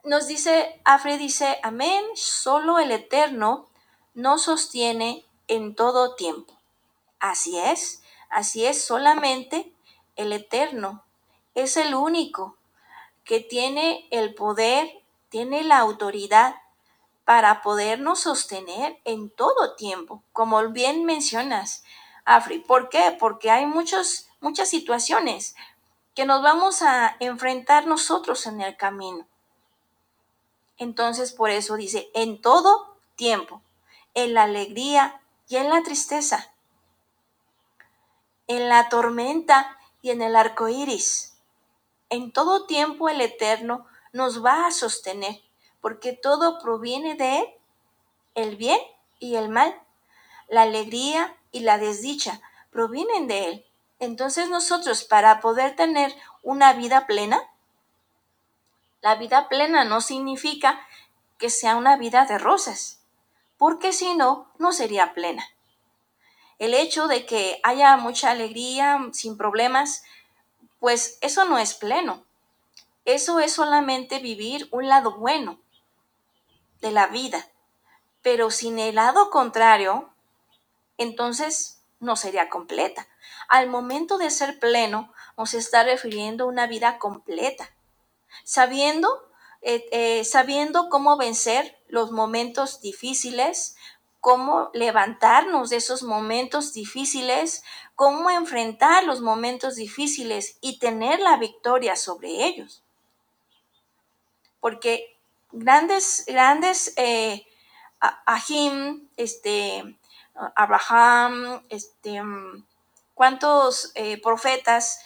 Nos 0.04 0.26
dice, 0.26 0.78
Afre 0.84 1.16
dice, 1.16 1.58
amén, 1.62 2.04
solo 2.16 2.78
el 2.78 2.90
Eterno 2.90 3.70
nos 4.12 4.42
sostiene 4.42 5.24
en 5.46 5.74
todo 5.74 6.14
tiempo. 6.14 6.57
Así 7.20 7.58
es, 7.58 8.02
así 8.30 8.64
es, 8.66 8.84
solamente 8.84 9.72
el 10.16 10.32
Eterno 10.32 11.04
es 11.54 11.76
el 11.76 11.94
único 11.94 12.56
que 13.24 13.40
tiene 13.40 14.06
el 14.10 14.34
poder, 14.34 15.02
tiene 15.28 15.62
la 15.62 15.78
autoridad 15.78 16.56
para 17.24 17.60
podernos 17.60 18.20
sostener 18.20 18.98
en 19.04 19.28
todo 19.28 19.74
tiempo, 19.74 20.22
como 20.32 20.66
bien 20.70 21.04
mencionas, 21.04 21.84
Afri. 22.24 22.60
¿Por 22.60 22.88
qué? 22.88 23.16
Porque 23.18 23.50
hay 23.50 23.66
muchos, 23.66 24.28
muchas 24.40 24.68
situaciones, 24.68 25.54
que 26.14 26.24
nos 26.24 26.42
vamos 26.42 26.82
a 26.82 27.16
enfrentar 27.20 27.86
nosotros 27.86 28.46
en 28.46 28.60
el 28.60 28.76
camino. 28.76 29.26
Entonces 30.78 31.32
por 31.32 31.50
eso 31.50 31.76
dice, 31.76 32.08
en 32.14 32.40
todo 32.40 32.96
tiempo, 33.16 33.62
en 34.14 34.34
la 34.34 34.44
alegría 34.44 35.20
y 35.48 35.56
en 35.56 35.68
la 35.68 35.82
tristeza, 35.82 36.52
en 38.48 38.68
la 38.68 38.88
tormenta 38.88 39.78
y 40.02 40.10
en 40.10 40.22
el 40.22 40.34
arco 40.34 40.68
iris. 40.68 41.36
En 42.10 42.32
todo 42.32 42.66
tiempo 42.66 43.08
el 43.08 43.20
Eterno 43.20 43.86
nos 44.12 44.44
va 44.44 44.66
a 44.66 44.72
sostener, 44.72 45.40
porque 45.80 46.12
todo 46.12 46.58
proviene 46.58 47.14
de 47.14 47.38
Él, 47.38 47.46
el 48.34 48.56
bien 48.56 48.80
y 49.20 49.36
el 49.36 49.48
mal, 49.48 49.80
la 50.48 50.62
alegría 50.62 51.36
y 51.52 51.60
la 51.60 51.78
desdicha 51.78 52.40
provienen 52.70 53.26
de 53.26 53.48
Él. 53.48 53.66
Entonces 53.98 54.48
nosotros 54.48 55.04
para 55.04 55.40
poder 55.40 55.76
tener 55.76 56.14
una 56.42 56.72
vida 56.72 57.06
plena, 57.06 57.42
la 59.02 59.16
vida 59.16 59.48
plena 59.48 59.84
no 59.84 60.00
significa 60.00 60.80
que 61.36 61.50
sea 61.50 61.76
una 61.76 61.96
vida 61.96 62.24
de 62.24 62.38
rosas, 62.38 63.00
porque 63.58 63.92
si 63.92 64.14
no, 64.14 64.50
no 64.58 64.72
sería 64.72 65.14
plena. 65.14 65.44
El 66.58 66.74
hecho 66.74 67.06
de 67.06 67.24
que 67.24 67.60
haya 67.62 67.96
mucha 67.96 68.30
alegría 68.30 68.98
sin 69.12 69.36
problemas, 69.36 70.02
pues 70.80 71.18
eso 71.20 71.44
no 71.44 71.58
es 71.58 71.74
pleno. 71.74 72.24
Eso 73.04 73.40
es 73.40 73.52
solamente 73.52 74.18
vivir 74.18 74.68
un 74.70 74.88
lado 74.88 75.16
bueno 75.16 75.58
de 76.80 76.90
la 76.90 77.06
vida. 77.06 77.48
Pero 78.22 78.50
sin 78.50 78.78
el 78.78 78.96
lado 78.96 79.30
contrario, 79.30 80.10
entonces 80.98 81.80
no 82.00 82.16
sería 82.16 82.48
completa. 82.48 83.08
Al 83.48 83.68
momento 83.68 84.18
de 84.18 84.30
ser 84.30 84.58
pleno, 84.58 85.12
nos 85.36 85.54
está 85.54 85.84
refiriendo 85.84 86.44
a 86.44 86.48
una 86.48 86.66
vida 86.66 86.98
completa, 86.98 87.70
sabiendo, 88.44 89.08
eh, 89.62 89.86
eh, 89.92 90.24
sabiendo 90.24 90.88
cómo 90.88 91.16
vencer 91.16 91.78
los 91.88 92.10
momentos 92.10 92.80
difíciles, 92.80 93.76
cómo 94.20 94.70
levantarnos 94.74 95.70
de 95.70 95.76
esos 95.76 96.02
momentos 96.02 96.72
difíciles, 96.72 97.62
cómo 97.94 98.30
enfrentar 98.30 99.04
los 99.04 99.20
momentos 99.20 99.76
difíciles 99.76 100.58
y 100.60 100.78
tener 100.78 101.20
la 101.20 101.36
victoria 101.36 101.96
sobre 101.96 102.44
ellos. 102.46 102.82
Porque 104.60 105.16
grandes, 105.52 106.24
grandes 106.26 106.92
eh, 106.96 107.46
Ahim, 108.26 109.08
este, 109.16 109.98
Abraham, 110.54 111.64
este, 111.68 112.20
cuántos 113.14 113.90
eh, 113.94 114.20
profetas 114.22 115.00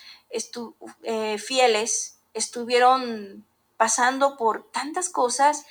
eh, 1.02 1.38
fieles 1.38 2.18
estuvieron 2.34 3.46
pasando 3.76 4.36
por 4.36 4.70
tantas 4.70 5.08
cosas, 5.08 5.64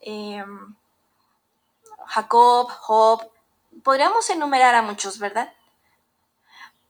em, 0.00 0.76
Jacob, 2.06 2.68
Job, 2.70 3.30
podríamos 3.82 4.28
enumerar 4.30 4.74
a 4.74 4.82
muchos, 4.82 5.18
¿verdad? 5.18 5.52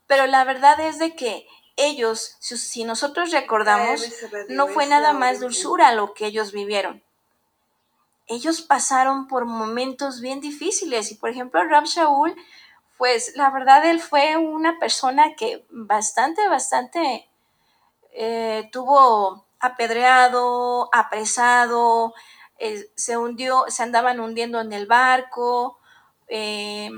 Pero 0.07 0.27
la 0.27 0.45
verdad 0.45 0.81
es 0.81 0.99
de 0.99 1.15
que 1.17 1.47
ellos, 1.77 2.37
si 2.41 2.85
nosotros 2.85 3.31
recordamos, 3.33 4.03
no 4.49 4.69
fue 4.69 4.87
nada 4.87 5.13
más 5.13 5.41
dulzura 5.41 5.93
lo 5.93 6.15
que 6.15 6.27
ellos 6.27 6.53
vivieron. 6.53 7.03
Ellos 8.27 8.63
pasaron 8.63 9.27
por 9.27 9.45
momentos 9.45 10.21
bien 10.21 10.41
difíciles 10.41 11.11
y 11.11 11.17
por 11.17 11.31
ejemplo 11.31 11.63
Rab 11.65 11.85
Shaul 11.85 12.35
pues 12.97 13.33
la 13.37 13.51
verdad 13.51 13.85
él 13.87 14.01
fue 14.01 14.37
una 14.37 14.79
persona 14.79 15.35
que 15.35 15.65
bastante, 15.71 16.49
bastante 16.49 17.29
eh, 18.13 18.69
tuvo 18.73 19.45
apedreado, 19.61 20.89
apresado, 20.93 22.15
eh, 22.59 22.91
se 22.95 23.17
hundió, 23.17 23.65
se 23.69 23.83
andaban 23.83 24.21
hundiendo 24.21 24.61
en 24.61 24.73
el 24.73 24.87
barco, 24.87 25.79
eh, 26.29 26.91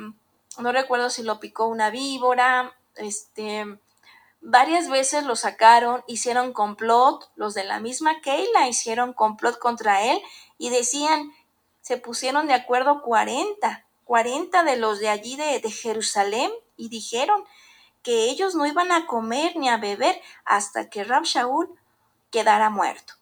no 0.58 0.72
recuerdo 0.72 1.10
si 1.10 1.22
lo 1.22 1.40
picó 1.40 1.66
una 1.66 1.90
víbora, 1.90 2.74
este, 2.96 3.78
Varias 4.48 4.88
veces 4.88 5.24
lo 5.24 5.34
sacaron, 5.34 6.04
hicieron 6.06 6.52
complot, 6.52 7.32
los 7.34 7.54
de 7.54 7.64
la 7.64 7.80
misma 7.80 8.20
Keila 8.20 8.68
hicieron 8.68 9.12
complot 9.12 9.58
contra 9.58 10.04
él 10.04 10.22
y 10.56 10.70
decían, 10.70 11.32
se 11.80 11.96
pusieron 11.96 12.46
de 12.46 12.54
acuerdo 12.54 13.02
40, 13.02 13.84
40 14.04 14.62
de 14.62 14.76
los 14.76 15.00
de 15.00 15.08
allí 15.08 15.34
de, 15.34 15.58
de 15.58 15.70
Jerusalén 15.72 16.52
y 16.76 16.90
dijeron 16.90 17.42
que 18.04 18.26
ellos 18.26 18.54
no 18.54 18.66
iban 18.66 18.92
a 18.92 19.06
comer 19.06 19.56
ni 19.56 19.68
a 19.68 19.78
beber 19.78 20.22
hasta 20.44 20.88
que 20.90 21.02
Rab 21.02 21.24
Shaul 21.24 21.68
quedara 22.30 22.70
muerto. 22.70 23.14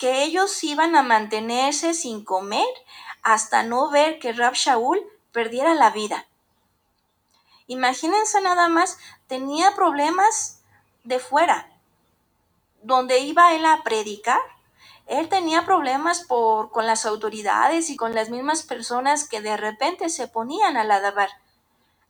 Que 0.00 0.24
ellos 0.24 0.64
iban 0.64 0.96
a 0.96 1.04
mantenerse 1.04 1.94
sin 1.94 2.24
comer 2.24 2.66
hasta 3.22 3.62
no 3.62 3.90
ver 3.90 4.18
que 4.18 4.32
Rab 4.32 4.54
Shaul 4.54 5.00
perdiera 5.30 5.74
la 5.74 5.90
vida. 5.90 6.26
Imagínense 7.68 8.40
nada 8.40 8.68
más, 8.68 8.98
tenía 9.28 9.76
problemas 9.76 10.62
de 11.04 11.20
fuera. 11.20 11.70
Donde 12.82 13.20
iba 13.20 13.54
él 13.54 13.64
a 13.64 13.84
predicar, 13.84 14.40
él 15.06 15.28
tenía 15.28 15.64
problemas 15.64 16.24
por, 16.24 16.70
con 16.70 16.86
las 16.86 17.06
autoridades 17.06 17.90
y 17.90 17.96
con 17.96 18.14
las 18.14 18.30
mismas 18.30 18.64
personas 18.64 19.28
que 19.28 19.40
de 19.40 19.56
repente 19.56 20.08
se 20.08 20.26
ponían 20.26 20.76
a 20.76 20.80
alabar 20.80 21.28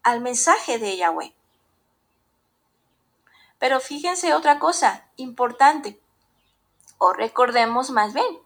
al 0.03 0.21
mensaje 0.21 0.79
de 0.79 0.97
Yahweh. 0.97 1.35
Pero 3.59 3.81
fíjense 3.81 4.33
otra 4.33 4.59
cosa 4.59 5.07
importante, 5.17 6.00
o 7.01 7.15
recordemos 7.15 7.91
más 7.91 8.13
bien, 8.13 8.39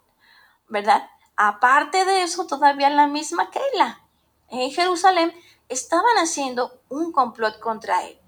¿verdad? 0.69 1.11
Aparte 1.37 2.05
de 2.05 2.23
eso, 2.23 2.47
todavía 2.47 2.89
la 2.89 3.09
misma 3.09 3.51
Keila 3.51 4.01
en 4.49 4.71
Jerusalén 4.71 5.35
estaban 5.69 6.17
haciendo 6.19 6.81
un 6.89 7.11
complot 7.11 7.59
contra 7.59 8.05
él. 8.05 8.19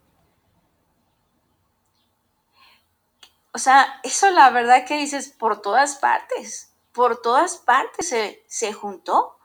O 3.52 3.58
sea, 3.58 4.00
eso 4.02 4.28
la 4.32 4.50
verdad 4.50 4.84
que 4.84 4.98
dices 4.98 5.28
por 5.28 5.62
todas 5.62 5.94
partes, 5.96 6.74
por 6.92 7.22
todas 7.22 7.56
partes 7.58 8.08
se, 8.08 8.44
se 8.48 8.72
juntó. 8.72 9.38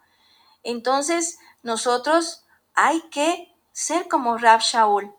Entonces, 0.64 1.38
nosotros 1.62 2.44
hay 2.74 3.02
que 3.10 3.56
ser 3.72 4.08
como 4.08 4.40
Rab 4.40 4.62
Shaul, 4.62 5.16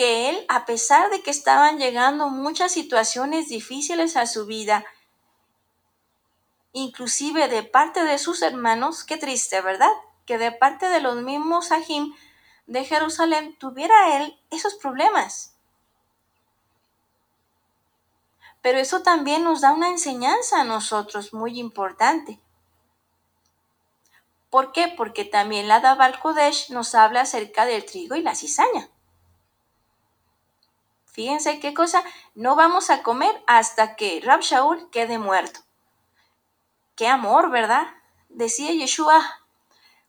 que 0.00 0.30
él, 0.30 0.46
a 0.48 0.64
pesar 0.64 1.10
de 1.10 1.22
que 1.22 1.30
estaban 1.30 1.76
llegando 1.76 2.30
muchas 2.30 2.72
situaciones 2.72 3.50
difíciles 3.50 4.16
a 4.16 4.24
su 4.24 4.46
vida, 4.46 4.82
inclusive 6.72 7.48
de 7.48 7.64
parte 7.64 8.02
de 8.04 8.16
sus 8.16 8.40
hermanos, 8.40 9.04
qué 9.04 9.18
triste, 9.18 9.60
¿verdad? 9.60 9.90
que 10.24 10.38
de 10.38 10.52
parte 10.52 10.88
de 10.88 11.02
los 11.02 11.16
mismos 11.16 11.66
Sahim 11.66 12.14
de 12.66 12.82
Jerusalén 12.86 13.58
tuviera 13.58 14.16
él 14.16 14.40
esos 14.50 14.74
problemas. 14.76 15.54
Pero 18.62 18.78
eso 18.78 19.02
también 19.02 19.44
nos 19.44 19.60
da 19.60 19.72
una 19.72 19.88
enseñanza 19.88 20.62
a 20.62 20.64
nosotros 20.64 21.34
muy 21.34 21.60
importante. 21.60 22.40
¿Por 24.48 24.72
qué? 24.72 24.88
Porque 24.96 25.26
también 25.26 25.68
la 25.68 25.80
Dabal 25.80 26.18
Kodesh 26.20 26.70
nos 26.70 26.94
habla 26.94 27.20
acerca 27.20 27.66
del 27.66 27.84
trigo 27.84 28.14
y 28.14 28.22
la 28.22 28.34
cizaña. 28.34 28.88
Fíjense 31.12 31.58
qué 31.58 31.74
cosa, 31.74 32.04
no 32.34 32.54
vamos 32.54 32.88
a 32.90 33.02
comer 33.02 33.42
hasta 33.46 33.96
que 33.96 34.20
Rab 34.22 34.40
Shaul 34.40 34.90
quede 34.90 35.18
muerto. 35.18 35.60
Qué 36.94 37.08
amor, 37.08 37.50
¿verdad? 37.50 37.88
Decía 38.28 38.72
Yeshua, 38.72 39.40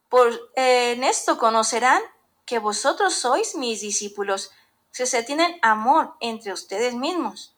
por, 0.09 0.31
eh, 0.55 0.91
en 0.91 1.03
esto 1.03 1.37
conocerán 1.37 2.01
que 2.45 2.59
vosotros 2.59 3.13
sois 3.15 3.55
mis 3.55 3.81
discípulos, 3.81 4.51
si 4.91 5.05
se 5.05 5.23
tienen 5.23 5.57
amor 5.61 6.15
entre 6.19 6.51
ustedes 6.51 6.93
mismos. 6.93 7.55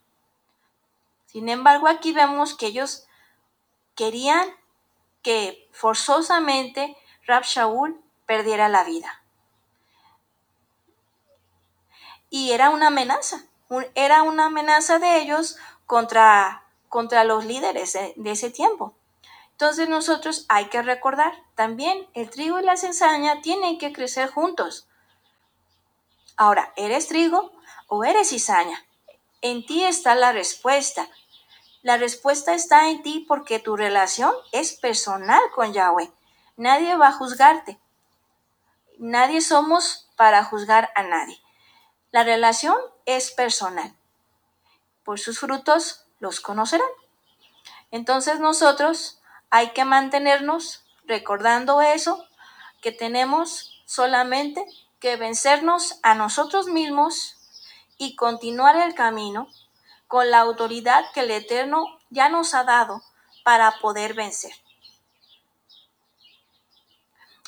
Sin 1.26 1.50
embargo, 1.50 1.88
aquí 1.88 2.14
vemos 2.14 2.54
que 2.54 2.68
ellos 2.68 3.08
querían 3.96 4.48
que 5.24 5.68
forzosamente 5.72 6.96
Rab 7.26 7.44
Shaul 7.44 8.00
perdiera 8.28 8.70
la 8.70 8.84
vida. 8.84 9.23
Y 12.36 12.52
era 12.52 12.72
una 12.72 12.88
amenaza, 12.88 13.44
era 13.94 14.24
una 14.24 14.46
amenaza 14.48 14.98
de 14.98 15.22
ellos 15.22 15.56
contra, 15.86 16.64
contra 16.90 17.24
los 17.26 17.46
líderes 17.46 17.94
de 17.94 18.32
ese 18.32 18.50
tiempo. 18.50 18.96
Entonces 19.52 19.88
nosotros 19.88 20.48
hay 20.50 20.66
que 20.66 20.82
recordar 20.82 21.32
también 21.54 22.08
el 22.16 22.32
trigo 22.32 22.60
y 22.60 22.64
la 22.64 22.76
cizaña 22.76 23.42
tienen 23.42 23.78
que 23.78 23.94
crecer 23.94 24.32
juntos. 24.32 24.88
Ahora, 26.36 26.74
¿eres 26.76 27.08
trigo 27.08 27.52
o 27.86 28.04
eres 28.04 28.30
cizaña? 28.30 28.84
En 29.42 29.64
ti 29.64 29.84
está 29.84 30.16
la 30.16 30.32
respuesta. 30.32 31.08
La 31.84 31.98
respuesta 31.98 32.56
está 32.56 32.90
en 32.90 33.04
ti 33.04 33.24
porque 33.28 33.60
tu 33.60 33.78
relación 33.78 34.34
es 34.52 34.74
personal 34.74 35.42
con 35.54 35.72
Yahweh. 35.72 36.12
Nadie 36.58 36.96
va 36.96 37.10
a 37.10 37.14
juzgarte. 37.14 37.80
Nadie 38.98 39.40
somos 39.40 40.10
para 40.16 40.44
juzgar 40.44 40.90
a 40.96 41.04
nadie. 41.04 41.43
La 42.14 42.24
relación 42.24 42.78
es 43.08 43.32
personal. 43.32 43.92
Por 45.04 45.20
sus 45.20 45.40
frutos 45.40 46.06
los 46.20 46.42
conocerán. 46.42 46.88
Entonces 47.90 48.40
nosotros 48.40 49.20
hay 49.50 49.72
que 49.72 49.84
mantenernos 49.84 50.84
recordando 51.06 51.82
eso, 51.82 52.24
que 52.84 52.92
tenemos 52.92 53.82
solamente 53.88 54.64
que 55.00 55.16
vencernos 55.16 55.98
a 56.04 56.14
nosotros 56.14 56.68
mismos 56.68 57.36
y 57.98 58.16
continuar 58.16 58.76
el 58.76 58.94
camino 58.94 59.48
con 60.08 60.30
la 60.30 60.42
autoridad 60.42 61.06
que 61.16 61.22
el 61.22 61.32
Eterno 61.32 62.00
ya 62.12 62.30
nos 62.30 62.54
ha 62.54 62.64
dado 62.64 63.02
para 63.44 63.80
poder 63.80 64.14
vencer. 64.14 64.54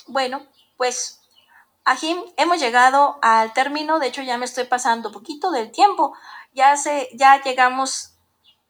Bueno, 0.07 0.47
pues 0.75 1.21
aquí 1.85 2.15
hemos 2.37 2.59
llegado 2.59 3.17
al 3.21 3.53
término, 3.53 3.99
de 3.99 4.07
hecho 4.07 4.23
ya 4.23 4.37
me 4.37 4.45
estoy 4.45 4.65
pasando 4.65 5.11
poquito 5.11 5.51
del 5.51 5.71
tiempo, 5.71 6.13
ya, 6.53 6.75
se, 6.75 7.09
ya 7.13 7.41
llegamos 7.41 8.15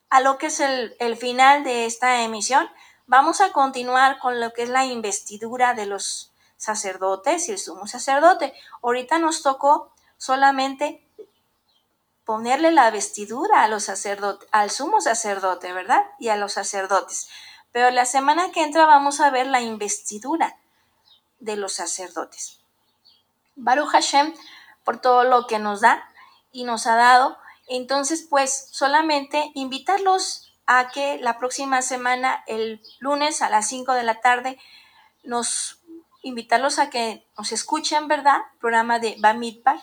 a 0.10 0.22
lo 0.22 0.38
que 0.38 0.48
es 0.48 0.60
el, 0.60 0.96
el 1.00 1.16
final 1.18 1.64
de 1.64 1.86
esta 1.86 2.22
emisión. 2.22 2.70
Vamos 3.08 3.42
a 3.42 3.52
continuar 3.52 4.20
con 4.20 4.40
lo 4.40 4.54
que 4.54 4.64
es 4.64 4.70
la 4.70 4.86
investidura 4.86 5.74
de 5.74 5.86
los 5.86 6.32
sacerdotes 6.58 7.48
y 7.48 7.54
el 7.54 7.60
sumo 7.60 7.88
sacerdote. 7.88 8.54
Ahorita 8.82 9.20
nos 9.20 9.42
tocó 9.44 9.92
solamente 10.18 11.08
ponerle 12.26 12.72
la 12.72 12.90
vestidura 12.90 13.64
a 13.64 13.68
los 13.68 13.84
sacerdotes, 13.84 14.50
al 14.52 14.72
sumo 14.72 15.00
sacerdote, 15.00 15.72
¿verdad? 15.74 16.04
Y 16.20 16.30
a 16.30 16.36
los 16.36 16.54
sacerdotes. 16.54 17.30
Pero 17.72 17.92
la 17.92 18.06
semana 18.06 18.52
que 18.52 18.64
entra 18.64 18.86
vamos 18.86 19.20
a 19.20 19.30
ver 19.30 19.48
la 19.48 19.62
investidura 19.62 20.58
de 21.40 21.56
los 21.56 21.74
sacerdotes. 21.74 22.65
Baruch 23.56 23.90
Hashem 23.90 24.34
por 24.84 25.00
todo 25.00 25.24
lo 25.24 25.48
que 25.48 25.60
nos 25.60 25.82
da 25.82 26.08
y 26.52 26.64
nos 26.64 26.88
ha 26.88 26.96
dado. 26.96 27.38
Entonces, 27.68 28.26
pues 28.30 28.70
solamente 28.72 29.52
invitarlos 29.56 30.54
a 30.68 30.90
que 30.90 31.18
la 31.20 31.38
próxima 31.38 31.82
semana, 31.82 32.44
el 32.48 32.82
lunes 33.00 33.42
a 33.42 33.50
las 33.50 33.68
5 33.68 33.94
de 33.94 34.04
la 34.04 34.22
tarde, 34.22 34.60
nos 35.24 35.80
invitarlos 36.22 36.80
a 36.80 36.90
que 36.90 37.26
nos 37.38 37.52
escuchen, 37.52 38.08
¿verdad? 38.08 38.42
Programa 38.60 39.00
de 39.00 39.16
Bamidbar 39.20 39.80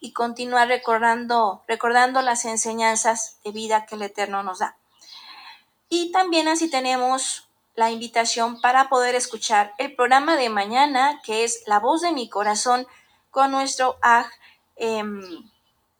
y 0.00 0.12
continuar 0.12 0.68
recordando, 0.68 1.64
recordando 1.68 2.22
las 2.22 2.44
enseñanzas 2.44 3.38
de 3.44 3.52
vida 3.52 3.86
que 3.86 3.94
el 3.94 4.02
Eterno 4.02 4.42
nos 4.42 4.58
da. 4.58 4.76
Y 5.88 6.10
también 6.10 6.48
así 6.48 6.70
tenemos 6.70 7.48
la 7.74 7.90
invitación 7.90 8.60
para 8.60 8.88
poder 8.88 9.14
escuchar 9.14 9.74
el 9.78 9.94
programa 9.94 10.36
de 10.36 10.48
mañana, 10.48 11.20
que 11.24 11.44
es 11.44 11.62
La 11.66 11.78
voz 11.78 12.00
de 12.00 12.12
mi 12.12 12.28
corazón, 12.28 12.86
con 13.32 13.50
nuestro 13.50 13.98
Aj, 14.02 14.30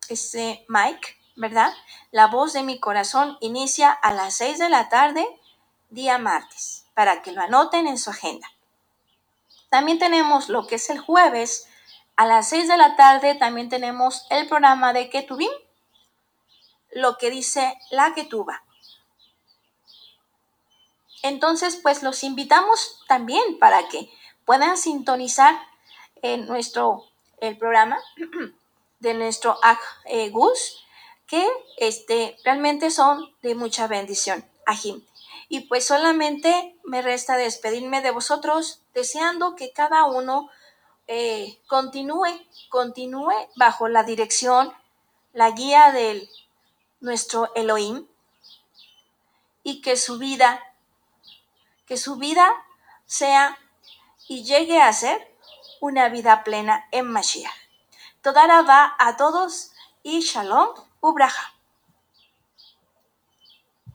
este 0.07 0.65
Mike, 0.69 1.17
¿verdad? 1.35 1.73
La 2.11 2.27
voz 2.27 2.53
de 2.53 2.63
mi 2.63 2.79
corazón 2.79 3.37
inicia 3.41 3.91
a 3.91 4.13
las 4.13 4.35
6 4.35 4.59
de 4.59 4.69
la 4.69 4.87
tarde, 4.87 5.27
día 5.89 6.17
martes, 6.17 6.85
para 6.93 7.21
que 7.21 7.33
lo 7.33 7.41
anoten 7.41 7.87
en 7.87 7.97
su 7.97 8.11
agenda. 8.11 8.47
También 9.69 9.99
tenemos 9.99 10.47
lo 10.47 10.67
que 10.67 10.75
es 10.75 10.89
el 10.89 10.99
jueves, 10.99 11.67
a 12.15 12.25
las 12.25 12.49
6 12.49 12.67
de 12.67 12.77
la 12.77 12.95
tarde 12.95 13.33
también 13.33 13.69
tenemos 13.69 14.27
el 14.29 14.47
programa 14.47 14.93
de 14.93 15.09
Ketubim, 15.09 15.51
lo 16.91 17.17
que 17.17 17.31
dice 17.31 17.75
la 17.89 18.13
Ketuba. 18.13 18.63
Entonces, 21.23 21.75
pues 21.77 22.03
los 22.03 22.23
invitamos 22.23 23.03
también 23.07 23.57
para 23.57 23.87
que 23.87 24.11
puedan 24.45 24.77
sintonizar 24.77 25.59
en 26.21 26.45
nuestro 26.45 27.05
el 27.43 27.57
programa 27.57 27.99
de 28.99 29.13
nuestro 29.13 29.59
Agus 29.63 30.83
que 31.27 31.45
este, 31.77 32.37
realmente 32.45 32.89
son 32.89 33.33
de 33.41 33.55
mucha 33.55 33.87
bendición. 33.87 34.45
Ajim. 34.65 35.03
Y 35.49 35.61
pues 35.61 35.85
solamente 35.85 36.75
me 36.83 37.01
resta 37.01 37.35
despedirme 37.35 38.01
de 38.01 38.11
vosotros, 38.11 38.79
deseando 38.93 39.55
que 39.55 39.71
cada 39.71 40.05
uno 40.05 40.49
eh, 41.07 41.59
continúe, 41.67 42.29
continúe 42.69 43.33
bajo 43.55 43.89
la 43.89 44.03
dirección, 44.03 44.73
la 45.33 45.51
guía 45.51 45.91
de 45.91 46.29
nuestro 47.01 47.53
Elohim 47.55 48.07
y 49.63 49.81
que 49.81 49.97
su 49.97 50.17
vida, 50.17 50.63
que 51.87 51.97
su 51.97 52.15
vida 52.15 52.49
sea 53.05 53.57
y 54.27 54.43
llegue 54.43 54.81
a 54.81 54.93
ser 54.93 55.32
una 55.83 56.07
vida 56.07 56.45
plena 56.45 56.87
en 56.91 57.11
Mashiach. 57.11 57.51
Toda 58.21 58.47
va 58.63 58.95
a 58.97 59.17
todos 59.17 59.73
y 60.01 60.21
Shalom 60.21 60.69
Ubraja. 61.01 61.52